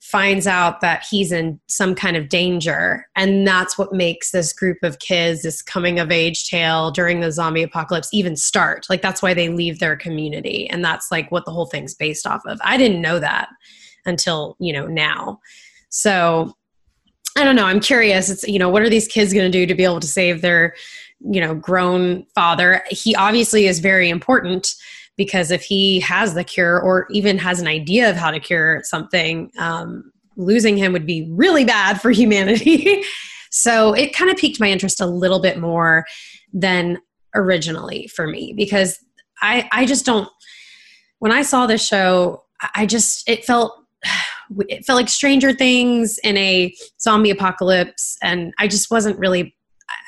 finds 0.07 0.47
out 0.47 0.81
that 0.81 1.05
he's 1.11 1.33
in 1.33 1.59
some 1.67 1.93
kind 1.93 2.17
of 2.17 2.29
danger. 2.29 3.09
And 3.17 3.45
that's 3.45 3.77
what 3.77 3.93
makes 3.93 4.31
this 4.31 4.53
group 4.53 4.79
of 4.85 5.01
kids 5.01 5.43
this 5.43 5.63
coming 5.63 5.99
of 5.99 6.13
age 6.13 6.49
tale 6.49 6.93
during 6.93 7.19
the 7.19 7.33
zombie 7.33 7.65
apocalypse 7.65 8.09
even 8.13 8.37
start. 8.37 8.87
Like 8.89 9.03
that's 9.03 9.21
why 9.21 9.35
they 9.35 9.49
leave 9.49 9.81
their 9.81 9.97
community. 9.97 10.71
And 10.71 10.85
that's 10.85 11.11
like 11.11 11.33
what 11.33 11.45
the 11.45 11.51
whole 11.51 11.67
thing's 11.67 11.93
based 11.93 12.25
off 12.25 12.43
of. 12.47 12.61
I 12.63 12.77
didn't 12.77 13.03
know 13.03 13.19
that 13.19 13.49
until 14.05 14.57
you 14.61 14.73
know 14.73 14.87
now. 14.87 15.41
So 15.89 16.55
i 17.37 17.43
don't 17.43 17.57
know. 17.57 17.67
I'm 17.67 17.81
curious. 17.81 18.31
It's 18.31 18.47
you 18.47 18.61
know 18.61 18.69
what 18.69 18.83
are 18.83 18.89
these 18.89 19.09
kids 19.09 19.33
going 19.33 19.51
to 19.51 19.59
do 19.59 19.67
to 19.67 19.75
be 19.75 19.83
able 19.83 20.01
to 20.01 20.07
save 20.07 20.41
their 20.41 20.77
you 21.19 21.41
know 21.41 21.55
grown 21.57 22.27
father? 22.33 22.85
He 22.91 23.17
obviously 23.17 23.67
is 23.67 23.81
very 23.81 24.09
important 24.09 24.77
because 25.17 25.51
if 25.51 25.63
he 25.63 26.01
has 26.01 26.35
the 26.35 26.45
cure 26.45 26.81
or 26.81 27.07
even 27.11 27.39
has 27.39 27.61
an 27.61 27.67
idea 27.67 28.11
of 28.11 28.17
how 28.17 28.31
to 28.31 28.41
cure 28.41 28.83
something 28.85 29.51
um, 29.59 30.13
losing 30.37 30.77
him 30.77 30.93
would 30.93 31.07
be 31.07 31.27
really 31.31 31.65
bad 31.65 32.01
for 32.01 32.11
humanity. 32.13 33.03
So 33.51 33.95
it 33.95 34.15
kind 34.15 34.31
of 34.31 34.37
piqued 34.37 34.61
my 34.61 34.69
interest 34.71 35.01
a 35.01 35.07
little 35.07 35.41
bit 35.41 35.59
more 35.59 36.05
than 36.53 36.99
originally 37.37 38.09
for 38.09 38.27
me 38.27 38.53
because 38.57 38.99
i 39.43 39.69
i 39.73 39.85
just 39.85 40.07
don't 40.07 40.29
when 41.19 41.33
i 41.33 41.43
saw 41.43 41.67
this 41.67 41.87
show 41.87 42.43
I- 42.61 42.71
i 42.77 42.87
just 42.87 43.29
it 43.29 43.45
felt 43.45 43.77
it 44.69 44.85
felt 44.85 44.97
like 44.97 45.09
stranger 45.09 45.53
things 45.53 46.19
in 46.23 46.37
a 46.37 46.73
zombie 47.01 47.31
apocalypse 47.31 48.17
and 48.23 48.55
i 48.59 48.69
just 48.69 48.91
wasn't 48.91 49.19
really 49.19 49.56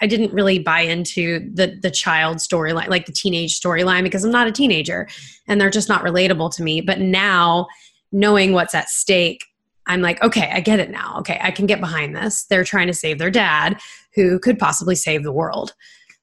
I 0.01 0.07
didn't 0.07 0.33
really 0.33 0.59
buy 0.59 0.81
into 0.81 1.51
the 1.55 1.79
the 1.83 1.91
child 1.91 2.39
storyline, 2.39 2.89
like 2.89 3.07
the 3.07 3.13
teenage 3.13 3.61
storyline, 3.61 4.03
because 4.05 4.25
I'm 4.25 4.31
not 4.31 4.47
a 4.47 4.53
teenager, 4.53 5.09
and 5.47 5.61
they're 5.61 5.71
just 5.71 5.89
not 5.89 6.05
relatable 6.05 6.55
to 6.57 6.63
me. 6.63 6.81
But 6.81 7.01
now, 7.01 7.67
knowing 8.13 8.53
what's 8.53 8.75
at 8.75 8.89
stake, 8.89 9.45
I'm 9.87 10.01
like, 10.03 10.23
okay, 10.23 10.51
I 10.53 10.61
get 10.61 10.81
it 10.81 10.91
now. 10.91 11.17
Okay, 11.21 11.39
I 11.43 11.51
can 11.51 11.67
get 11.67 11.81
behind 11.81 12.15
this. 12.15 12.45
They're 12.45 12.65
trying 12.65 12.87
to 12.89 12.95
save 12.95 13.19
their 13.19 13.31
dad, 13.31 13.79
who 14.15 14.39
could 14.39 14.59
possibly 14.59 14.95
save 14.95 15.23
the 15.23 15.33
world. 15.33 15.75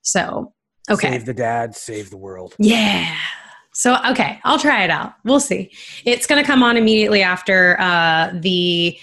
So, 0.01 0.53
okay, 0.89 1.09
Save 1.11 1.26
the 1.26 1.34
dad, 1.34 1.76
save 1.76 2.09
the 2.11 2.17
world. 2.17 2.55
yeah. 2.59 3.15
So 3.78 3.97
okay, 4.09 4.39
I'll 4.45 4.57
try 4.57 4.86
it 4.86 4.89
out. 4.89 5.15
We'll 5.26 5.41
see. 5.41 5.69
It's 6.05 6.26
going 6.28 6.41
to 6.41 6.47
come 6.47 6.63
on 6.63 6.78
immediately 6.78 7.21
after 7.21 7.76
uh, 7.82 8.32
the 8.39 8.97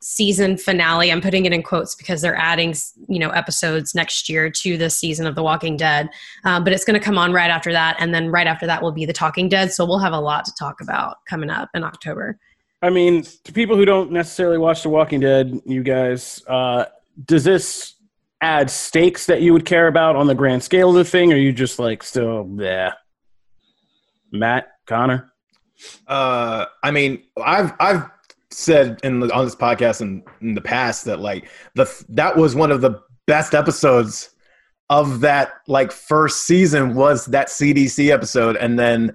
season 0.00 0.56
finale. 0.56 1.10
I'm 1.10 1.20
putting 1.20 1.46
it 1.46 1.52
in 1.52 1.62
quotes 1.62 1.94
because 1.94 2.20
they're 2.20 2.36
adding, 2.36 2.74
you 3.08 3.18
know, 3.18 3.30
episodes 3.30 3.94
next 3.94 4.28
year 4.28 4.50
to 4.50 4.76
this 4.76 4.96
season 4.96 5.26
of 5.26 5.34
The 5.34 5.42
Walking 5.42 5.76
Dead. 5.76 6.08
Um, 6.44 6.64
but 6.64 6.72
it's 6.72 6.84
going 6.84 6.98
to 6.98 7.04
come 7.04 7.18
on 7.18 7.32
right 7.32 7.50
after 7.50 7.72
that, 7.72 7.96
and 7.98 8.14
then 8.14 8.30
right 8.30 8.46
after 8.46 8.66
that 8.66 8.82
will 8.82 8.92
be 8.92 9.06
The 9.06 9.12
Talking 9.12 9.48
Dead. 9.48 9.72
So 9.72 9.84
we'll 9.84 9.98
have 9.98 10.12
a 10.12 10.20
lot 10.20 10.44
to 10.44 10.52
talk 10.58 10.80
about 10.80 11.16
coming 11.28 11.50
up 11.50 11.70
in 11.74 11.82
October. 11.84 12.38
I 12.82 12.90
mean, 12.90 13.24
to 13.44 13.52
people 13.52 13.76
who 13.76 13.84
don't 13.84 14.12
necessarily 14.12 14.58
watch 14.58 14.82
The 14.82 14.90
Walking 14.90 15.20
Dead, 15.20 15.60
you 15.64 15.82
guys, 15.82 16.42
uh, 16.46 16.84
does 17.24 17.44
this 17.44 17.94
add 18.40 18.70
stakes 18.70 19.26
that 19.26 19.40
you 19.40 19.52
would 19.52 19.64
care 19.64 19.88
about 19.88 20.14
on 20.14 20.26
the 20.26 20.34
grand 20.34 20.62
scale 20.62 20.90
of 20.90 20.94
the 20.96 21.04
thing, 21.04 21.32
or 21.32 21.36
are 21.36 21.38
you 21.38 21.52
just 21.52 21.78
like 21.78 22.02
still, 22.02 22.48
yeah? 22.58 22.92
Matt, 24.30 24.68
Connor? 24.86 25.32
Uh, 26.06 26.66
I 26.82 26.90
mean, 26.90 27.22
I've 27.42 27.72
I've 27.80 28.04
said 28.56 28.98
in 29.04 29.20
the, 29.20 29.32
on 29.34 29.44
this 29.44 29.54
podcast 29.54 30.00
in, 30.00 30.22
in 30.40 30.54
the 30.54 30.62
past 30.62 31.04
that 31.04 31.20
like 31.20 31.50
the 31.74 31.86
that 32.08 32.36
was 32.36 32.54
one 32.54 32.72
of 32.72 32.80
the 32.80 32.98
best 33.26 33.54
episodes 33.54 34.30
of 34.88 35.20
that 35.20 35.52
like 35.68 35.92
first 35.92 36.46
season 36.46 36.94
was 36.94 37.26
that 37.26 37.48
CDC 37.48 38.10
episode, 38.10 38.56
and 38.56 38.78
then 38.78 39.14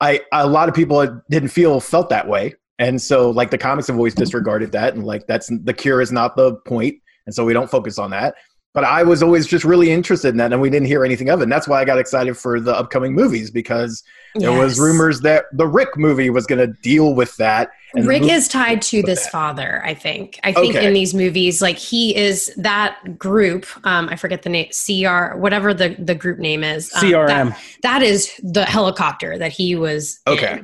I 0.00 0.20
a 0.32 0.48
lot 0.48 0.68
of 0.68 0.74
people 0.74 1.22
didn't 1.30 1.50
feel 1.50 1.78
felt 1.78 2.08
that 2.10 2.26
way, 2.26 2.54
and 2.80 3.00
so 3.00 3.30
like 3.30 3.50
the 3.50 3.58
comics 3.58 3.86
have 3.86 3.96
always 3.96 4.14
disregarded 4.14 4.72
that, 4.72 4.94
and 4.94 5.04
like 5.04 5.28
that's 5.28 5.48
the 5.62 5.74
cure 5.74 6.00
is 6.00 6.10
not 6.10 6.34
the 6.34 6.56
point, 6.66 6.96
and 7.26 7.34
so 7.34 7.44
we 7.44 7.52
don't 7.52 7.70
focus 7.70 7.98
on 7.98 8.10
that. 8.10 8.34
But 8.74 8.84
I 8.84 9.02
was 9.02 9.22
always 9.22 9.46
just 9.46 9.66
really 9.66 9.90
interested 9.90 10.28
in 10.28 10.38
that, 10.38 10.50
and 10.50 10.60
we 10.62 10.70
didn't 10.70 10.86
hear 10.86 11.04
anything 11.04 11.28
of 11.28 11.40
it. 11.40 11.42
And 11.42 11.52
that's 11.52 11.68
why 11.68 11.78
I 11.80 11.84
got 11.84 11.98
excited 11.98 12.38
for 12.38 12.58
the 12.58 12.74
upcoming 12.74 13.12
movies 13.12 13.50
because 13.50 14.02
there 14.34 14.50
was 14.52 14.80
rumors 14.80 15.20
that 15.20 15.44
the 15.52 15.66
Rick 15.66 15.98
movie 15.98 16.30
was 16.30 16.46
going 16.46 16.58
to 16.58 16.68
deal 16.80 17.14
with 17.14 17.36
that. 17.36 17.70
and 17.94 18.06
Rick 18.06 18.22
is 18.22 18.48
tied 18.48 18.80
to 18.82 19.02
this 19.02 19.24
that. 19.24 19.30
father, 19.30 19.82
I 19.84 19.92
think. 19.92 20.40
I 20.42 20.54
think 20.54 20.74
Okay. 20.74 20.86
in 20.86 20.94
these 20.94 21.12
movies, 21.12 21.60
like 21.60 21.76
he 21.76 22.16
is 22.16 22.50
that 22.56 23.18
group. 23.18 23.66
Um, 23.86 24.08
I 24.08 24.16
forget 24.16 24.40
the 24.40 24.48
name, 24.48 24.68
CR, 24.70 25.36
whatever 25.36 25.74
the 25.74 25.94
the 25.98 26.14
group 26.14 26.38
name 26.38 26.64
is. 26.64 26.90
um, 26.94 27.02
CRM. 27.02 27.26
that- 27.50 27.58
that 27.82 28.02
is 28.02 28.30
the 28.42 28.64
helicopter 28.64 29.36
that 29.36 29.52
he 29.52 29.74
was. 29.76 30.18
in. 30.26 30.32
Okay. 30.32 30.62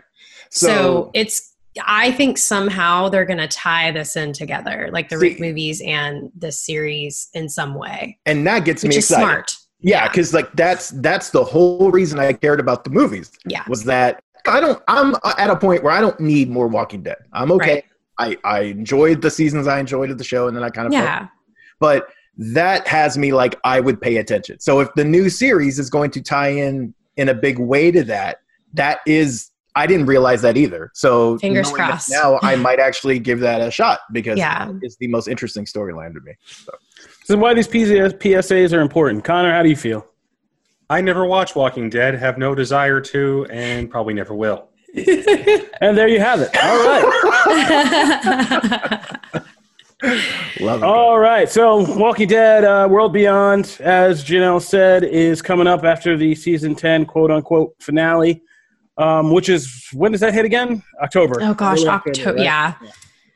So, 0.48 0.66
So, 0.66 1.10
it's. 1.12 1.52
I 1.86 2.12
think 2.12 2.38
somehow 2.38 3.08
they're 3.08 3.24
going 3.24 3.38
to 3.38 3.48
tie 3.48 3.90
this 3.90 4.16
in 4.16 4.32
together, 4.32 4.88
like 4.92 5.08
the 5.08 5.18
Rick 5.18 5.40
movies 5.40 5.80
and 5.84 6.30
this 6.34 6.60
series 6.60 7.28
in 7.34 7.48
some 7.48 7.74
way, 7.74 8.18
and 8.26 8.46
that 8.46 8.64
gets 8.64 8.84
me 8.84 8.96
excited. 8.96 9.22
smart. 9.22 9.56
Yeah, 9.80 10.02
Yeah. 10.04 10.08
because 10.08 10.34
like 10.34 10.50
that's 10.54 10.90
that's 10.90 11.30
the 11.30 11.44
whole 11.44 11.90
reason 11.90 12.18
I 12.18 12.32
cared 12.32 12.60
about 12.60 12.84
the 12.84 12.90
movies 12.90 13.30
Yeah. 13.46 13.62
was 13.68 13.84
that 13.84 14.20
I 14.46 14.60
don't 14.60 14.82
I'm 14.88 15.14
at 15.38 15.50
a 15.50 15.56
point 15.56 15.82
where 15.84 15.92
I 15.92 16.00
don't 16.00 16.18
need 16.20 16.48
more 16.50 16.66
Walking 16.68 17.02
Dead. 17.02 17.16
I'm 17.32 17.52
okay. 17.52 17.84
Right. 18.18 18.38
I 18.44 18.50
I 18.58 18.60
enjoyed 18.62 19.22
the 19.22 19.30
seasons 19.30 19.66
I 19.66 19.78
enjoyed 19.78 20.10
of 20.10 20.18
the 20.18 20.24
show, 20.24 20.48
and 20.48 20.56
then 20.56 20.64
I 20.64 20.70
kind 20.70 20.86
of 20.88 20.92
Yeah. 20.92 21.28
but 21.80 22.08
that 22.38 22.86
has 22.88 23.18
me 23.18 23.32
like 23.32 23.56
I 23.64 23.80
would 23.80 24.00
pay 24.00 24.16
attention. 24.18 24.60
So 24.60 24.80
if 24.80 24.88
the 24.94 25.04
new 25.04 25.28
series 25.28 25.78
is 25.78 25.90
going 25.90 26.10
to 26.12 26.22
tie 26.22 26.48
in 26.50 26.94
in 27.16 27.28
a 27.28 27.34
big 27.34 27.58
way 27.58 27.90
to 27.90 28.04
that, 28.04 28.38
that 28.74 29.00
is 29.06 29.50
I 29.78 29.86
didn't 29.86 30.06
realize 30.06 30.42
that 30.42 30.56
either. 30.56 30.90
So 30.94 31.38
Fingers 31.38 31.70
crossed. 31.70 32.10
Now 32.10 32.38
I 32.42 32.56
might 32.66 32.80
actually 32.80 33.18
give 33.18 33.40
that 33.40 33.60
a 33.60 33.70
shot 33.70 34.00
because 34.12 34.38
Yeah. 34.38 34.72
it's 34.82 34.96
the 34.96 35.06
most 35.08 35.28
interesting 35.28 35.64
storyline 35.64 36.12
to 36.14 36.20
me. 36.20 36.32
This 36.66 37.30
is 37.30 37.36
why 37.36 37.54
these 37.54 37.68
PS- 37.68 38.12
PSAs 38.14 38.72
are 38.76 38.80
important. 38.80 39.22
Connor, 39.24 39.52
how 39.52 39.62
do 39.62 39.68
you 39.68 39.76
feel? 39.76 40.04
I 40.90 41.00
never 41.00 41.26
watched 41.26 41.54
Walking 41.54 41.90
Dead, 41.90 42.14
have 42.14 42.38
no 42.38 42.54
desire 42.54 43.00
to, 43.02 43.46
and 43.50 43.90
probably 43.90 44.14
never 44.14 44.34
will. 44.34 44.68
And 45.80 45.96
there 45.96 46.08
you 46.08 46.18
have 46.18 46.40
it. 46.40 46.50
All 46.60 46.78
right. 46.84 47.04
Love 50.60 50.82
it. 50.82 50.84
All 50.84 51.18
right. 51.18 51.48
So, 51.48 51.84
Walking 51.98 52.26
Dead 52.28 52.64
uh, 52.64 52.88
World 52.90 53.12
Beyond, 53.12 53.76
as 53.80 54.24
Janelle 54.24 54.60
said, 54.62 55.04
is 55.04 55.42
coming 55.42 55.66
up 55.66 55.84
after 55.84 56.16
the 56.16 56.34
season 56.34 56.74
10 56.74 57.04
quote 57.06 57.30
unquote 57.30 57.74
finale, 57.80 58.42
um, 58.98 59.30
which 59.32 59.48
is 59.48 59.86
when 59.92 60.12
does 60.12 60.20
that 60.20 60.34
hit 60.34 60.44
again? 60.44 60.82
October. 61.02 61.38
oh 61.42 61.54
gosh, 61.54 61.78
Early 61.78 61.88
October. 61.88 62.32
right? 62.34 62.44
Yeah. 62.44 62.74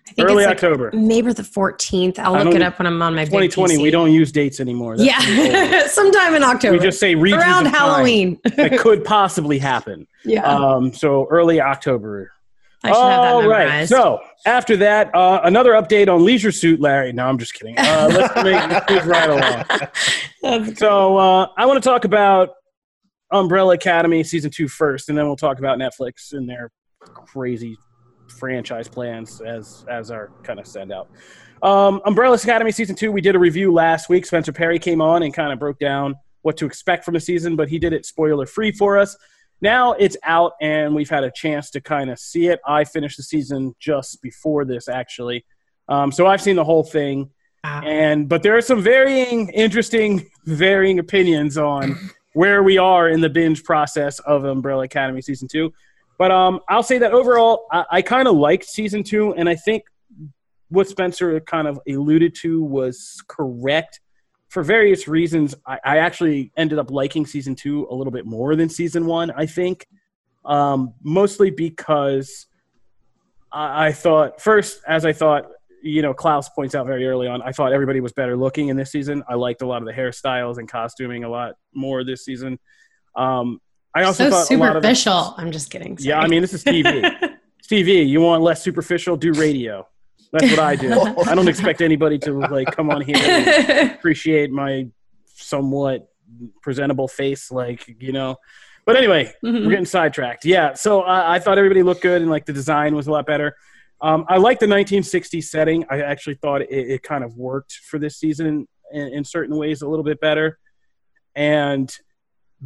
I 0.09 0.15
think 0.15 0.29
Early 0.29 0.43
it's 0.43 0.49
like 0.49 0.57
October. 0.63 0.91
maybe 0.93 1.33
the 1.33 1.43
14th. 1.43 2.19
I'll 2.19 2.33
look 2.45 2.55
it 2.55 2.61
up 2.61 2.79
when 2.79 2.87
I'm 2.87 3.01
on 3.01 3.15
my 3.15 3.23
big 3.25 3.31
2020. 3.31 3.79
We 3.79 3.91
don't 3.91 4.13
use 4.13 4.31
dates 4.31 4.61
anymore. 4.61 4.99
That's 4.99 5.27
Yeah, 5.27 5.87
sometime 5.87 6.35
in 6.35 6.43
October. 6.43 6.75
we 6.77 6.81
just 6.81 7.01
say 7.01 7.15
around 7.15 7.67
of 7.67 7.73
Halloween. 7.73 8.39
that 8.57 8.79
could 8.79 9.05
possibly 9.07 9.59
happen. 9.59 10.07
yeah, 10.25 10.43
Um, 10.45 10.93
so 10.93 11.27
early 11.31 11.63
October. 11.63 12.31
I 12.85 12.89
should 12.89 12.97
have 12.97 13.23
that 13.23 13.33
All 13.33 13.49
right. 13.49 13.89
So 13.89 14.21
after 14.45 14.77
that, 14.79 15.15
uh, 15.15 15.41
another 15.45 15.71
update 15.73 16.13
on 16.13 16.25
Leisure 16.27 16.53
Suit 16.53 16.79
Larry. 16.81 17.13
No, 17.15 17.27
I'm 17.27 17.39
just 17.39 17.55
kidding. 17.55 17.77
Uh, 17.79 18.11
let's 18.13 18.35
make 18.45 18.91
move 18.91 19.07
right 19.07 19.31
along. 19.31 19.65
That's- 20.43 20.79
So 20.79 21.17
uh, 21.17 21.47
I 21.57 21.65
want 21.65 21.83
to 21.83 21.89
talk 21.89 22.05
about 22.05 22.51
Umbrella 23.33 23.75
Academy 23.75 24.23
season 24.23 24.51
two 24.51 24.69
first, 24.69 25.09
and 25.09 25.17
then 25.17 25.27
we'll 25.27 25.37
talk 25.37 25.59
about 25.59 25.79
Netflix 25.79 26.33
and 26.33 26.49
their 26.49 26.71
crazy 27.01 27.77
franchise 28.29 28.89
plans 28.89 29.41
as 29.41 29.85
as 29.91 30.11
our 30.11 30.31
kind 30.43 30.61
of 30.61 30.67
send 30.67 30.93
out. 30.93 31.09
Um, 31.63 32.01
Umbrella 32.05 32.37
Academy 32.37 32.73
season 32.73 32.97
two, 32.97 33.13
we 33.13 33.21
did 33.21 33.35
a 33.35 33.39
review 33.39 33.73
last 33.73 34.09
week. 34.09 34.27
Spencer 34.27 34.53
Perry 34.53 34.79
came 34.79 35.01
on 35.01 35.23
and 35.23 35.33
kind 35.33 35.53
of 35.53 35.59
broke 35.59 35.79
down 35.79 36.15
what 36.43 36.57
to 36.57 36.67
expect 36.67 37.05
from 37.05 37.15
the 37.15 37.21
season, 37.21 37.57
but 37.57 37.69
he 37.69 37.79
did 37.79 37.93
it 37.93 38.05
spoiler 38.05 38.47
free 38.47 38.73
for 38.73 38.99
us. 38.99 39.17
Now 39.61 39.93
it's 39.93 40.17
out, 40.25 40.53
and 40.61 40.95
we've 40.95 41.11
had 41.11 41.23
a 41.25 41.31
chance 41.31 41.71
to 41.71 41.81
kind 41.81 42.11
of 42.11 42.19
see 42.19 42.49
it. 42.49 42.61
I 42.67 42.85
finished 42.85 43.17
the 43.17 43.23
season 43.23 43.75
just 43.79 44.21
before 44.21 44.65
this, 44.65 44.89
actually, 44.89 45.45
um, 45.89 46.11
so 46.11 46.27
I've 46.27 46.43
seen 46.43 46.57
the 46.57 46.65
whole 46.65 46.85
thing 46.85 47.31
Wow. 47.65 47.83
and 47.87 48.29
but 48.29 48.43
there 48.43 48.57
are 48.57 48.61
some 48.61 48.83
varying 48.83 49.49
interesting 49.51 50.29
varying 50.47 50.99
opinions 50.99 51.57
on 51.57 51.97
where 52.35 52.63
we 52.63 52.79
are 52.79 53.09
in 53.09 53.21
the 53.21 53.29
binge 53.29 53.63
process 53.65 54.19
of 54.21 54.45
umbrella 54.45 54.85
academy 54.85 55.21
season 55.21 55.49
two. 55.49 55.73
But 56.19 56.31
um, 56.31 56.61
i'll 56.69 56.83
say 56.85 56.99
that 56.99 57.13
overall 57.13 57.67
i, 57.73 57.85
I 57.91 58.03
kind 58.03 58.29
of 58.29 58.37
liked 58.37 58.65
season 58.65 59.03
two 59.03 59.35
and 59.35 59.49
i 59.49 59.57
think 59.57 59.83
what 60.69 60.89
spencer 60.89 61.39
kind 61.41 61.69
of 61.69 61.79
alluded 61.89 62.35
to 62.43 62.63
was 62.63 63.23
correct 63.29 64.01
for 64.49 64.63
various 64.63 65.09
reasons. 65.09 65.55
I, 65.67 65.79
I 65.85 65.99
actually 65.99 66.53
ended 66.57 66.79
up 66.79 66.91
liking 66.91 67.27
season 67.27 67.55
two 67.55 67.87
a 67.91 67.95
little 67.95 68.11
bit 68.11 68.27
more 68.27 68.57
than 68.57 68.69
season 68.69 69.07
one 69.07 69.31
i 69.33 69.47
think 69.47 69.87
um, 70.45 70.95
mostly 71.03 71.51
because 71.51 72.47
I, 73.51 73.89
I 73.89 73.93
thought 73.93 74.41
first 74.41 74.81
as 74.87 75.05
i 75.05 75.13
thought 75.13 75.47
you 75.83 76.01
know, 76.03 76.15
Klaus 76.15 76.49
points 76.49 76.75
out 76.75 76.87
very 76.87 77.07
early 77.07 77.27
on, 77.27 77.43
I 77.43 77.53
thought 77.53 77.73
everybody 77.73 78.01
was 78.01 78.13
better 78.13 78.37
looking 78.37 78.69
in 78.69 78.77
this 78.77 78.91
season. 78.93 79.23
I 79.29 79.35
liked 79.35 79.63
a 79.63 79.67
lot 79.67 79.83
of 79.83 79.87
the 79.87 79.93
hairstyles 79.93 80.59
and 80.59 80.71
costuming 80.71 81.25
a 81.25 81.29
lot 81.29 81.55
more 81.75 82.05
this 82.05 82.25
season. 82.25 82.59
Um, 83.17 83.61
I 83.95 84.05
also 84.05 84.25
so 84.25 84.31
thought 84.31 84.51
a 84.51 84.57
lot 84.57 84.77
of 84.77 84.83
superficial. 84.83 85.35
I'm 85.37 85.53
just 85.53 85.71
kidding. 85.71 85.99
yeah, 86.01 86.19
I 86.21 86.27
mean, 86.29 86.41
this 86.41 86.55
is 86.55 86.65
TV. 86.65 86.87
It's 87.59 87.69
TV. 87.71 88.09
You 88.09 88.21
want 88.21 88.43
less 88.43 88.63
superficial? 88.63 89.17
Do 89.17 89.33
radio. 89.33 89.87
That's 90.33 90.51
what 90.51 90.61
I 90.61 90.77
do. 90.77 90.93
I 91.27 91.35
don't 91.35 91.49
expect 91.49 91.83
anybody 91.83 92.19
to 92.21 92.33
like 92.33 92.69
come 92.75 92.89
on 92.91 93.03
here 93.03 93.17
and 93.19 93.91
appreciate 93.93 94.51
my 94.51 94.87
somewhat 95.27 96.09
presentable 96.63 97.07
face, 97.09 97.51
like 97.51 97.97
you 98.01 98.13
know. 98.13 98.37
But 98.87 98.97
anyway, 98.97 99.33
Mhm. 99.45 99.65
we're 99.65 99.71
getting 99.71 99.85
sidetracked. 99.85 100.45
Yeah, 100.47 100.73
so 100.73 101.03
I, 101.03 101.35
I 101.35 101.39
thought 101.39 101.59
everybody 101.59 101.83
looked 101.83 102.01
good 102.03 102.23
and 102.23 102.31
like 102.31 102.47
the 102.47 102.53
design 102.55 102.97
was 102.97 103.07
a 103.09 103.11
lot 103.13 103.27
better. 103.27 103.55
Um, 104.03 104.25
I 104.29 104.39
like 104.39 104.59
the 104.59 104.67
1960s 104.67 105.45
setting. 105.45 105.85
I 105.89 106.01
actually 106.01 106.35
thought 106.35 106.63
it, 106.63 106.71
it 106.71 107.03
kind 107.05 107.23
of 107.23 107.37
worked 107.37 107.73
for 107.89 108.01
this 108.01 108.19
season 108.19 108.67
in, 108.93 109.09
in 109.09 109.25
certain 109.25 109.57
ways 109.57 109.83
a 109.83 109.89
little 109.89 110.05
bit 110.05 110.21
better, 110.21 110.59
and 111.37 111.95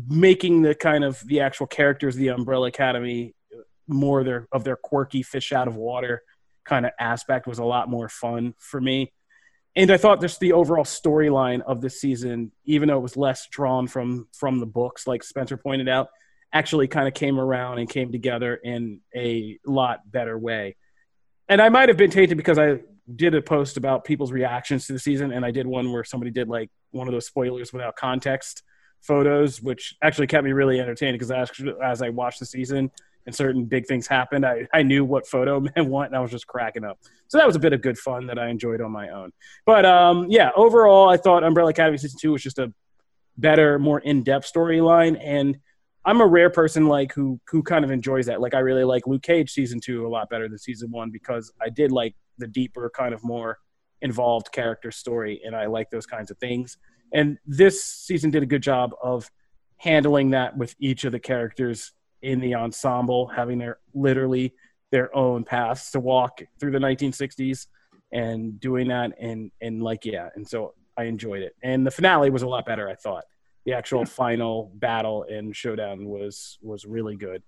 making 0.08 0.62
the 0.62 0.74
kind 0.74 1.04
of 1.04 1.20
the 1.26 1.40
actual 1.40 1.66
characters 1.66 2.16
the 2.16 2.28
Umbrella 2.28 2.68
Academy 2.68 3.34
more 3.86 4.24
their 4.24 4.48
of 4.50 4.64
their 4.64 4.76
quirky 4.76 5.22
fish 5.22 5.52
out 5.52 5.68
of 5.68 5.76
water 5.76 6.22
kind 6.64 6.84
of 6.84 6.92
aspect 6.98 7.46
was 7.46 7.58
a 7.58 7.64
lot 7.64 7.88
more 7.88 8.08
fun 8.08 8.54
for 8.58 8.80
me. 8.80 9.12
And 9.76 9.90
I 9.90 9.98
thought 9.98 10.20
just 10.20 10.40
the 10.40 10.54
overall 10.54 10.84
storyline 10.84 11.60
of 11.62 11.80
this 11.80 12.00
season, 12.00 12.50
even 12.64 12.88
though 12.88 12.96
it 12.96 13.02
was 13.02 13.16
less 13.16 13.46
drawn 13.50 13.86
from 13.86 14.26
from 14.32 14.58
the 14.58 14.66
books, 14.66 15.06
like 15.06 15.22
Spencer 15.22 15.58
pointed 15.58 15.88
out, 15.88 16.08
actually 16.52 16.88
kind 16.88 17.06
of 17.06 17.14
came 17.14 17.38
around 17.38 17.78
and 17.78 17.88
came 17.88 18.10
together 18.10 18.54
in 18.54 19.00
a 19.14 19.58
lot 19.66 20.10
better 20.10 20.38
way. 20.38 20.76
And 21.48 21.62
I 21.62 21.68
might 21.68 21.88
have 21.88 21.96
been 21.96 22.10
tainted 22.10 22.36
because 22.36 22.58
I 22.58 22.80
did 23.14 23.34
a 23.34 23.42
post 23.42 23.76
about 23.76 24.04
people's 24.04 24.32
reactions 24.32 24.86
to 24.86 24.92
the 24.92 24.98
season, 24.98 25.32
and 25.32 25.44
I 25.44 25.50
did 25.50 25.66
one 25.66 25.92
where 25.92 26.04
somebody 26.04 26.30
did 26.30 26.48
like 26.48 26.70
one 26.90 27.06
of 27.06 27.12
those 27.12 27.26
spoilers 27.26 27.72
without 27.72 27.96
context 27.96 28.62
photos, 29.00 29.62
which 29.62 29.94
actually 30.02 30.26
kept 30.26 30.44
me 30.44 30.52
really 30.52 30.80
entertained 30.80 31.14
because 31.14 31.30
actually, 31.30 31.74
as 31.82 32.02
I 32.02 32.08
watched 32.08 32.40
the 32.40 32.46
season 32.46 32.90
and 33.26 33.34
certain 33.34 33.64
big 33.64 33.86
things 33.86 34.06
happened, 34.06 34.44
I, 34.44 34.66
I 34.72 34.82
knew 34.82 35.04
what 35.04 35.26
photo 35.26 35.60
meant 35.76 35.88
what, 35.88 36.06
and 36.06 36.16
I 36.16 36.20
was 36.20 36.30
just 36.30 36.46
cracking 36.46 36.84
up. 36.84 36.98
So 37.28 37.38
that 37.38 37.46
was 37.46 37.56
a 37.56 37.60
bit 37.60 37.72
of 37.72 37.80
good 37.80 37.98
fun 37.98 38.26
that 38.26 38.38
I 38.38 38.48
enjoyed 38.48 38.80
on 38.80 38.90
my 38.90 39.10
own. 39.10 39.32
But 39.64 39.84
um, 39.84 40.26
yeah, 40.28 40.50
overall, 40.56 41.08
I 41.08 41.16
thought 41.16 41.44
Umbrella 41.44 41.70
Academy 41.70 41.98
season 41.98 42.18
two 42.20 42.32
was 42.32 42.42
just 42.42 42.58
a 42.58 42.72
better, 43.36 43.78
more 43.78 44.00
in-depth 44.00 44.50
storyline, 44.52 45.18
and 45.22 45.58
I'm 46.06 46.20
a 46.20 46.26
rare 46.26 46.50
person 46.50 46.86
like 46.86 47.12
who 47.12 47.40
who 47.48 47.62
kind 47.62 47.84
of 47.84 47.90
enjoys 47.90 48.26
that. 48.26 48.40
Like 48.40 48.54
I 48.54 48.60
really 48.60 48.84
like 48.84 49.06
Luke 49.06 49.22
Cage 49.22 49.50
season 49.50 49.80
two 49.80 50.06
a 50.06 50.08
lot 50.08 50.30
better 50.30 50.48
than 50.48 50.56
season 50.56 50.90
one 50.90 51.10
because 51.10 51.52
I 51.60 51.68
did 51.68 51.90
like 51.90 52.14
the 52.38 52.46
deeper, 52.46 52.90
kind 52.94 53.12
of 53.12 53.24
more 53.24 53.58
involved 54.02 54.52
character 54.52 54.92
story, 54.92 55.40
and 55.44 55.56
I 55.56 55.66
like 55.66 55.90
those 55.90 56.06
kinds 56.06 56.30
of 56.30 56.38
things. 56.38 56.78
And 57.12 57.38
this 57.44 57.84
season 57.84 58.30
did 58.30 58.44
a 58.44 58.46
good 58.46 58.62
job 58.62 58.92
of 59.02 59.28
handling 59.78 60.30
that 60.30 60.56
with 60.56 60.74
each 60.78 61.04
of 61.04 61.12
the 61.12 61.18
characters 61.18 61.92
in 62.22 62.40
the 62.40 62.54
ensemble 62.54 63.26
having 63.26 63.58
their 63.58 63.78
literally 63.94 64.54
their 64.90 65.14
own 65.14 65.44
paths 65.44 65.90
to 65.90 66.00
walk 66.00 66.40
through 66.58 66.70
the 66.70 66.78
1960s 66.78 67.66
and 68.12 68.58
doing 68.60 68.88
that 68.88 69.12
and 69.20 69.50
and 69.60 69.82
like 69.82 70.04
yeah 70.04 70.28
and 70.34 70.48
so 70.48 70.72
i 70.96 71.04
enjoyed 71.04 71.42
it 71.42 71.54
and 71.62 71.86
the 71.86 71.90
finale 71.90 72.30
was 72.30 72.42
a 72.42 72.46
lot 72.46 72.64
better 72.64 72.88
i 72.88 72.94
thought 72.94 73.24
the 73.66 73.72
actual 73.72 74.06
final 74.06 74.70
battle 74.76 75.26
and 75.28 75.54
showdown 75.54 76.06
was 76.06 76.56
was 76.62 76.86
really 76.86 77.16
good 77.16 77.42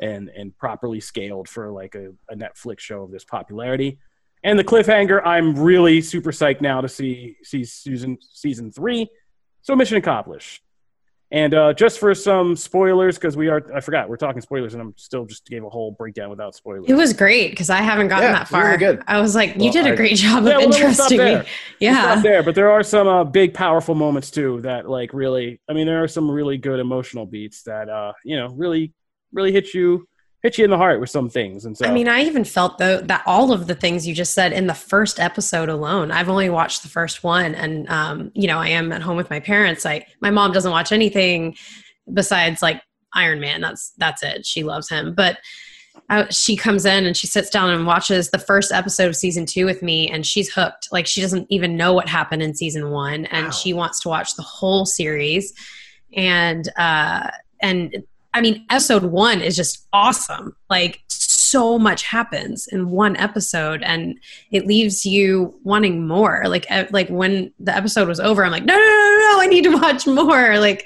and 0.00 0.30
and 0.30 0.56
properly 0.56 1.00
scaled 1.00 1.48
for 1.48 1.70
like 1.70 1.94
a, 1.94 2.08
a 2.30 2.36
netflix 2.36 2.80
show 2.80 3.02
of 3.02 3.10
this 3.10 3.24
popularity. 3.24 3.98
And 4.44 4.58
the 4.58 4.64
cliffhanger 4.64 5.20
i'm 5.26 5.58
really 5.58 6.00
super 6.00 6.30
psyched 6.30 6.62
now 6.62 6.80
to 6.80 6.88
see 6.88 7.36
see 7.42 7.64
season 7.64 8.16
season 8.32 8.72
three. 8.72 9.08
So 9.62 9.76
mission 9.76 9.98
accomplished 9.98 10.62
and 11.34 11.52
uh, 11.52 11.72
just 11.74 11.98
for 11.98 12.14
some 12.14 12.54
spoilers, 12.54 13.16
because 13.16 13.36
we 13.36 13.48
are, 13.48 13.60
I 13.74 13.80
forgot, 13.80 14.08
we're 14.08 14.16
talking 14.16 14.40
spoilers, 14.40 14.72
and 14.74 14.80
I'm 14.80 14.94
still 14.96 15.24
just 15.26 15.44
gave 15.46 15.64
a 15.64 15.68
whole 15.68 15.90
breakdown 15.90 16.30
without 16.30 16.54
spoilers. 16.54 16.84
It 16.88 16.94
was 16.94 17.12
great 17.12 17.50
because 17.50 17.70
I 17.70 17.78
haven't 17.82 18.08
gotten 18.08 18.28
Yeah, 18.30 18.38
that 18.38 18.48
far. 18.48 18.66
really 18.66 18.78
good. 18.78 19.02
I 19.08 19.20
was 19.20 19.34
like, 19.34 19.56
you 19.56 19.64
Well, 19.64 19.72
did 19.72 19.86
a 19.86 19.92
I- 19.92 19.96
great 19.96 20.16
job 20.16 20.30
Yeah, 20.30 20.38
of 20.38 20.44
well, 20.44 20.60
then 20.60 20.70
we'll 20.70 20.94
stop 20.94 21.10
interesting 21.10 21.18
there. 21.18 21.38
me. 21.42 21.48
We'll 21.80 21.90
Yeah. 21.90 22.02
stop 22.12 22.22
there, 22.22 22.42
but 22.44 22.54
there 22.54 22.70
are 22.70 22.82
some 22.84 23.08
uh, 23.08 23.24
big, 23.24 23.52
powerful 23.52 23.94
moments 23.96 24.30
too 24.30 24.60
that, 24.62 24.88
like, 24.88 25.12
really. 25.12 25.60
I 25.68 25.72
mean, 25.72 25.86
there 25.86 26.02
are 26.04 26.08
some 26.08 26.30
really 26.30 26.56
good 26.56 26.78
emotional 26.78 27.26
beats 27.26 27.64
that, 27.64 27.88
uh, 27.88 28.12
you 28.24 28.36
know, 28.36 28.48
really, 28.48 28.92
really 29.32 29.50
hit 29.52 29.74
you, 29.74 30.06
hit 30.44 30.58
you 30.58 30.64
in 30.64 30.70
the 30.70 30.76
heart 30.76 31.00
with 31.00 31.08
some 31.08 31.30
things. 31.30 31.64
And 31.64 31.76
so, 31.76 31.86
I 31.86 31.90
mean, 31.90 32.06
I 32.06 32.20
even 32.20 32.44
felt 32.44 32.76
though 32.76 33.00
that 33.00 33.22
all 33.24 33.50
of 33.50 33.66
the 33.66 33.74
things 33.74 34.06
you 34.06 34.14
just 34.14 34.34
said 34.34 34.52
in 34.52 34.66
the 34.66 34.74
first 34.74 35.18
episode 35.18 35.70
alone. 35.70 36.10
I've 36.10 36.28
only 36.28 36.50
watched 36.50 36.82
the 36.82 36.88
first 36.90 37.24
one, 37.24 37.54
and 37.54 37.88
um, 37.88 38.30
you 38.34 38.46
know, 38.46 38.58
I 38.58 38.68
am 38.68 38.92
at 38.92 39.00
home 39.00 39.16
with 39.16 39.30
my 39.30 39.40
parents. 39.40 39.86
I 39.86 40.06
my 40.20 40.30
mom 40.30 40.52
doesn't 40.52 40.70
watch 40.70 40.92
anything 40.92 41.56
besides 42.12 42.60
like 42.60 42.82
Iron 43.14 43.40
Man. 43.40 43.62
That's 43.62 43.92
that's 43.96 44.22
it. 44.22 44.44
She 44.44 44.64
loves 44.64 44.88
him, 44.90 45.14
but 45.14 45.38
I, 46.10 46.28
she 46.28 46.56
comes 46.56 46.84
in 46.84 47.06
and 47.06 47.16
she 47.16 47.26
sits 47.26 47.48
down 47.48 47.70
and 47.70 47.86
watches 47.86 48.28
the 48.28 48.38
first 48.38 48.70
episode 48.70 49.08
of 49.08 49.16
season 49.16 49.46
two 49.46 49.64
with 49.64 49.82
me, 49.82 50.10
and 50.10 50.26
she's 50.26 50.52
hooked. 50.52 50.88
Like 50.92 51.06
she 51.06 51.22
doesn't 51.22 51.46
even 51.48 51.74
know 51.74 51.94
what 51.94 52.06
happened 52.06 52.42
in 52.42 52.54
season 52.54 52.90
one, 52.90 53.24
and 53.26 53.46
Wow. 53.46 53.50
she 53.50 53.72
wants 53.72 53.98
to 54.00 54.10
watch 54.10 54.36
the 54.36 54.42
whole 54.42 54.84
series. 54.84 55.54
And 56.14 56.70
uh, 56.76 57.30
and 57.62 58.04
I 58.34 58.40
mean, 58.40 58.66
episode 58.68 59.04
one 59.04 59.40
is 59.40 59.56
just 59.56 59.86
awesome. 59.92 60.56
Like 60.68 61.00
so 61.08 61.78
much 61.78 62.02
happens 62.02 62.66
in 62.66 62.90
one 62.90 63.16
episode, 63.16 63.82
and 63.82 64.18
it 64.50 64.66
leaves 64.66 65.06
you 65.06 65.58
wanting 65.62 66.06
more. 66.06 66.42
Like 66.46 66.66
like 66.90 67.08
when 67.08 67.52
the 67.58 67.74
episode 67.74 68.08
was 68.08 68.20
over, 68.20 68.44
I'm 68.44 68.50
like, 68.50 68.64
no, 68.64 68.74
no, 68.74 68.80
no, 68.80 68.84
no, 68.84 69.32
no 69.32 69.40
I 69.40 69.46
need 69.48 69.64
to 69.64 69.76
watch 69.80 70.06
more. 70.06 70.58
Like 70.58 70.84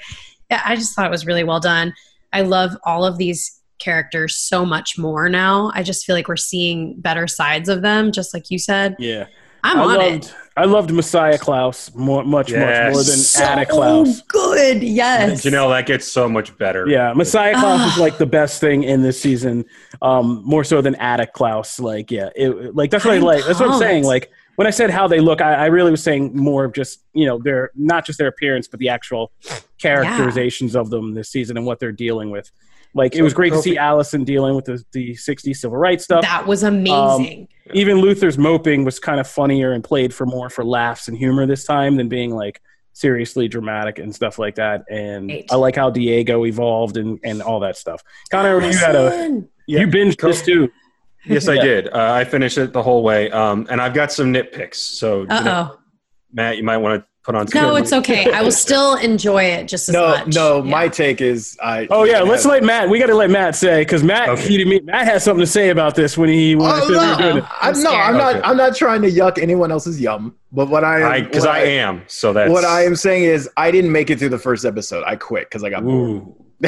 yeah, 0.49 0.61
I 0.63 0.75
just 0.75 0.95
thought 0.95 1.05
it 1.05 1.11
was 1.11 1.25
really 1.25 1.43
well 1.43 1.59
done. 1.59 1.93
I 2.31 2.41
love 2.41 2.77
all 2.83 3.03
of 3.03 3.17
these 3.17 3.59
characters 3.79 4.35
so 4.35 4.65
much 4.65 4.97
more 4.97 5.29
now. 5.29 5.71
I 5.73 5.83
just 5.83 6.05
feel 6.05 6.15
like 6.15 6.27
we're 6.27 6.37
seeing 6.37 6.99
better 6.99 7.27
sides 7.27 7.69
of 7.69 7.81
them, 7.81 8.11
just 8.11 8.33
like 8.33 8.51
you 8.51 8.59
said. 8.59 8.95
Yeah. 8.99 9.25
I'm 9.63 9.79
I 9.79 9.81
on 9.81 9.97
loved 9.97 10.25
it. 10.25 10.35
I 10.59 10.65
loved 10.65 10.91
Messiah 10.91 11.37
Klaus 11.37 11.93
more 11.95 12.23
much 12.25 12.51
Yes. 12.51 12.59
much 12.87 12.93
more 12.93 13.03
than 13.03 13.17
So 13.17 13.43
Attic 13.43 13.69
Klaus. 13.69 14.21
good, 14.23 14.83
yes. 14.83 15.45
Janelle, 15.45 15.69
that 15.69 15.85
gets 15.85 16.05
so 16.05 16.27
much 16.27 16.57
better. 16.57 16.85
Yeah, 16.85 17.13
Messiah 17.13 17.53
Klaus 17.53 17.93
is 17.93 17.97
Ah. 17.97 18.01
like 18.01 18.17
the 18.17 18.25
best 18.25 18.59
thing 18.59 18.83
in 18.83 19.01
this 19.01 19.19
season, 19.21 19.63
um, 20.01 20.41
more 20.43 20.65
so 20.65 20.81
than 20.81 20.95
Attic 20.95 21.31
Klaus. 21.31 21.79
Like, 21.79 22.11
yeah, 22.11 22.29
it, 22.35 22.75
like 22.75 22.91
that's 22.91 23.05
what 23.05 23.13
i 23.13 23.17
I'm 23.17 23.23
like. 23.23 23.45
That's 23.45 23.59
what 23.59 23.69
I'm 23.69 23.79
saying. 23.79 24.03
Like 24.03 24.31
when 24.57 24.67
I 24.67 24.71
said 24.71 24.89
how 24.89 25.07
they 25.07 25.21
look, 25.21 25.39
I, 25.39 25.53
I 25.53 25.65
really 25.67 25.91
was 25.91 26.03
saying 26.03 26.35
more 26.35 26.65
of 26.65 26.73
just 26.73 27.03
you 27.13 27.25
know 27.25 27.39
their 27.39 27.71
not 27.75 28.05
just 28.05 28.19
their 28.19 28.27
appearance, 28.27 28.67
but 28.67 28.79
the 28.81 28.89
actual 28.89 29.31
characterizations 29.81 30.75
of 30.75 30.89
them 30.89 31.13
this 31.13 31.29
season 31.29 31.55
and 31.57 31.65
what 31.65 31.79
they're 31.79 31.91
dealing 31.93 32.31
with. 32.31 32.51
Like 32.95 33.15
it 33.15 33.21
was 33.21 33.33
great 33.33 33.53
to 33.53 33.61
see 33.61 33.77
Allison 33.77 34.23
dealing 34.23 34.55
with 34.55 34.65
the, 34.65 34.83
the 34.93 35.11
60s 35.11 35.57
civil 35.57 35.77
rights 35.77 36.03
stuff. 36.05 36.23
that 36.23 36.45
was 36.47 36.63
amazing. 36.63 37.47
Even 37.73 37.97
Luther's 37.97 38.37
moping 38.37 38.83
was 38.83 38.99
kind 38.99 39.19
of 39.19 39.27
funnier 39.27 39.73
and 39.73 39.83
played 39.83 40.13
for 40.13 40.25
more 40.25 40.49
for 40.49 40.65
laughs 40.65 41.07
and 41.07 41.15
humor 41.17 41.45
this 41.45 41.65
time 41.65 41.97
than 41.97 42.09
being 42.09 42.33
like 42.35 42.59
seriously 42.93 43.47
dramatic 43.47 43.99
and 43.99 44.13
stuff 44.13 44.39
like 44.39 44.55
that. 44.55 44.83
And 44.89 45.29
Right. 45.29 45.45
I 45.51 45.55
like 45.55 45.75
how 45.75 45.89
Diego 45.91 46.45
evolved 46.45 46.97
and, 46.97 47.19
and 47.23 47.41
all 47.43 47.59
that 47.59 47.77
stuff. 47.77 48.01
Connor, 48.31 48.59
you 48.61 48.75
had 48.77 48.95
a 48.95 49.03
Listen. 49.03 49.49
Yeah. 49.67 49.81
you 49.81 49.87
binged 49.87 50.17
Cool. 50.17 50.31
this 50.31 50.41
too. 50.41 50.69
Yes, 51.25 51.47
I 51.47 51.57
did. 51.57 51.89
Uh, 51.89 52.13
I 52.13 52.23
finished 52.23 52.57
it 52.57 52.73
the 52.73 52.81
whole 52.81 53.03
way, 53.03 53.29
um, 53.29 53.67
and 53.69 53.79
I've 53.81 53.93
got 53.93 54.11
some 54.11 54.33
nitpicks. 54.33 54.75
So, 54.75 55.25
Janelle- 55.27 55.71
oh. 55.73 55.79
Matt, 56.33 56.57
you 56.57 56.63
might 56.63 56.77
want 56.77 57.01
to 57.01 57.05
put 57.29 57.35
on. 57.39 57.47
some 57.47 57.61
No, 57.61 57.75
it's 57.75 57.93
okay. 57.93 58.31
I 58.31 58.41
will 58.41 58.51
still 58.51 58.95
enjoy 58.95 59.43
it 59.43 59.67
just 59.67 59.87
as 59.89 59.93
No, 59.93 60.07
much. 60.09 60.33
no. 60.33 60.63
Yeah. 60.63 60.69
My 60.71 60.87
take 60.87 61.21
is 61.21 61.57
I. 61.61 61.87
Oh 61.91 62.03
yeah, 62.03 62.21
let's 62.21 62.45
let 62.45 62.63
Matt. 62.63 62.89
We 62.89 62.99
got 62.99 63.07
to 63.07 63.15
let 63.15 63.29
Matt 63.29 63.55
say 63.55 63.81
because 63.81 64.03
Matt 64.03 64.29
Okay. 64.29 64.47
heated 64.47 64.67
me. 64.67 64.79
Matt 64.81 65.05
has 65.05 65.23
something 65.23 65.41
to 65.43 65.47
say 65.51 65.69
about 65.69 65.95
this 65.95 66.17
when 66.17 66.29
he 66.29 66.55
when 66.55 66.65
I 66.67 66.79
Oh, 66.79 66.79
said 66.81 66.89
we 66.89 66.95
were 66.95 67.01
no, 67.01 67.17
doing 67.17 67.37
it. 67.37 67.43
I'm, 67.61 67.75
I'm 67.75 67.83
no, 67.83 67.91
I'm 67.93 68.15
scared. 68.15 68.35
not. 68.35 68.45
I'm 68.49 68.57
not 68.57 68.75
trying 68.75 69.01
to 69.03 69.11
yuck 69.11 69.37
anyone 69.41 69.71
else's 69.71 70.01
yum. 70.01 70.35
But 70.51 70.69
what 70.69 70.83
I 70.83 71.17
am, 71.19 71.25
because 71.25 71.45
what 71.45 71.55
I, 71.55 71.59
am. 71.65 72.01
So 72.07 72.33
that's 72.33 72.49
What 72.51 72.65
I 72.65 72.83
am 72.83 72.95
saying 72.95 73.23
is, 73.25 73.47
I 73.57 73.69
didn't 73.69 73.91
make 73.91 74.09
it 74.09 74.17
through 74.17 74.29
the 74.29 74.39
first 74.39 74.65
episode. 74.65 75.03
I 75.05 75.15
quit 75.15 75.47
because 75.47 75.63
I 75.63 75.69
got 75.69 75.83
bored. 75.83 76.09
Ooh. 76.09 76.35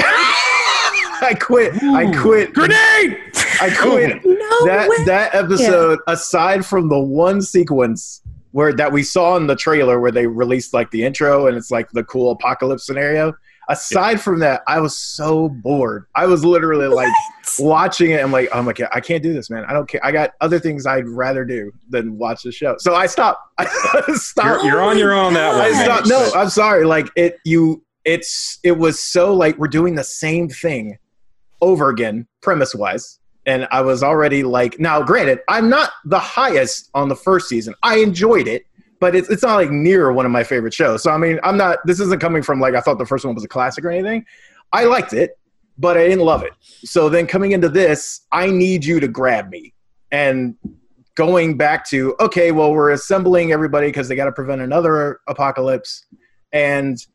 I 1.24 1.36
quit. 1.40 1.82
I 1.84 2.12
quit. 2.20 2.54
Grenade! 2.54 3.18
I 3.62 3.70
quit. 3.80 4.24
No 4.26 4.66
that 4.66 4.88
way. 4.90 5.06
that 5.06 5.34
episode 5.36 6.00
aside 6.08 6.66
from 6.66 6.90
the 6.90 7.00
one 7.00 7.42
sequence 7.42 8.22
where 8.52 8.74
that 8.74 8.92
we 8.92 9.04
saw 9.04 9.38
in 9.38 9.48
the 9.48 9.56
trailer 9.56 10.00
where 10.00 10.12
they 10.12 10.28
released 10.28 10.74
like 10.74 10.92
the 10.92 11.04
intro 11.04 11.48
and 11.48 11.58
it's 11.58 11.72
like 11.72 11.90
the 11.92 12.04
cool 12.04 12.32
apocalypse 12.32 12.86
scenario. 12.86 13.34
Aside 13.70 14.20
from 14.20 14.40
that 14.40 14.64
i 14.68 14.82
was 14.82 14.98
so 14.98 15.48
bored. 15.48 16.06
I 16.16 16.26
was 16.26 16.44
literally 16.44 16.88
like 16.88 17.14
watching 17.60 18.12
it. 18.12 18.22
I'm 18.22 18.32
like 18.32 18.50
oh 18.54 18.62
my 18.62 18.74
god 18.74 18.90
i 18.92 19.00
can't 19.00 19.24
do 19.24 19.34
this 19.34 19.50
man. 19.50 19.64
I 19.66 19.74
don't 19.74 19.88
care. 19.88 20.04
I 20.04 20.12
got 20.12 20.32
other 20.42 20.60
things 20.60 20.86
i'd 20.86 21.08
rather 21.08 21.46
do 21.46 21.72
than 21.90 22.18
watch 22.18 22.44
the 22.44 22.52
show. 22.52 22.76
So 22.80 22.96
i 22.96 23.06
stopped. 23.06 23.40
I 23.58 23.66
stopped. 24.16 24.64
You're, 24.64 24.74
you're 24.74 24.82
on 24.82 24.98
your 24.98 25.14
own 25.14 25.34
that 25.36 25.54
one. 25.54 25.62
I 25.62 25.84
stopped. 25.84 26.08
No, 26.08 26.32
I'm 26.36 26.50
sorry. 26.50 26.86
Like 26.86 27.10
it, 27.16 27.38
you. 27.46 27.84
It's 28.04 28.58
it 28.64 28.72
was 28.72 29.00
so 29.00 29.32
like 29.36 29.60
we're 29.60 29.68
doing 29.68 29.94
the 29.94 30.04
same 30.04 30.50
thing 30.50 30.98
over 31.62 31.90
again, 31.90 32.28
premise 32.42 32.74
wise, 32.74 33.20
and 33.46 33.68
I 33.72 33.82
was 33.82 34.04
already 34.04 34.44
like, 34.44 34.80
now 34.80 35.02
granted, 35.02 35.40
I'm 35.48 35.70
not 35.70 35.92
the 36.06 36.20
highest 36.20 36.90
on 36.94 37.10
the 37.10 37.16
first 37.16 37.50
season. 37.50 37.74
I 37.84 37.98
enjoyed 37.98 38.48
it, 38.48 38.66
but 39.00 39.16
it's 39.16 39.30
it's 39.30 39.44
not 39.44 39.56
like 39.56 39.72
near 39.72 40.12
one 40.14 40.26
of 40.26 40.32
my 40.32 40.44
favorite 40.44 40.74
shows. 40.74 41.04
So 41.04 41.12
I 41.12 41.18
mean, 41.18 41.40
I'm 41.44 41.58
not. 41.58 41.80
This 41.86 42.00
isn't 42.00 42.22
coming 42.22 42.44
from 42.44 42.60
like 42.60 42.76
I 42.76 42.82
thought 42.82 43.00
the 43.00 43.06
first 43.06 43.26
one 43.26 43.34
was 43.34 43.44
a 43.44 43.48
classic 43.48 43.84
or 43.84 43.90
anything. 43.90 44.26
I 44.72 44.86
liked 44.86 45.14
it, 45.14 45.38
but 45.78 45.98
I 45.98 46.08
didn't 46.08 46.26
love 46.26 46.44
it. 46.44 46.54
So 46.62 47.10
then 47.10 47.26
coming 47.26 47.52
into 47.52 47.68
this, 47.68 48.22
I 48.32 48.48
need 48.48 48.86
you 48.86 49.00
to 49.00 49.08
grab 49.08 49.50
me 49.50 49.74
and 50.12 50.56
going 51.16 51.58
back 51.58 51.88
to 51.90 52.16
okay 52.20 52.52
well 52.52 52.72
we're 52.72 52.92
assembling 52.92 53.52
everybody 53.52 53.88
because 53.88 54.08
they 54.08 54.16
got 54.16 54.26
to 54.26 54.32
prevent 54.32 54.62
another 54.62 55.20
apocalypse 55.28 56.06
and 56.54 57.06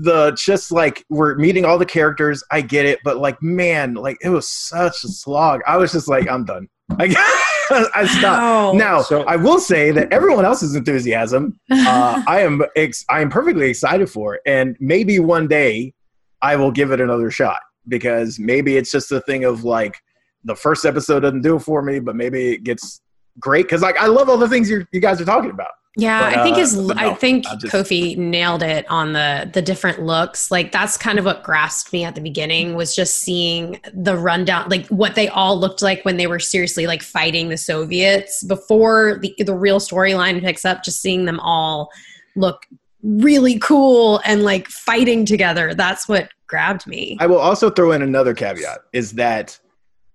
the 0.00 0.32
just 0.32 0.70
like 0.72 1.04
we're 1.08 1.34
meeting 1.36 1.64
all 1.64 1.78
the 1.78 1.86
characters 1.86 2.44
i 2.50 2.60
get 2.60 2.84
it 2.84 2.98
but 3.02 3.16
like 3.16 3.40
man 3.42 3.94
like 3.94 4.16
it 4.22 4.28
was 4.28 4.48
such 4.48 5.04
a 5.04 5.08
slog. 5.08 5.60
I 5.66 5.76
was 5.78 5.90
just 5.92 6.06
like 6.08 6.28
i'm 6.28 6.44
done. 6.44 6.68
I, 6.98 7.86
I 7.94 8.06
stopped. 8.06 8.22
Wow. 8.42 8.72
now 8.72 9.00
So- 9.00 9.22
i 9.22 9.36
will 9.36 9.58
say 9.60 9.90
that 9.92 10.12
everyone 10.12 10.44
else's 10.44 10.74
enthusiasm 10.74 11.58
uh, 11.70 12.22
i 12.28 12.40
am 12.40 12.62
ex- 12.76 13.04
i 13.08 13.20
am 13.20 13.30
perfectly 13.30 13.70
excited 13.70 14.10
for 14.10 14.34
it 14.34 14.42
and 14.44 14.76
maybe 14.80 15.18
one 15.20 15.46
day 15.48 15.94
i 16.42 16.56
will 16.56 16.72
give 16.72 16.90
it 16.90 17.00
another 17.00 17.30
shot 17.30 17.60
because 17.88 18.38
maybe 18.38 18.76
it's 18.76 18.90
just 18.90 19.10
a 19.12 19.20
thing 19.22 19.44
of 19.44 19.64
like 19.64 19.96
the 20.44 20.54
first 20.56 20.84
episode 20.84 21.20
doesn't 21.20 21.42
do 21.42 21.56
it 21.56 21.60
for 21.60 21.80
me 21.82 22.00
but 22.00 22.16
maybe 22.16 22.52
it 22.52 22.64
gets 22.64 23.00
great 23.38 23.62
because 23.62 23.82
like 23.82 23.96
i 23.98 24.06
love 24.06 24.28
all 24.28 24.36
the 24.36 24.48
things 24.48 24.68
you're, 24.68 24.86
you 24.92 25.00
guys 25.00 25.20
are 25.20 25.24
talking 25.24 25.50
about 25.50 25.70
Yeah, 25.96 26.30
But, 26.30 26.38
I 26.38 26.42
think 26.44 26.56
uh, 26.56 26.60
his 26.60 26.76
but 26.76 26.98
I 26.98 27.08
no, 27.08 27.14
think 27.14 27.44
just- 27.58 27.74
Kofi 27.74 28.16
nailed 28.16 28.62
it 28.62 28.88
on 28.88 29.12
the 29.12 29.50
the 29.52 29.60
different 29.60 30.02
looks. 30.02 30.50
Like 30.50 30.70
that's 30.70 30.96
kind 30.96 31.18
of 31.18 31.24
what 31.24 31.42
grasped 31.42 31.92
me 31.92 32.04
at 32.04 32.14
the 32.14 32.20
beginning 32.20 32.74
was 32.74 32.94
just 32.94 33.16
seeing 33.16 33.80
the 33.92 34.16
rundown, 34.16 34.68
like 34.68 34.86
what 34.86 35.16
they 35.16 35.28
all 35.28 35.58
looked 35.58 35.82
like 35.82 36.04
when 36.04 36.16
they 36.16 36.28
were 36.28 36.38
seriously 36.38 36.86
like 36.86 37.02
fighting 37.02 37.48
the 37.48 37.56
Soviets 37.56 38.44
before 38.44 39.18
the 39.20 39.34
the 39.44 39.54
real 39.54 39.80
storyline 39.80 40.40
picks 40.40 40.64
up. 40.64 40.84
Just 40.84 41.00
seeing 41.00 41.24
them 41.24 41.40
all 41.40 41.90
look 42.36 42.66
really 43.02 43.58
cool 43.58 44.20
and 44.24 44.44
like 44.44 44.68
fighting 44.68 45.24
together. 45.24 45.74
That's 45.74 46.08
what 46.08 46.28
grabbed 46.46 46.86
me. 46.86 47.16
I 47.18 47.26
will 47.26 47.38
also 47.38 47.68
throw 47.68 47.92
in 47.92 48.02
another 48.02 48.34
caveat 48.34 48.78
is 48.92 49.12
that 49.12 49.58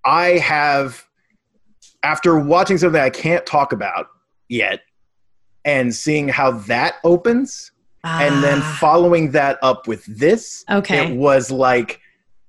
I 0.06 0.38
have, 0.38 1.04
after 2.04 2.38
watching 2.40 2.78
something 2.78 3.02
I 3.02 3.10
can't 3.10 3.46
talk 3.46 3.74
about 3.74 4.08
yet, 4.50 4.82
and 5.66 5.94
seeing 5.94 6.30
how 6.30 6.52
that 6.52 6.96
opens, 7.04 7.72
and 8.04 8.44
then 8.44 8.60
Ah, 8.62 8.78
following 8.80 9.32
that 9.32 9.58
up 9.64 9.88
with 9.88 10.06
this, 10.06 10.64
okay. 10.70 11.08
it 11.12 11.18
was 11.18 11.52
like 11.52 12.00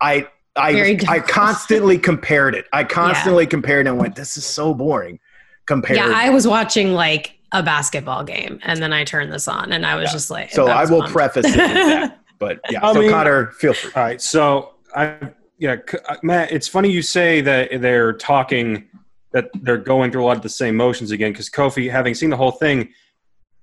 I 0.01 0.29
I 0.55 0.99
I 1.09 1.19
constantly 1.21 1.99
compared 1.99 2.55
it. 2.55 2.67
I 2.73 2.85
constantly 2.85 3.47
compared 3.47 3.87
and 3.87 3.99
went, 3.99 4.14
"This 4.14 4.37
is 4.37 4.45
so 4.47 4.73
boring." 4.75 5.19
Compared, 5.67 5.99
Yeah, 5.99 6.12
I 6.14 6.31
was 6.31 6.47
watching 6.47 6.93
like 6.95 7.33
a 7.53 7.61
basketball 7.62 8.23
game 8.23 8.61
and 8.62 8.81
then 8.81 8.93
I 8.93 9.03
turned 9.05 9.33
this 9.33 9.49
on 9.49 9.73
and 9.73 9.85
I 9.85 9.97
was 9.97 10.05
Yeah. 10.09 10.12
just 10.12 10.31
like 10.31 10.53
so 10.53 10.69
I 10.69 10.85
will 10.85 11.01
bummed. 11.01 11.12
preface 11.12 11.47
it 11.47 11.57
with 11.57 11.57
that. 11.57 12.19
But 12.39 12.61
yeah, 12.71 12.81
I 12.87 12.93
so 12.93 13.01
mean- 13.01 13.11
Connor, 13.11 13.47
feel 13.53 13.73
free. 13.73 13.91
All 13.97 14.03
right, 14.03 14.21
so 14.21 14.75
I 14.95 15.17
yeah, 15.59 15.77
uh, 16.09 16.17
Matt, 16.23 16.53
it's 16.53 16.69
funny 16.69 16.91
you 16.91 17.01
say 17.03 17.41
that 17.41 17.81
they're 17.81 18.12
talking 18.12 18.85
that 19.33 19.47
they're 19.62 19.79
going 19.79 20.12
through 20.12 20.23
a 20.23 20.27
lot 20.27 20.37
of 20.37 20.43
the 20.43 20.49
same 20.51 20.77
motions 20.77 21.11
again 21.12 21.33
because 21.33 21.49
Kofi, 21.51 21.91
having 21.91 22.14
seen 22.14 22.31
the 22.31 22.37
whole 22.37 22.53
thing, 22.53 22.91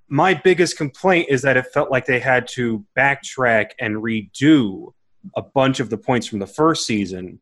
my 0.07 0.33
biggest 0.33 0.77
complaint 0.77 1.27
is 1.29 1.41
that 1.43 1.57
it 1.57 1.65
felt 1.73 1.91
like 1.91 2.05
they 2.05 2.19
had 2.19 2.47
to 2.49 2.85
backtrack 2.97 3.71
and 3.79 3.95
redo 3.95 4.93
a 5.35 5.41
bunch 5.41 5.79
of 5.79 5.89
the 5.89 5.97
points 5.97 6.27
from 6.27 6.39
the 6.39 6.47
first 6.47 6.85
season, 6.85 7.39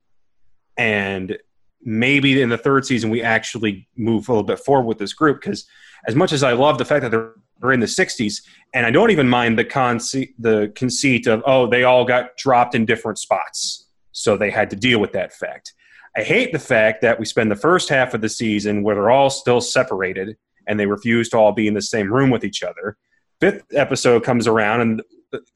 and 0.78 1.38
maybe 1.84 2.42
in 2.42 2.50
the 2.50 2.58
third 2.58 2.86
season 2.86 3.10
we 3.10 3.22
actually 3.22 3.88
move 3.98 4.30
a 4.30 4.32
little 4.32 4.44
bit 4.44 4.60
forward 4.60 4.86
with 4.86 5.00
this 5.00 5.14
group 5.14 5.42
because 5.42 5.66
as 6.08 6.16
much 6.16 6.32
as 6.32 6.44
I 6.44 6.54
love 6.54 6.78
the 6.78 6.86
fact 6.86 7.02
that 7.02 7.10
they're 7.10 7.72
in 7.72 7.80
the 7.80 7.86
60s 7.86 8.42
and 8.74 8.86
i 8.86 8.92
don't 8.92 9.12
even 9.12 9.30
mind 9.30 9.58
the 9.58 9.64
conceit 9.64 10.34
the 10.40 10.72
conceit 10.76 11.28
of 11.28 11.44
oh 11.46 11.68
they 11.68 11.84
all 11.84 12.06
got 12.06 12.36
dropped 12.38 12.76
in 12.76 12.86
different 12.86 13.18
spots. 13.18 13.88
So 14.12 14.36
they 14.36 14.52
had 14.52 14.70
to 14.72 14.76
deal 14.76 15.00
with 15.00 15.14
that 15.14 15.34
fact. 15.34 15.74
I 16.18 16.24
hate 16.24 16.52
the 16.52 16.60
fact 16.60 17.02
that 17.02 17.18
we 17.18 17.26
spend 17.26 17.50
the 17.50 17.56
first 17.56 17.88
half 17.88 18.14
of 18.14 18.22
the 18.22 18.30
season 18.30 18.84
where 18.84 18.96
they're 18.96 19.10
all 19.10 19.30
still 19.30 19.62
separated 19.62 20.38
and 20.68 20.80
they 20.80 20.86
refuse 20.86 21.30
to 21.30 21.38
all 21.38 21.52
be 21.52 21.68
in 21.68 21.74
the 21.74 21.82
same 21.82 22.12
room 22.12 22.30
with 22.30 22.44
each 22.44 22.64
other 22.64 22.98
fifth 23.40 23.64
episode 23.74 24.24
comes 24.24 24.48
around 24.48 24.82
and 24.82 25.02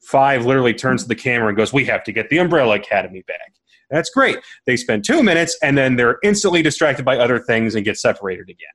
five 0.02 0.46
literally 0.46 0.74
turns 0.74 1.02
to 1.02 1.08
the 1.08 1.14
camera 1.14 1.48
and 1.48 1.56
goes 1.56 1.72
we 1.72 1.84
have 1.84 2.02
to 2.04 2.12
get 2.12 2.28
the 2.30 2.38
umbrella 2.38 2.76
academy 2.76 3.22
back 3.26 3.52
that's 3.90 4.10
great 4.10 4.38
they 4.66 4.76
spend 4.76 5.04
two 5.04 5.22
minutes 5.22 5.56
and 5.62 5.76
then 5.76 5.96
they're 5.96 6.18
instantly 6.22 6.62
distracted 6.62 7.04
by 7.04 7.16
other 7.16 7.38
things 7.38 7.74
and 7.74 7.84
get 7.84 7.96
separated 7.96 8.48
again 8.48 8.68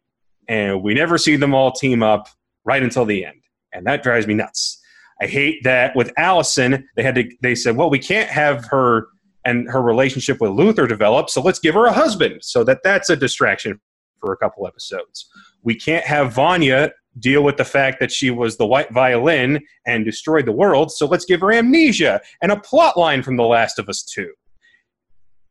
and 0.47 0.83
we 0.83 0.93
never 0.93 1.17
see 1.17 1.35
them 1.35 1.53
all 1.53 1.71
team 1.71 2.03
up 2.03 2.27
right 2.65 2.83
until 2.83 3.05
the 3.05 3.25
end, 3.25 3.41
and 3.73 3.85
that 3.85 4.03
drives 4.03 4.27
me 4.27 4.33
nuts. 4.33 4.79
I 5.21 5.27
hate 5.27 5.63
that 5.63 5.95
with 5.95 6.11
Allison, 6.17 6.87
they 6.95 7.03
had 7.03 7.15
to. 7.15 7.29
They 7.41 7.55
said, 7.55 7.77
"Well, 7.77 7.89
we 7.89 7.99
can't 7.99 8.29
have 8.29 8.65
her 8.65 9.07
and 9.45 9.69
her 9.69 9.81
relationship 9.81 10.39
with 10.39 10.51
Luther 10.51 10.87
develops. 10.87 11.33
So 11.33 11.41
let's 11.41 11.59
give 11.59 11.73
her 11.73 11.85
a 11.85 11.93
husband 11.93 12.39
so 12.43 12.63
that 12.63 12.79
that's 12.83 13.09
a 13.09 13.15
distraction 13.15 13.79
for 14.19 14.33
a 14.33 14.37
couple 14.37 14.67
episodes. 14.67 15.27
We 15.63 15.75
can't 15.75 16.05
have 16.05 16.33
Vanya 16.33 16.91
deal 17.19 17.43
with 17.43 17.57
the 17.57 17.65
fact 17.65 17.99
that 17.99 18.11
she 18.11 18.29
was 18.29 18.57
the 18.57 18.65
white 18.65 18.91
violin 18.91 19.59
and 19.85 20.05
destroyed 20.05 20.45
the 20.45 20.51
world. 20.51 20.91
So 20.91 21.05
let's 21.05 21.25
give 21.25 21.41
her 21.41 21.51
amnesia 21.51 22.21
and 22.41 22.51
a 22.51 22.59
plot 22.59 22.97
line 22.97 23.21
from 23.21 23.37
The 23.37 23.43
Last 23.43 23.79
of 23.79 23.89
Us 23.89 24.03
2 24.03 24.31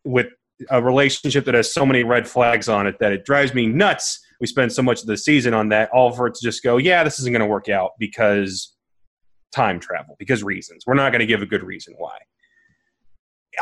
with 0.05 0.29
a 0.71 0.83
relationship 0.83 1.45
that 1.45 1.55
has 1.55 1.73
so 1.73 1.85
many 1.87 2.05
red 2.05 2.27
flags 2.27 2.69
on 2.69 2.87
it 2.87 2.99
that 3.01 3.13
it 3.13 3.25
drives 3.25 3.55
me 3.55 3.67
nuts. 3.67 4.21
We 4.41 4.47
spend 4.47 4.73
so 4.73 4.83
much 4.83 5.01
of 5.03 5.07
the 5.07 5.17
season 5.17 5.55
on 5.55 5.69
that, 5.71 5.91
all 5.91 6.13
for 6.13 6.27
it 6.27 6.35
to 6.35 6.43
just 6.43 6.63
go, 6.63 6.79
yeah, 6.79 7.05
this 7.05 7.19
isn't 7.19 7.33
going 7.33 7.41
to 7.41 7.47
work 7.47 7.69
out 7.69 7.93
because 7.99 8.75
time 9.53 9.81
travel, 9.81 10.17
because 10.19 10.43
reasons. 10.43 10.85
We're 10.87 10.95
not 10.95 11.13
going 11.13 11.21
to 11.21 11.27
give 11.27 11.43
a 11.43 11.47
good 11.47 11.63
reason 11.63 11.95
why. 11.99 12.17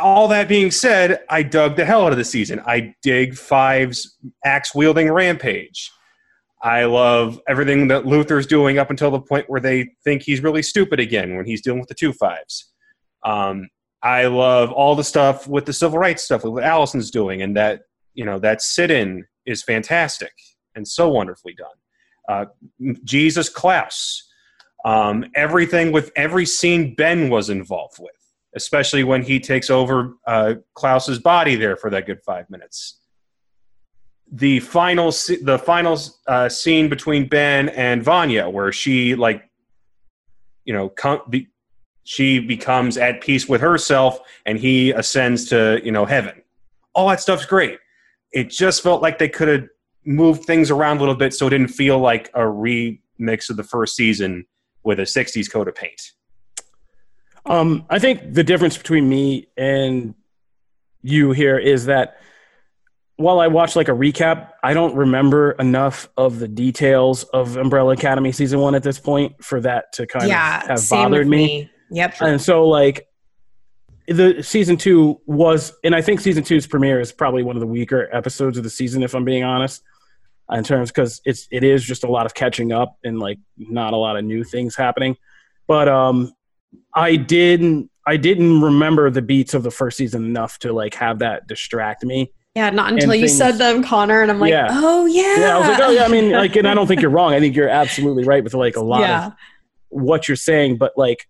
All 0.00 0.28
that 0.28 0.48
being 0.48 0.70
said, 0.70 1.20
I 1.28 1.42
dug 1.42 1.76
the 1.76 1.84
hell 1.84 2.04
out 2.04 2.12
of 2.12 2.18
the 2.18 2.24
season. 2.24 2.60
I 2.66 2.94
dig 3.02 3.34
Five's 3.34 4.16
axe 4.44 4.74
wielding 4.74 5.10
rampage. 5.10 5.90
I 6.62 6.84
love 6.84 7.40
everything 7.48 7.88
that 7.88 8.06
Luther's 8.06 8.46
doing 8.46 8.78
up 8.78 8.90
until 8.90 9.10
the 9.10 9.20
point 9.20 9.48
where 9.48 9.60
they 9.60 9.90
think 10.02 10.22
he's 10.22 10.42
really 10.42 10.62
stupid 10.62 10.98
again 10.98 11.36
when 11.36 11.46
he's 11.46 11.62
dealing 11.62 11.78
with 11.78 11.88
the 11.88 11.94
two 11.94 12.12
fives. 12.12 12.72
Um, 13.24 13.68
I 14.02 14.26
love 14.26 14.72
all 14.72 14.94
the 14.94 15.04
stuff 15.04 15.46
with 15.46 15.66
the 15.66 15.72
civil 15.72 15.98
rights 15.98 16.24
stuff 16.24 16.44
with 16.44 16.52
what 16.52 16.64
Allison's 16.64 17.10
doing, 17.10 17.42
and 17.42 17.56
that 17.56 17.82
you 18.14 18.24
know 18.24 18.38
that 18.40 18.62
sit-in 18.62 19.24
is 19.46 19.62
fantastic 19.62 20.32
and 20.74 20.86
so 20.86 21.08
wonderfully 21.08 21.54
done. 21.54 21.68
Uh, 22.28 22.44
Jesus 23.04 23.48
Klaus, 23.48 24.28
um, 24.84 25.24
everything 25.34 25.92
with 25.92 26.12
every 26.14 26.46
scene 26.46 26.94
Ben 26.94 27.30
was 27.30 27.50
involved 27.50 27.98
with, 27.98 28.12
especially 28.54 29.02
when 29.02 29.22
he 29.22 29.40
takes 29.40 29.70
over 29.70 30.14
uh, 30.26 30.54
Klaus's 30.74 31.18
body 31.18 31.56
there 31.56 31.76
for 31.76 31.90
that 31.90 32.06
good 32.06 32.22
five 32.22 32.48
minutes 32.50 32.98
the 34.32 34.60
final 34.60 35.10
the 35.42 35.60
final 35.64 35.98
uh, 36.26 36.48
scene 36.48 36.88
between 36.88 37.28
Ben 37.28 37.70
and 37.70 38.02
Vanya, 38.02 38.48
where 38.48 38.72
she 38.72 39.14
like, 39.14 39.48
you 40.64 40.74
know, 40.74 40.88
com- 40.90 41.22
be, 41.30 41.48
she 42.04 42.38
becomes 42.38 42.96
at 42.96 43.20
peace 43.20 43.48
with 43.48 43.60
herself, 43.60 44.20
and 44.46 44.58
he 44.58 44.90
ascends 44.92 45.48
to 45.50 45.80
you 45.82 45.92
know 45.92 46.04
heaven. 46.04 46.42
All 46.94 47.08
that 47.08 47.20
stuff's 47.20 47.46
great. 47.46 47.78
It 48.32 48.50
just 48.50 48.82
felt 48.82 49.02
like 49.02 49.18
they 49.18 49.28
could 49.28 49.48
have 49.48 49.68
moved 50.04 50.44
things 50.44 50.70
around 50.70 50.98
a 50.98 51.00
little 51.00 51.14
bit, 51.14 51.32
so 51.32 51.46
it 51.46 51.50
didn't 51.50 51.68
feel 51.68 51.98
like 51.98 52.28
a 52.34 52.40
remix 52.40 53.50
of 53.50 53.56
the 53.56 53.64
first 53.64 53.96
season 53.96 54.46
with 54.84 55.00
a 55.00 55.04
'60s 55.04 55.50
coat 55.50 55.68
of 55.68 55.74
paint. 55.74 56.12
Um, 57.46 57.86
I 57.88 57.98
think 57.98 58.34
the 58.34 58.44
difference 58.44 58.76
between 58.76 59.08
me 59.08 59.48
and 59.56 60.14
you 61.02 61.32
here 61.32 61.58
is 61.58 61.86
that 61.86 62.20
while 63.18 63.40
I 63.40 63.48
watched 63.48 63.74
like 63.74 63.88
a 63.88 63.92
recap, 63.92 64.52
I 64.62 64.72
don't 64.72 64.94
remember 64.94 65.50
enough 65.52 66.08
of 66.16 66.38
the 66.38 66.46
details 66.46 67.24
of 67.24 67.56
Umbrella 67.56 67.94
Academy 67.94 68.30
season 68.30 68.60
one 68.60 68.76
at 68.76 68.84
this 68.84 69.00
point 69.00 69.44
for 69.44 69.60
that 69.60 69.92
to 69.94 70.06
kind 70.06 70.28
yeah, 70.28 70.62
of 70.62 70.68
have 70.68 70.88
bothered 70.88 71.26
me. 71.26 71.46
me. 71.46 71.70
Yep. 71.90 72.14
And 72.20 72.40
so 72.40 72.66
like 72.68 73.08
the 74.06 74.40
season 74.42 74.76
two 74.76 75.20
was, 75.26 75.74
and 75.82 75.96
I 75.96 76.00
think 76.00 76.20
season 76.20 76.44
two's 76.44 76.68
premiere 76.68 77.00
is 77.00 77.10
probably 77.10 77.42
one 77.42 77.56
of 77.56 77.60
the 77.60 77.66
weaker 77.66 78.08
episodes 78.12 78.56
of 78.56 78.62
the 78.62 78.70
season, 78.70 79.02
if 79.02 79.14
I'm 79.14 79.24
being 79.24 79.42
honest, 79.42 79.82
in 80.52 80.62
terms 80.62 80.90
because 80.90 81.20
it's 81.24 81.48
it 81.50 81.64
is 81.64 81.84
just 81.84 82.04
a 82.04 82.08
lot 82.08 82.24
of 82.24 82.34
catching 82.34 82.70
up 82.70 82.96
and 83.02 83.18
like 83.18 83.38
not 83.56 83.94
a 83.94 83.96
lot 83.96 84.16
of 84.16 84.24
new 84.24 84.44
things 84.44 84.76
happening. 84.76 85.16
But 85.66 85.88
um, 85.88 86.32
I 86.94 87.16
didn't 87.16 87.90
I 88.06 88.16
didn't 88.16 88.60
remember 88.60 89.10
the 89.10 89.22
beats 89.22 89.54
of 89.54 89.64
the 89.64 89.72
first 89.72 89.96
season 89.96 90.24
enough 90.24 90.60
to 90.60 90.72
like 90.72 90.94
have 90.94 91.18
that 91.18 91.48
distract 91.48 92.04
me. 92.04 92.32
Yeah, 92.58 92.70
not 92.70 92.92
until 92.92 93.14
you 93.14 93.28
things- 93.28 93.38
said 93.38 93.52
them, 93.52 93.84
Connor, 93.84 94.20
and 94.20 94.32
I'm 94.32 94.40
like, 94.40 94.50
Yeah. 94.50 94.66
oh 94.70 95.06
yeah. 95.06 95.38
Yeah, 95.38 95.56
I 95.56 95.58
was 95.60 95.68
like, 95.68 95.80
oh 95.80 95.90
yeah. 95.90 96.04
I 96.04 96.08
mean, 96.08 96.32
like, 96.42 96.56
and 96.56 96.66
I 96.66 96.74
don't 96.74 96.88
think 96.88 97.00
you're 97.00 97.10
wrong. 97.12 97.32
I 97.32 97.38
think 97.38 97.54
you're 97.54 97.68
absolutely 97.68 98.24
right 98.24 98.42
with 98.42 98.52
like 98.52 98.74
a 98.74 98.80
lot 98.82 99.02
Yeah. 99.02 99.26
of 99.28 99.32
what 99.90 100.26
you're 100.26 100.36
saying. 100.36 100.76
But 100.76 100.92
like, 100.96 101.28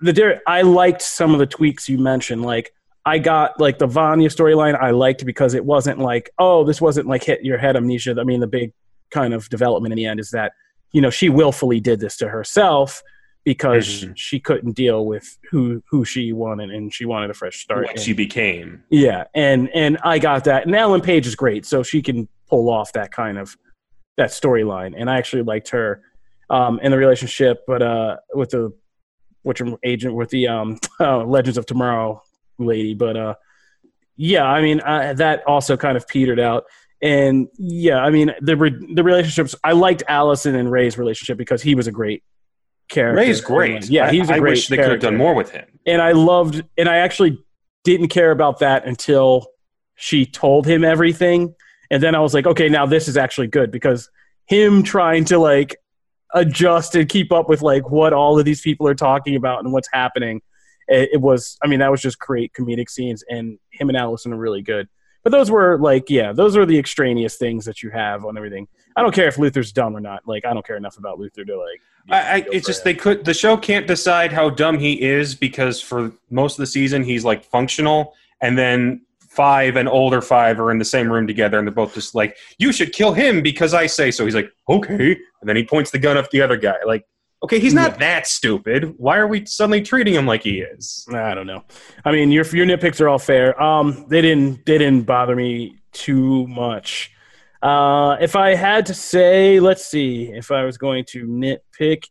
the 0.00 0.40
I 0.48 0.62
liked 0.62 1.00
some 1.02 1.32
of 1.32 1.38
the 1.38 1.46
tweaks 1.46 1.88
you 1.88 1.96
mentioned. 1.96 2.42
Like, 2.42 2.72
I 3.06 3.18
got 3.18 3.60
like 3.60 3.78
the 3.78 3.86
Vanya 3.86 4.28
storyline. 4.30 4.76
I 4.80 4.90
liked 4.90 5.24
because 5.24 5.54
it 5.54 5.64
wasn't 5.64 6.00
like, 6.00 6.30
oh, 6.40 6.64
this 6.64 6.80
wasn't 6.80 7.06
like 7.06 7.22
hit 7.22 7.44
your 7.44 7.58
head 7.58 7.76
amnesia. 7.76 8.16
I 8.18 8.24
mean, 8.24 8.40
the 8.40 8.46
big 8.48 8.72
kind 9.10 9.32
of 9.32 9.48
development 9.48 9.92
in 9.92 9.96
the 9.96 10.06
end 10.06 10.18
is 10.18 10.30
that 10.30 10.52
you 10.92 11.00
know 11.00 11.10
she 11.10 11.28
willfully 11.28 11.78
did 11.78 12.00
this 12.00 12.16
to 12.16 12.28
herself 12.28 13.00
because 13.52 14.04
Mhm. 14.04 14.12
she 14.14 14.38
couldn't 14.38 14.72
deal 14.76 15.06
with 15.06 15.38
who 15.50 15.82
who 15.90 16.04
she 16.04 16.34
wanted 16.34 16.68
and 16.70 16.92
she 16.92 17.06
wanted 17.06 17.30
a 17.30 17.34
fresh 17.34 17.56
start. 17.56 17.84
What 17.86 17.90
And- 17.92 18.00
she 18.00 18.12
became. 18.12 18.82
yeah, 18.90 19.24
and 19.34 19.70
and 19.74 19.96
I 20.04 20.18
got 20.18 20.44
that. 20.44 20.66
And 20.66 20.74
Ellen 20.74 21.00
Page 21.00 21.26
is 21.26 21.34
great, 21.34 21.64
so 21.64 21.82
she 21.82 22.02
can 22.02 22.28
pull 22.50 22.68
off 22.68 22.92
that 22.92 23.10
kind 23.10 23.38
of 23.38 23.56
that 24.18 24.30
storyline. 24.30 24.92
And 24.94 25.08
I 25.08 25.16
actually 25.16 25.44
liked 25.44 25.70
her 25.70 26.02
um, 26.50 26.78
in 26.82 26.90
the 26.92 26.98
relationship, 26.98 27.64
but 27.66 27.80
uh, 27.82 28.16
with 28.34 28.50
the 28.50 28.72
which 29.42 29.62
agent 29.82 30.14
with 30.14 30.28
the 30.28 30.46
um, 30.48 30.78
uh, 31.00 31.24
Legends 31.24 31.56
of 31.56 31.64
Tomorrow 31.64 32.22
lady. 32.58 32.92
But 32.92 33.16
uh, 33.16 33.34
yeah, 34.18 34.44
I 34.44 34.60
mean 34.60 34.80
uh, 34.82 35.14
that 35.14 35.42
also 35.46 35.76
kind 35.78 35.96
of 35.96 36.06
petered 36.06 36.40
out. 36.40 36.64
And 37.00 37.48
yeah, 37.56 37.98
I 38.06 38.10
mean 38.10 38.32
the 38.42 38.56
re- 38.58 38.86
the 38.94 39.02
relationships. 39.04 39.54
I 39.64 39.72
liked 39.72 40.02
Allison 40.06 40.54
and 40.54 40.70
Ray's 40.70 40.98
relationship 40.98 41.38
because 41.38 41.62
he 41.62 41.74
was 41.74 41.86
a 41.86 41.92
great 41.92 42.22
character. 42.88 43.16
Ray's 43.16 43.40
great. 43.40 43.88
Yeah, 43.88 44.06
I- 44.06 44.10
he's 44.12 44.30
a 44.30 44.34
I 44.34 44.38
great. 44.38 44.50
I 44.50 44.52
wish 44.52 44.68
they 44.68 44.76
could 44.76 44.90
have 44.90 45.00
done 45.00 45.16
more 45.16 45.34
with 45.34 45.50
him. 45.50 45.66
and 45.86 46.00
I 46.02 46.12
loved, 46.12 46.62
and 46.76 46.88
I 46.88 46.96
actually 46.98 47.38
didn't 47.84 48.08
care 48.08 48.30
about 48.30 48.58
that 48.60 48.86
until 48.86 49.46
she 49.96 50.26
told 50.26 50.66
him 50.66 50.84
everything, 50.84 51.54
and 51.90 52.02
then 52.02 52.14
I 52.14 52.20
was 52.20 52.34
like, 52.34 52.46
okay, 52.46 52.68
now 52.68 52.86
this 52.86 53.08
is 53.08 53.16
actually 53.16 53.46
good 53.48 53.70
because 53.70 54.10
him 54.46 54.82
trying 54.82 55.24
to 55.26 55.38
like 55.38 55.76
adjust 56.34 56.94
and 56.94 57.08
keep 57.08 57.32
up 57.32 57.48
with 57.48 57.62
like 57.62 57.90
what 57.90 58.12
all 58.12 58.38
of 58.38 58.44
these 58.44 58.60
people 58.60 58.86
are 58.86 58.94
talking 58.94 59.34
about 59.36 59.64
and 59.64 59.72
what's 59.72 59.88
happening. 59.92 60.40
It, 60.86 61.10
it 61.14 61.20
was, 61.20 61.56
I 61.62 61.66
mean, 61.66 61.80
that 61.80 61.90
was 61.90 62.00
just 62.00 62.18
great 62.18 62.52
comedic 62.52 62.88
scenes, 62.90 63.24
and 63.28 63.58
him 63.70 63.88
and 63.88 63.96
Allison 63.96 64.32
are 64.32 64.38
really 64.38 64.62
good. 64.62 64.88
But 65.24 65.32
those 65.32 65.50
were 65.50 65.78
like, 65.78 66.08
yeah, 66.08 66.32
those 66.32 66.56
are 66.56 66.64
the 66.64 66.78
extraneous 66.78 67.36
things 67.36 67.64
that 67.64 67.82
you 67.82 67.90
have 67.90 68.24
on 68.24 68.36
everything. 68.36 68.68
I 68.96 69.02
don't 69.02 69.14
care 69.14 69.28
if 69.28 69.36
Luther's 69.36 69.72
dumb 69.72 69.96
or 69.96 70.00
not. 70.00 70.22
Like, 70.26 70.44
I 70.44 70.54
don't 70.54 70.64
care 70.66 70.76
enough 70.76 70.96
about 70.96 71.18
Luther 71.18 71.44
to 71.44 71.58
like. 71.58 71.80
I, 72.10 72.16
I, 72.18 72.46
it's 72.52 72.66
just 72.66 72.80
him. 72.80 72.84
they 72.84 72.94
could. 72.94 73.24
The 73.24 73.34
show 73.34 73.56
can't 73.56 73.86
decide 73.86 74.32
how 74.32 74.50
dumb 74.50 74.78
he 74.78 75.02
is 75.02 75.34
because 75.34 75.80
for 75.80 76.12
most 76.30 76.54
of 76.54 76.58
the 76.58 76.66
season 76.66 77.02
he's 77.02 77.24
like 77.24 77.44
functional, 77.44 78.14
and 78.40 78.56
then 78.56 79.02
five 79.18 79.76
and 79.76 79.88
older 79.88 80.20
five 80.20 80.58
are 80.58 80.70
in 80.70 80.78
the 80.78 80.84
same 80.84 81.10
room 81.10 81.26
together, 81.26 81.58
and 81.58 81.66
they're 81.66 81.74
both 81.74 81.94
just 81.94 82.14
like, 82.14 82.36
"You 82.58 82.72
should 82.72 82.92
kill 82.92 83.12
him 83.12 83.42
because 83.42 83.74
I 83.74 83.86
say 83.86 84.10
so." 84.10 84.24
He's 84.24 84.34
like, 84.34 84.52
"Okay," 84.68 85.12
and 85.40 85.48
then 85.48 85.56
he 85.56 85.64
points 85.64 85.90
the 85.90 85.98
gun 85.98 86.16
at 86.16 86.30
the 86.30 86.40
other 86.40 86.56
guy. 86.56 86.76
Like, 86.86 87.04
okay, 87.42 87.58
he's 87.58 87.74
not 87.74 87.98
that 87.98 88.26
stupid. 88.26 88.94
Why 88.96 89.18
are 89.18 89.26
we 89.26 89.46
suddenly 89.46 89.82
treating 89.82 90.14
him 90.14 90.26
like 90.26 90.42
he 90.42 90.60
is? 90.60 91.06
I 91.12 91.34
don't 91.34 91.46
know. 91.46 91.64
I 92.04 92.12
mean, 92.12 92.30
your 92.30 92.44
your 92.46 92.66
nitpicks 92.66 93.00
are 93.00 93.08
all 93.08 93.18
fair. 93.18 93.60
Um, 93.62 94.06
they 94.08 94.22
didn't 94.22 94.64
they 94.66 94.78
didn't 94.78 95.02
bother 95.02 95.36
me 95.36 95.78
too 95.92 96.46
much. 96.48 97.12
Uh, 97.60 98.16
if 98.20 98.36
I 98.36 98.54
had 98.54 98.86
to 98.86 98.94
say, 98.94 99.58
let's 99.60 99.86
see, 99.86 100.30
if 100.32 100.50
I 100.50 100.64
was 100.64 100.78
going 100.78 101.04
to 101.08 101.26
nitpick, 101.26 102.04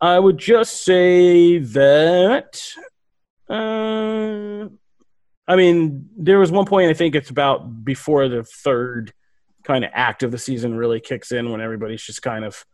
I 0.00 0.18
would 0.18 0.38
just 0.38 0.84
say 0.84 1.58
that. 1.58 2.62
Uh, 3.48 4.68
I 5.46 5.56
mean, 5.56 6.08
there 6.16 6.38
was 6.38 6.52
one 6.52 6.66
point 6.66 6.90
I 6.90 6.94
think 6.94 7.14
it's 7.14 7.30
about 7.30 7.84
before 7.84 8.28
the 8.28 8.44
third 8.44 9.12
kind 9.64 9.84
of 9.84 9.90
act 9.94 10.22
of 10.22 10.30
the 10.30 10.38
season 10.38 10.74
really 10.74 11.00
kicks 11.00 11.32
in 11.32 11.50
when 11.50 11.60
everybody's 11.60 12.02
just 12.02 12.22
kind 12.22 12.44
of 12.44 12.64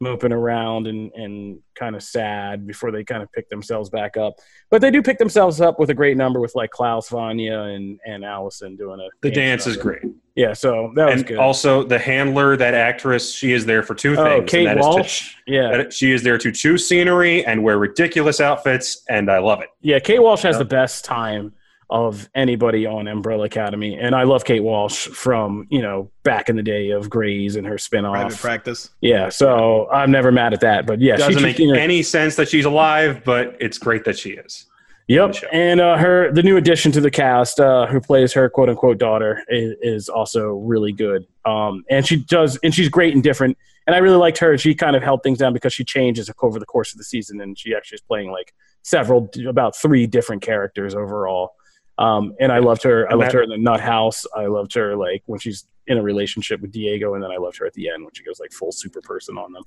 moping 0.00 0.32
around 0.32 0.86
and, 0.86 1.12
and 1.14 1.58
kind 1.74 1.96
of 1.96 2.02
sad 2.02 2.66
before 2.66 2.90
they 2.90 3.04
kind 3.04 3.22
of 3.22 3.32
pick 3.32 3.48
themselves 3.48 3.88
back 3.88 4.16
up. 4.16 4.34
But 4.70 4.80
they 4.80 4.90
do 4.90 5.02
pick 5.02 5.18
themselves 5.18 5.60
up 5.60 5.78
with 5.78 5.90
a 5.90 5.94
great 5.94 6.16
number 6.16 6.40
with 6.40 6.54
like 6.54 6.70
Klaus, 6.70 7.08
Vanya, 7.08 7.60
and, 7.60 7.98
and 8.04 8.24
Allison 8.24 8.76
doing 8.76 9.00
a 9.00 9.08
The 9.22 9.30
dance 9.30 9.66
is 9.66 9.76
great, 9.76 10.02
Yeah, 10.36 10.52
so 10.52 10.92
that 10.96 11.06
was 11.06 11.14
and 11.20 11.26
good. 11.26 11.38
also 11.38 11.84
the 11.84 11.98
handler, 11.98 12.56
that 12.56 12.74
actress, 12.74 13.32
she 13.32 13.52
is 13.52 13.64
there 13.66 13.82
for 13.84 13.94
two 13.94 14.16
oh, 14.18 14.24
things. 14.24 14.38
and 14.40 14.48
Kate 14.48 14.64
that 14.64 14.78
is 14.78 14.84
to- 14.84 14.90
Walsh. 14.90 15.34
yeah, 15.46 15.88
she 15.90 16.10
is 16.12 16.22
there 16.24 16.38
to 16.38 16.50
chew 16.50 16.76
scenery 16.76 17.44
and 17.46 17.62
wear 17.62 17.78
ridiculous 17.78 18.40
outfits, 18.40 19.02
and 19.08 19.30
I 19.30 19.38
love 19.38 19.60
it. 19.60 19.68
yeah. 19.80 19.98
Kate 20.00 20.20
Walsh 20.20 20.42
has 20.42 20.54
Yeah. 20.54 20.58
the 20.60 20.64
best 20.64 21.04
time 21.04 21.52
of 21.90 22.28
anybody 22.34 22.86
on 22.86 23.06
Umbrella 23.06 23.44
Academy, 23.44 23.94
and 23.96 24.14
I 24.14 24.24
love 24.24 24.44
Kate 24.44 24.62
Walsh 24.64 25.06
from 25.08 25.68
you 25.70 25.82
know 25.82 26.10
back 26.24 26.48
in 26.48 26.56
the 26.56 26.62
day 26.62 26.90
of 26.90 27.08
Grey's 27.08 27.54
and 27.54 27.64
her 27.66 27.74
spinoff 27.76 28.10
Private 28.12 28.32
spinoff. 28.32 28.40
practice. 28.40 28.90
Yeah, 29.02 29.28
so 29.28 29.88
I'm 29.92 30.10
never 30.10 30.32
mad 30.32 30.52
at 30.54 30.60
that. 30.60 30.86
But 30.86 31.00
yeah, 31.00 31.16
Doesn't 31.16 31.36
she 31.38 31.42
make 31.44 31.60
any 31.60 32.02
sense 32.02 32.34
that 32.36 32.48
she's 32.48 32.64
alive, 32.64 33.22
but 33.24 33.56
it's 33.60 33.78
great 33.78 34.04
that 34.06 34.18
she 34.18 34.30
is. 34.30 34.66
Yep, 35.06 35.36
and 35.52 35.80
uh, 35.80 35.98
her 35.98 36.32
the 36.32 36.42
new 36.42 36.56
addition 36.56 36.90
to 36.92 37.00
the 37.00 37.10
cast, 37.10 37.60
uh, 37.60 37.86
who 37.86 38.00
plays 38.00 38.32
her 38.32 38.48
quote 38.48 38.70
unquote 38.70 38.98
daughter, 38.98 39.42
is, 39.48 39.74
is 39.82 40.08
also 40.08 40.52
really 40.52 40.92
good. 40.92 41.26
Um, 41.44 41.84
and 41.90 42.06
she 42.06 42.16
does, 42.16 42.58
and 42.62 42.74
she's 42.74 42.88
great 42.88 43.12
and 43.12 43.22
different. 43.22 43.58
and 43.86 43.94
I 43.94 43.98
really 43.98 44.16
liked 44.16 44.38
her. 44.38 44.56
She 44.56 44.74
kind 44.74 44.96
of 44.96 45.02
held 45.02 45.22
things 45.22 45.38
down 45.38 45.52
because 45.52 45.74
she 45.74 45.84
changes 45.84 46.30
over 46.40 46.58
the 46.58 46.64
course 46.64 46.92
of 46.92 46.98
the 46.98 47.04
season, 47.04 47.40
and 47.42 47.58
she 47.58 47.74
actually 47.74 47.96
is 47.96 48.00
playing 48.00 48.30
like 48.30 48.54
several, 48.82 49.30
about 49.46 49.76
three 49.76 50.06
different 50.06 50.40
characters 50.40 50.94
overall. 50.94 51.54
Um, 51.98 52.34
and 52.40 52.50
I 52.50 52.58
loved 52.58 52.82
her. 52.84 53.10
I 53.10 53.14
loved 53.14 53.32
her 53.32 53.42
in 53.42 53.50
the 53.50 53.58
Nut 53.58 53.80
House. 53.80 54.24
I 54.34 54.46
loved 54.46 54.74
her 54.74 54.96
like 54.96 55.22
when 55.26 55.38
she's 55.38 55.66
in 55.86 55.98
a 55.98 56.02
relationship 56.02 56.60
with 56.60 56.72
Diego, 56.72 57.12
and 57.12 57.22
then 57.22 57.30
I 57.30 57.36
loved 57.36 57.58
her 57.58 57.66
at 57.66 57.74
the 57.74 57.90
end 57.90 58.04
when 58.04 58.14
she 58.14 58.24
goes 58.24 58.40
like 58.40 58.52
full 58.52 58.72
super 58.72 59.02
person 59.02 59.36
on 59.36 59.52
them. 59.52 59.64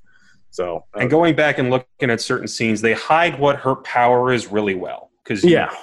So 0.49 0.85
and 0.95 1.09
going 1.09 1.35
back 1.35 1.59
and 1.59 1.69
looking 1.69 2.09
at 2.09 2.21
certain 2.21 2.47
scenes, 2.47 2.81
they 2.81 2.93
hide 2.93 3.39
what 3.39 3.57
her 3.57 3.75
power 3.75 4.33
is 4.33 4.47
really 4.47 4.75
well. 4.75 5.06
Because 5.27 5.43
yeah, 5.43 5.73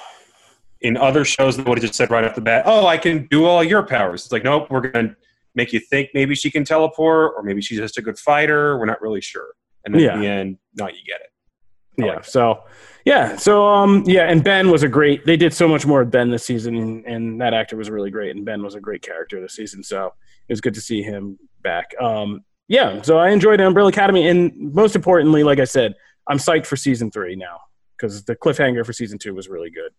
in 0.81 0.97
other 0.97 1.25
shows, 1.25 1.57
they 1.57 1.63
would 1.63 1.79
have 1.79 1.83
just 1.83 1.95
said 1.95 2.11
right 2.11 2.25
off 2.25 2.35
the 2.35 2.41
bat, 2.41 2.65
"Oh, 2.67 2.87
I 2.87 2.97
can 2.97 3.27
do 3.27 3.45
all 3.45 3.63
your 3.63 3.83
powers." 3.83 4.25
It's 4.25 4.33
like, 4.33 4.45
nope, 4.45 4.69
we're 4.71 4.89
gonna 4.89 5.17
make 5.55 5.73
you 5.73 5.81
think 5.81 6.11
maybe 6.15 6.35
she 6.35 6.51
can 6.51 6.65
teleport, 6.65 7.35
or 7.37 7.43
maybe 7.43 7.61
she's 7.61 7.79
just 7.79 7.99
a 7.99 8.03
good 8.03 8.19
fighter. 8.19 8.79
We're 8.79 8.87
not 8.87 9.01
really 9.03 9.21
sure. 9.21 9.49
And 9.85 9.99
yeah. 9.99 10.15
at 10.15 10.21
the 10.21 10.27
end, 10.27 10.59
no, 10.79 10.89
you 10.89 10.95
get 11.07 11.21
it. 11.21 12.03
I 12.03 12.07
yeah. 12.07 12.15
Like 12.15 12.25
so 12.25 12.65
yeah. 13.05 13.37
So 13.37 13.67
um 13.67 14.03
yeah, 14.07 14.29
and 14.31 14.43
Ben 14.43 14.71
was 14.71 14.83
a 14.83 14.89
great. 14.89 15.25
They 15.27 15.37
did 15.37 15.53
so 15.53 15.69
much 15.69 15.87
more 15.87 16.01
with 16.01 16.11
Ben 16.11 16.31
this 16.31 16.45
season, 16.45 16.77
and, 16.77 17.05
and 17.07 17.41
that 17.41 17.55
actor 17.55 17.77
was 17.77 17.91
really 17.91 18.11
great, 18.11 18.35
and 18.35 18.45
Ben 18.45 18.63
was 18.63 18.75
a 18.75 18.81
great 18.81 19.03
character 19.03 19.41
this 19.41 19.55
season. 19.55 19.83
So 19.83 20.07
it 20.49 20.53
was 20.53 20.61
good 20.61 20.75
to 20.75 20.81
see 20.81 21.03
him 21.03 21.39
back. 21.63 21.95
Um 22.01 22.45
yeah. 22.67 23.03
So 23.03 23.19
I 23.19 23.29
enjoyed 23.31 23.61
Umbrella 23.61 23.91
Academy, 23.91 24.27
and 24.27 24.53
most 24.57 24.97
importantly, 24.97 25.45
like 25.45 25.61
I 25.61 25.65
said, 25.65 25.95
I'm 26.29 26.39
psyched 26.39 26.67
for 26.67 26.77
season 26.77 27.11
three 27.11 27.37
now 27.37 27.59
because 27.97 28.25
the 28.25 28.37
cliffhanger 28.37 28.85
for 28.85 28.93
season 28.93 29.19
two 29.19 29.35
was 29.35 29.49
really 29.49 29.71
good. 29.71 29.93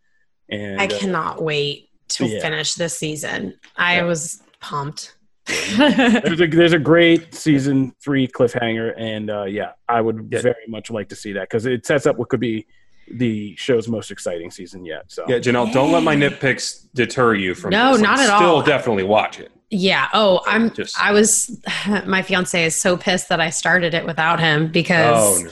And 0.50 0.80
I 0.80 0.86
uh, 0.86 1.00
cannot 1.00 1.40
uh, 1.40 1.44
wait 1.44 1.90
to 2.10 2.26
yeah. 2.26 2.42
finish 2.42 2.76
this 2.76 2.98
season. 2.98 3.58
I 3.76 3.98
yeah. 3.98 4.04
was 4.04 4.42
pumped. 4.60 5.16
there's 5.78 6.42
a 6.42 6.48
there's 6.48 6.74
a 6.74 6.80
great 6.80 7.36
season 7.36 7.94
three 8.04 8.28
cliffhanger, 8.28 8.94
and 8.98 9.30
uh, 9.30 9.44
yeah, 9.44 9.74
I 9.88 10.02
would 10.02 10.30
yeah. 10.32 10.42
very 10.42 10.66
much 10.68 10.90
like 10.90 11.10
to 11.10 11.16
see 11.16 11.34
that 11.34 11.42
because 11.42 11.68
it 11.68 11.86
sets 11.86 12.08
up 12.08 12.18
what 12.18 12.30
could 12.30 12.40
be 12.40 12.66
the 13.12 13.56
show's 13.56 13.88
most 13.88 14.10
exciting 14.10 14.50
season 14.50 14.86
yet. 14.86 15.04
So 15.08 15.24
yeah, 15.28 15.38
Janelle, 15.38 15.72
don't 15.72 15.92
let 15.92 16.02
my 16.02 16.16
nitpicks 16.16 16.88
deter 16.96 17.36
you 17.36 17.54
from. 17.54 17.70
No, 17.70 17.94
this. 17.94 18.02
not 18.02 18.20
at 18.20 18.26
still 18.26 18.36
all. 18.36 18.62
Still, 18.62 18.62
definitely 18.64 19.04
watch 19.04 19.40
it. 19.40 19.52
Yeah. 19.70 20.10
Oh, 20.14 20.42
I'm. 20.48 20.72
Just, 20.72 21.00
I 21.00 21.12
was. 21.12 21.62
My 22.06 22.22
fiance 22.22 22.64
is 22.64 22.76
so 22.76 22.98
pissed 22.98 23.30
that 23.30 23.40
I 23.40 23.50
started 23.50 23.94
it 23.94 24.06
without 24.06 24.40
him 24.40 24.72
because. 24.72 25.42
Oh, 25.42 25.44
no. 25.44 25.52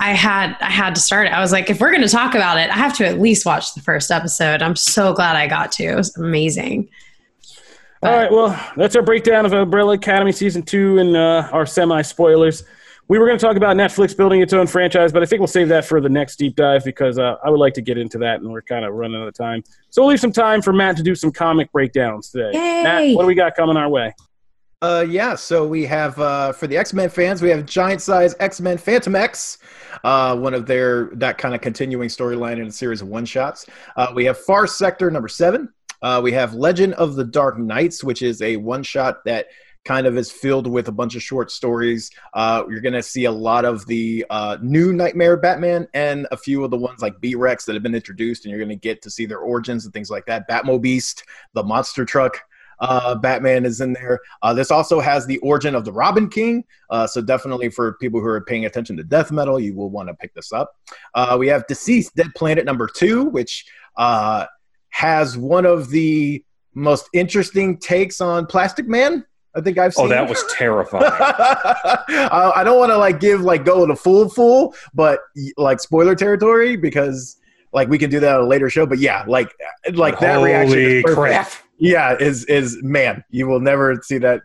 I 0.00 0.10
had 0.12 0.56
I 0.60 0.70
had 0.70 0.94
to 0.94 1.00
start 1.00 1.26
it. 1.26 1.32
I 1.32 1.40
was 1.40 1.52
like, 1.52 1.70
if 1.70 1.80
we're 1.80 1.90
going 1.90 2.02
to 2.02 2.08
talk 2.08 2.34
about 2.34 2.58
it, 2.58 2.70
I 2.70 2.74
have 2.74 2.96
to 2.98 3.06
at 3.06 3.20
least 3.20 3.44
watch 3.44 3.74
the 3.74 3.80
first 3.80 4.10
episode. 4.10 4.62
I'm 4.62 4.76
so 4.76 5.12
glad 5.12 5.36
I 5.36 5.46
got 5.46 5.72
to. 5.72 5.84
It 5.84 5.96
was 5.96 6.16
amazing. 6.16 6.88
But, 8.00 8.10
All 8.10 8.16
right, 8.16 8.30
well, 8.30 8.72
that's 8.76 8.94
our 8.94 9.02
breakdown 9.02 9.44
of 9.44 9.52
Umbrella 9.52 9.94
Academy 9.94 10.30
season 10.30 10.62
two 10.62 10.98
and 10.98 11.16
uh, 11.16 11.48
our 11.52 11.66
semi 11.66 12.02
spoilers. 12.02 12.62
We 13.08 13.18
were 13.18 13.26
going 13.26 13.38
to 13.38 13.44
talk 13.44 13.56
about 13.56 13.74
Netflix 13.74 14.14
building 14.14 14.42
its 14.42 14.52
own 14.52 14.66
franchise, 14.66 15.12
but 15.12 15.22
I 15.22 15.26
think 15.26 15.40
we'll 15.40 15.46
save 15.46 15.68
that 15.68 15.86
for 15.86 15.98
the 16.00 16.10
next 16.10 16.36
deep 16.36 16.54
dive 16.54 16.84
because 16.84 17.18
uh, 17.18 17.36
I 17.42 17.48
would 17.48 17.58
like 17.58 17.72
to 17.74 17.80
get 17.80 17.96
into 17.96 18.18
that, 18.18 18.40
and 18.40 18.52
we're 18.52 18.62
kind 18.62 18.84
of 18.84 18.94
running 18.94 19.20
out 19.20 19.26
of 19.26 19.34
time. 19.34 19.64
So 19.90 20.02
we'll 20.02 20.10
leave 20.10 20.20
some 20.20 20.30
time 20.30 20.60
for 20.60 20.74
Matt 20.74 20.96
to 20.98 21.02
do 21.02 21.14
some 21.14 21.32
comic 21.32 21.72
breakdowns 21.72 22.30
today. 22.30 22.50
Yay! 22.52 22.82
Matt, 22.82 23.16
what 23.16 23.22
do 23.22 23.26
we 23.26 23.34
got 23.34 23.56
coming 23.56 23.78
our 23.78 23.88
way? 23.88 24.14
Uh, 24.80 25.04
yeah, 25.08 25.34
so 25.34 25.66
we 25.66 25.84
have 25.86 26.20
uh, 26.20 26.52
for 26.52 26.68
the 26.68 26.76
X 26.76 26.92
Men 26.92 27.08
fans, 27.08 27.42
we 27.42 27.48
have 27.48 27.66
giant 27.66 28.00
size 28.00 28.36
X 28.38 28.60
Men 28.60 28.76
Fantomex, 28.76 29.58
uh, 30.04 30.36
one 30.36 30.54
of 30.54 30.66
their 30.66 31.10
that 31.14 31.38
kind 31.38 31.54
of 31.54 31.60
continuing 31.60 32.08
storyline 32.08 32.60
in 32.60 32.66
a 32.66 32.72
series 32.72 33.02
of 33.02 33.08
one 33.08 33.24
shots. 33.24 33.66
Uh, 33.96 34.08
we 34.14 34.24
have 34.24 34.38
Far 34.38 34.66
Sector 34.66 35.10
number 35.10 35.28
seven. 35.28 35.72
Uh, 36.00 36.20
we 36.22 36.32
have 36.32 36.54
Legend 36.54 36.94
of 36.94 37.16
the 37.16 37.24
Dark 37.24 37.58
Knights, 37.58 38.04
which 38.04 38.22
is 38.22 38.40
a 38.42 38.56
one 38.56 38.82
shot 38.82 39.24
that 39.24 39.46
kind 39.84 40.06
of 40.06 40.18
is 40.18 40.30
filled 40.30 40.66
with 40.66 40.88
a 40.88 40.92
bunch 40.92 41.16
of 41.16 41.22
short 41.22 41.50
stories. 41.50 42.10
Uh, 42.34 42.62
you're 42.68 42.80
going 42.80 42.92
to 42.92 43.02
see 43.02 43.24
a 43.24 43.32
lot 43.32 43.64
of 43.64 43.86
the 43.86 44.24
uh, 44.28 44.58
new 44.60 44.92
Nightmare 44.92 45.36
Batman 45.36 45.88
and 45.94 46.26
a 46.30 46.36
few 46.36 46.62
of 46.62 46.70
the 46.70 46.76
ones 46.76 47.00
like 47.00 47.18
B 47.20 47.34
Rex 47.34 47.64
that 47.64 47.74
have 47.74 47.82
been 47.82 47.94
introduced, 47.94 48.44
and 48.44 48.50
you're 48.50 48.58
going 48.58 48.68
to 48.68 48.76
get 48.76 49.00
to 49.02 49.10
see 49.10 49.24
their 49.24 49.38
origins 49.38 49.84
and 49.84 49.94
things 49.94 50.10
like 50.10 50.26
that. 50.26 50.48
Batmobeast, 50.48 51.22
the 51.54 51.62
monster 51.62 52.04
truck. 52.04 52.38
Uh, 52.80 53.14
Batman 53.14 53.64
is 53.64 53.80
in 53.80 53.92
there. 53.92 54.20
Uh, 54.42 54.54
this 54.54 54.70
also 54.70 55.00
has 55.00 55.26
the 55.26 55.38
origin 55.38 55.74
of 55.74 55.84
the 55.84 55.92
Robin 55.92 56.28
King. 56.28 56.64
Uh, 56.90 57.06
so 57.06 57.20
definitely 57.20 57.70
for 57.70 57.94
people 57.94 58.20
who 58.20 58.26
are 58.26 58.40
paying 58.40 58.64
attention 58.64 58.96
to 58.96 59.04
death 59.04 59.30
metal, 59.30 59.58
you 59.58 59.74
will 59.74 59.90
want 59.90 60.08
to 60.08 60.14
pick 60.14 60.34
this 60.34 60.52
up. 60.52 60.76
Uh, 61.14 61.36
we 61.38 61.48
have 61.48 61.66
DCeased 61.66 62.14
Dead 62.14 62.30
Planet 62.34 62.64
number 62.64 62.86
two, 62.86 63.24
which 63.24 63.66
uh, 63.96 64.46
has 64.90 65.36
one 65.36 65.66
of 65.66 65.90
the 65.90 66.44
most 66.74 67.08
interesting 67.12 67.76
takes 67.78 68.20
on 68.20 68.46
Plastic 68.46 68.86
Man. 68.88 69.24
I 69.56 69.60
think 69.60 69.78
I've 69.78 69.92
oh, 69.96 70.02
seen. 70.02 70.06
Oh, 70.06 70.08
that 70.08 70.28
was 70.28 70.44
terrifying. 70.52 71.04
uh, 71.04 72.52
I 72.54 72.62
don't 72.64 72.78
want 72.78 72.90
to 72.90 72.98
like 72.98 73.18
give 73.18 73.40
like 73.40 73.64
go 73.64 73.86
to 73.86 73.96
full 73.96 74.28
full, 74.28 74.74
but 74.94 75.20
like 75.56 75.80
spoiler 75.80 76.14
territory 76.14 76.76
because 76.76 77.38
like 77.72 77.88
we 77.88 77.98
can 77.98 78.10
do 78.10 78.20
that 78.20 78.36
on 78.36 78.44
a 78.44 78.46
later 78.46 78.70
show. 78.70 78.86
But 78.86 78.98
yeah, 78.98 79.24
like 79.26 79.52
like 79.94 80.20
that 80.20 80.36
Holy 80.36 80.50
reaction. 80.50 80.78
Is 80.78 81.04
crap! 81.04 81.50
Yeah, 81.78 82.16
is 82.18 82.44
is 82.46 82.78
man, 82.82 83.24
you 83.30 83.46
will 83.46 83.60
never 83.60 84.00
see 84.02 84.18
that 84.18 84.42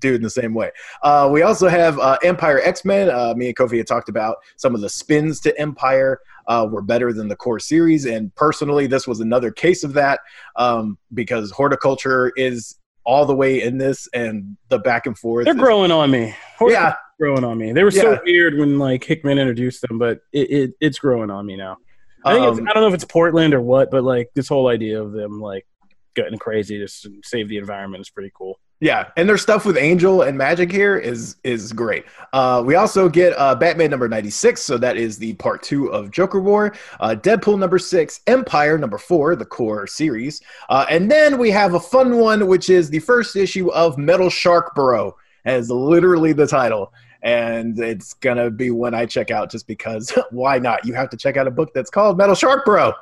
dude 0.00 0.16
in 0.16 0.22
the 0.22 0.30
same 0.30 0.52
way. 0.52 0.70
Uh, 1.02 1.28
we 1.32 1.42
also 1.42 1.66
have 1.66 1.98
uh, 1.98 2.18
Empyre 2.22 2.60
X 2.62 2.84
Men. 2.84 3.08
Uh, 3.08 3.34
me 3.34 3.46
and 3.46 3.56
Kofi 3.56 3.78
had 3.78 3.86
talked 3.86 4.08
about 4.08 4.36
some 4.56 4.74
of 4.74 4.80
the 4.80 4.88
spins 4.88 5.40
to 5.40 5.52
Empyre 5.54 6.16
uh, 6.46 6.68
were 6.70 6.82
better 6.82 7.12
than 7.12 7.28
the 7.28 7.36
core 7.36 7.58
series, 7.58 8.04
and 8.04 8.34
personally, 8.34 8.86
this 8.86 9.08
was 9.08 9.20
another 9.20 9.50
case 9.50 9.82
of 9.82 9.94
that 9.94 10.20
um, 10.56 10.98
because 11.14 11.50
Hordeculture 11.52 12.30
is 12.36 12.76
all 13.06 13.26
the 13.26 13.34
way 13.34 13.62
in 13.62 13.78
this, 13.78 14.08
and 14.14 14.56
the 14.68 14.78
back 14.78 15.06
and 15.06 15.18
forth. 15.18 15.44
They're 15.44 15.54
is, 15.54 15.60
growing 15.60 15.90
on 15.90 16.10
me. 16.10 16.34
Yeah, 16.60 16.94
growing 17.18 17.44
on 17.44 17.58
me. 17.58 17.72
They 17.72 17.84
were 17.84 17.90
yeah. 17.90 18.02
so 18.02 18.20
weird 18.24 18.58
when 18.58 18.78
like 18.78 19.04
Hickman 19.04 19.38
introduced 19.38 19.82
them, 19.82 19.98
but 19.98 20.20
it, 20.32 20.50
it 20.50 20.70
it's 20.80 20.98
growing 20.98 21.30
on 21.30 21.46
me 21.46 21.56
now. 21.56 21.78
I 22.24 22.34
think 22.34 22.46
um, 22.46 22.68
I 22.68 22.72
don't 22.72 22.82
know 22.82 22.88
if 22.88 22.94
it's 22.94 23.04
Portland 23.04 23.52
or 23.52 23.60
what, 23.60 23.90
but 23.90 24.02
like 24.02 24.30
this 24.34 24.48
whole 24.48 24.68
idea 24.68 25.02
of 25.02 25.12
them 25.12 25.40
like 25.40 25.66
getting 26.14 26.38
crazy 26.38 26.78
to 26.78 26.88
save 27.22 27.48
the 27.48 27.58
environment 27.58 28.00
is 28.00 28.10
pretty 28.10 28.32
cool. 28.34 28.58
Yeah, 28.80 29.08
and 29.16 29.28
their 29.28 29.38
stuff 29.38 29.64
with 29.64 29.76
Angel 29.78 30.22
and 30.22 30.38
Magik 30.38 30.70
here 30.70 30.98
is 30.98 31.36
is 31.44 31.72
great. 31.72 32.04
Uh, 32.32 32.62
we 32.64 32.74
also 32.74 33.08
get 33.08 33.32
uh, 33.38 33.54
Batman 33.54 33.90
number 33.90 34.08
ninety 34.08 34.30
six, 34.30 34.62
so 34.62 34.76
that 34.78 34.96
is 34.96 35.16
the 35.16 35.32
part 35.34 35.62
two 35.62 35.86
of 35.86 36.10
Joker 36.10 36.40
War. 36.40 36.74
Uh, 37.00 37.14
Deadpool 37.18 37.58
number 37.58 37.78
six, 37.78 38.20
Empyre 38.26 38.78
number 38.78 38.98
four, 38.98 39.36
the 39.36 39.44
core 39.44 39.86
series, 39.86 40.42
uh, 40.68 40.86
and 40.90 41.10
then 41.10 41.38
we 41.38 41.50
have 41.50 41.74
a 41.74 41.80
fun 41.80 42.18
one, 42.18 42.46
which 42.46 42.68
is 42.68 42.90
the 42.90 42.98
first 42.98 43.36
issue 43.36 43.70
of 43.70 43.96
Metal 43.96 44.28
Shark 44.28 44.74
Bro, 44.74 45.16
as 45.44 45.70
literally 45.70 46.32
the 46.32 46.46
title. 46.46 46.92
And 47.22 47.78
it's 47.78 48.12
gonna 48.12 48.50
be 48.50 48.70
one 48.70 48.92
I 48.92 49.06
check 49.06 49.30
out 49.30 49.50
just 49.50 49.66
because 49.66 50.12
why 50.30 50.58
not? 50.58 50.84
You 50.84 50.94
have 50.94 51.08
to 51.10 51.16
check 51.16 51.36
out 51.36 51.46
a 51.46 51.50
book 51.50 51.70
that's 51.74 51.90
called 51.90 52.18
Metal 52.18 52.34
Shark 52.34 52.66
Bro. 52.66 52.92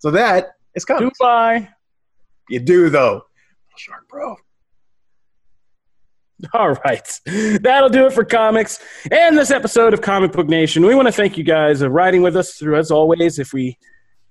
So 0.00 0.10
that 0.10 0.56
is 0.74 0.84
coming. 0.84 1.10
Goodbye. 1.10 1.68
You 2.48 2.60
do 2.60 2.90
though. 2.90 3.14
Metal 3.14 3.78
Shark 3.78 4.08
Bro. 4.08 4.36
All 6.54 6.70
right. 6.70 7.20
That'll 7.62 7.88
do 7.88 8.06
it 8.06 8.12
for 8.12 8.24
comics 8.24 8.80
and 9.10 9.36
this 9.36 9.50
episode 9.50 9.92
of 9.92 10.00
Comic 10.00 10.32
Book 10.32 10.48
Nation. 10.48 10.86
We 10.86 10.94
want 10.94 11.08
to 11.08 11.12
thank 11.12 11.36
you 11.36 11.44
guys 11.44 11.80
for 11.80 11.88
riding 11.88 12.22
with 12.22 12.36
us 12.36 12.54
through, 12.54 12.76
as 12.76 12.90
always. 12.90 13.38
If 13.38 13.52
we 13.52 13.76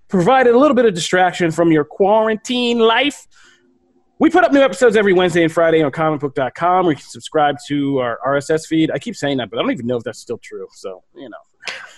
provided 0.07 0.55
a 0.55 0.57
little 0.57 0.75
bit 0.75 0.85
of 0.85 0.93
distraction 0.93 1.51
from 1.51 1.71
your 1.71 1.83
quarantine 1.83 2.79
life, 2.79 3.27
we 4.19 4.29
put 4.29 4.43
up 4.43 4.53
new 4.53 4.61
episodes 4.61 4.95
every 4.95 5.13
Wednesday 5.13 5.43
and 5.43 5.51
Friday 5.51 5.83
on 5.83 5.91
comicbook.com 5.91 6.85
where 6.85 6.93
you 6.93 6.97
can 6.97 7.05
subscribe 7.05 7.57
to 7.67 7.99
our 7.99 8.19
RSS 8.25 8.65
feed. 8.65 8.89
I 8.89 8.99
keep 8.99 9.15
saying 9.15 9.37
that, 9.37 9.49
but 9.49 9.59
I 9.59 9.61
don't 9.61 9.71
even 9.71 9.85
know 9.85 9.97
if 9.97 10.03
that's 10.03 10.19
still 10.19 10.39
true. 10.39 10.67
So, 10.73 11.03
you 11.13 11.29
know, 11.29 11.37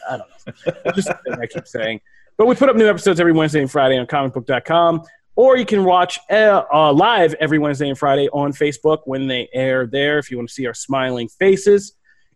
I 0.10 0.18
don't 0.18 0.76
know. 0.76 0.92
just 0.96 1.08
a 1.08 1.18
I 1.40 1.46
keep 1.46 1.68
saying. 1.68 2.02
But 2.36 2.48
we 2.48 2.56
put 2.56 2.68
up 2.68 2.76
new 2.76 2.90
episodes 2.90 3.20
every 3.20 3.34
Wednesday 3.34 3.62
and 3.62 3.70
Friday 3.70 3.98
on 3.98 4.08
comicbook.com 4.08 5.04
or 5.40 5.56
you 5.56 5.66
can 5.66 5.86
watch 5.86 6.20
uh, 6.30 6.64
uh, 6.74 6.92
live 6.92 7.34
every 7.36 7.58
Wednesday 7.58 7.88
and 7.88 7.98
Friday 7.98 8.28
on 8.34 8.52
Facebook 8.52 8.98
when 9.06 9.26
they 9.28 9.48
air 9.54 9.88
there 9.88 10.20
if 10.20 10.30
you 10.30 10.36
want 10.36 10.50
to 10.50 10.54
see 10.54 10.68
our 10.68 10.74
smiling 10.74 11.30
faces. 11.30 11.94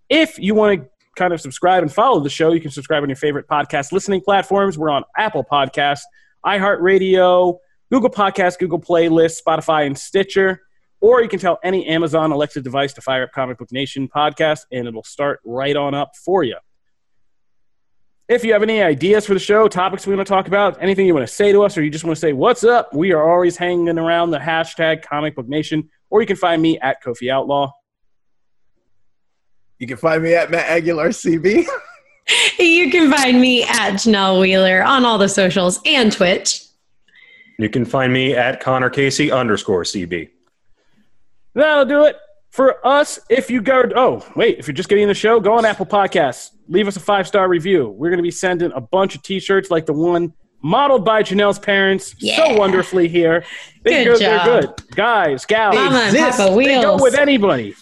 If 0.08 0.40
you 0.40 0.56
want 0.56 0.80
to 0.80 0.90
kind 1.18 1.34
of 1.34 1.42
subscribe 1.42 1.84
and 1.84 1.92
follow 1.92 2.22
the 2.22 2.30
show, 2.30 2.54
you 2.54 2.62
can 2.62 2.72
subscribe 2.72 3.04
on 3.04 3.10
your 3.10 3.18
favorite 3.18 3.46
podcast 3.50 3.92
listening 3.92 4.22
platforms. 4.22 4.78
We're 4.78 4.90
on 4.90 5.04
Apple 5.18 5.44
Podcasts, 5.44 6.04
iHeartRadio, 6.46 7.58
Google 7.92 8.10
Podcasts, 8.10 8.58
Google 8.58 8.80
Playlist, 8.80 9.42
Spotify, 9.46 9.86
and 9.86 10.00
Stitcher. 10.00 10.62
Or 11.02 11.22
you 11.22 11.28
can 11.28 11.40
tell 11.40 11.60
any 11.62 11.86
Amazon 11.88 12.32
Alexa 12.32 12.62
device 12.62 12.94
to 12.94 13.02
fire 13.02 13.24
up 13.24 13.34
Comic 13.34 13.58
Book 13.58 13.74
Nation 13.74 14.08
podcast, 14.08 14.62
and 14.72 14.88
it'll 14.88 15.04
start 15.04 15.42
right 15.44 15.76
on 15.76 15.94
up 15.94 16.14
for 16.24 16.44
you. 16.44 16.56
If 18.30 18.46
you 18.46 18.54
have 18.54 18.64
any 18.64 18.82
ideas 18.82 19.26
for 19.26 19.34
the 19.34 19.40
show, 19.40 19.68
topics 19.68 20.08
we 20.08 20.16
want 20.16 20.26
to 20.26 20.34
talk 20.34 20.48
about, 20.48 20.82
anything 20.82 21.06
you 21.06 21.14
want 21.14 21.28
to 21.28 21.34
say 21.34 21.52
to 21.52 21.64
us, 21.64 21.78
or 21.78 21.84
you 21.84 21.90
just 21.90 22.06
want 22.06 22.16
to 22.16 22.20
say 22.20 22.32
what's 22.32 22.64
up, 22.64 22.94
we 22.94 23.12
are 23.12 23.30
always 23.30 23.58
hanging 23.58 23.98
around 24.00 24.32
the 24.32 24.40
hashtag 24.40 25.02
Comic 25.02 25.36
Book 25.36 25.50
Nation, 25.50 25.90
or 26.10 26.22
you 26.22 26.28
can 26.28 26.38
find 26.38 26.62
me 26.62 26.80
at 26.80 27.04
Kofi 27.04 27.30
Outlaw. 27.30 27.72
You 29.78 29.88
can 29.88 29.98
find 29.98 30.24
me 30.24 30.34
at 30.36 30.50
Matt 30.50 30.70
Aguilar 30.70 31.10
CB. 31.10 31.66
you 32.60 32.90
can 32.90 33.12
find 33.12 33.42
me 33.42 33.64
at 33.64 33.94
Janelle 33.96 34.40
Wheeler 34.40 34.82
on 34.82 35.04
all 35.04 35.18
the 35.18 35.28
socials 35.28 35.82
and 35.86 36.10
Twitch. 36.10 36.64
You 37.60 37.70
can 37.70 37.84
find 37.84 38.14
me 38.14 38.34
at 38.36 38.62
Connor 38.62 38.90
Casey 38.90 39.32
underscore 39.32 39.84
CB. 39.84 40.30
That'll 41.56 41.86
do 41.86 42.06
it 42.06 42.18
For 42.52 42.86
us, 42.88 43.20
if 43.30 43.52
you 43.52 43.62
go, 43.62 43.84
oh, 43.96 44.26
wait, 44.36 44.60
if 44.60 44.68
you're 44.68 44.74
just 44.74 44.88
getting 44.88 45.10
the 45.10 45.14
show, 45.14 45.42
go 45.42 45.54
on 45.54 45.66
Apple 45.66 45.86
Podcasts. 45.86 46.52
Leave 46.68 46.88
us 46.88 46.96
a 46.96 47.00
five 47.00 47.28
star 47.28 47.48
review. 47.48 47.90
We're 47.90 48.10
going 48.10 48.18
to 48.18 48.24
be 48.24 48.32
sending 48.32 48.72
a 48.74 48.82
bunch 48.82 49.16
of 49.16 49.24
t 49.24 49.40
shirts 49.40 49.70
like 49.70 49.86
the 49.86 49.94
one 49.94 50.34
modeled 50.62 51.04
by 51.06 51.22
Janelle's 51.22 51.60
parents 51.60 52.16
so 52.20 52.56
wonderfully 52.56 53.08
here. 53.08 53.44
They 53.84 54.04
Good 54.04 54.14
go, 54.14 54.18
They're 54.18 54.38
job. 54.38 54.78
good. 54.78 54.96
Guys, 54.96 55.46
gals, 55.46 55.76
Mama 55.76 55.98
and 55.98 56.16
exist. 56.16 56.38
Papa 56.40 56.56
they 56.56 56.82
go 56.82 56.98
with 57.02 57.16
anybody. 57.16 57.76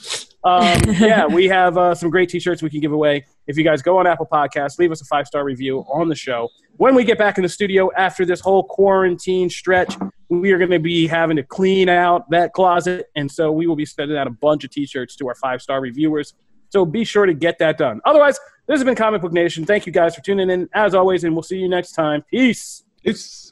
Um, 0.44 0.82
yeah, 1.00 1.28
we 1.28 1.48
have 1.48 1.78
uh, 1.78 1.94
some 1.94 2.10
great 2.10 2.30
t-shirts 2.30 2.64
we 2.64 2.70
can 2.70 2.80
give 2.80 2.92
away. 2.92 3.26
If 3.48 3.58
you 3.58 3.64
guys 3.64 3.82
go 3.84 4.00
on 4.00 4.08
Apple 4.08 4.28
Podcasts, 4.32 4.80
leave 4.80 4.92
us 4.92 5.02
a 5.02 5.06
five-star 5.06 5.44
review 5.44 5.86
on 5.92 6.10
the 6.10 6.16
show. 6.16 6.50
When 6.78 6.96
we 6.96 7.04
get 7.04 7.20
back 7.20 7.38
in 7.38 7.44
the 7.44 7.50
studio 7.50 7.92
after 7.96 8.26
this 8.26 8.40
whole 8.40 8.64
quarantine 8.64 9.52
stretch, 9.52 9.96
we 10.30 10.52
are 10.52 10.58
going 10.58 10.72
to 10.72 10.80
be 10.80 11.06
having 11.06 11.38
to 11.38 11.44
clean 11.44 11.90
out 11.90 12.28
that 12.32 12.54
closet, 12.54 13.06
and 13.16 13.30
so 13.30 13.52
we 13.52 13.68
will 13.68 13.76
be 13.76 13.86
sending 13.86 14.18
out 14.18 14.26
a 14.26 14.32
bunch 14.32 14.64
of 14.64 14.72
t-shirts 14.72 15.16
to 15.18 15.28
our 15.28 15.36
five-star 15.36 15.80
reviewers. 15.80 16.34
So 16.72 16.86
be 16.86 17.03
sure 17.03 17.26
to 17.26 17.34
get 17.34 17.59
that 17.59 17.78
done. 17.78 18.01
Otherwise, 18.05 18.39
this 18.67 18.80
has 18.80 18.84
been 18.84 18.95
Comic 18.95 19.22
Book 19.22 19.34
Nation. 19.34 19.65
Thank 19.65 19.86
you 19.86 19.91
guys 19.91 20.15
for 20.15 20.22
tuning 20.22 20.49
in 20.49 20.69
as 20.74 20.95
always, 20.95 21.24
and 21.24 21.36
we'll 21.36 21.43
see 21.43 21.57
you 21.57 21.69
next 21.69 21.91
time. 21.91 22.24
Peace. 22.32 22.84
It's 23.03 23.51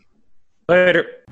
Later. 0.70 1.26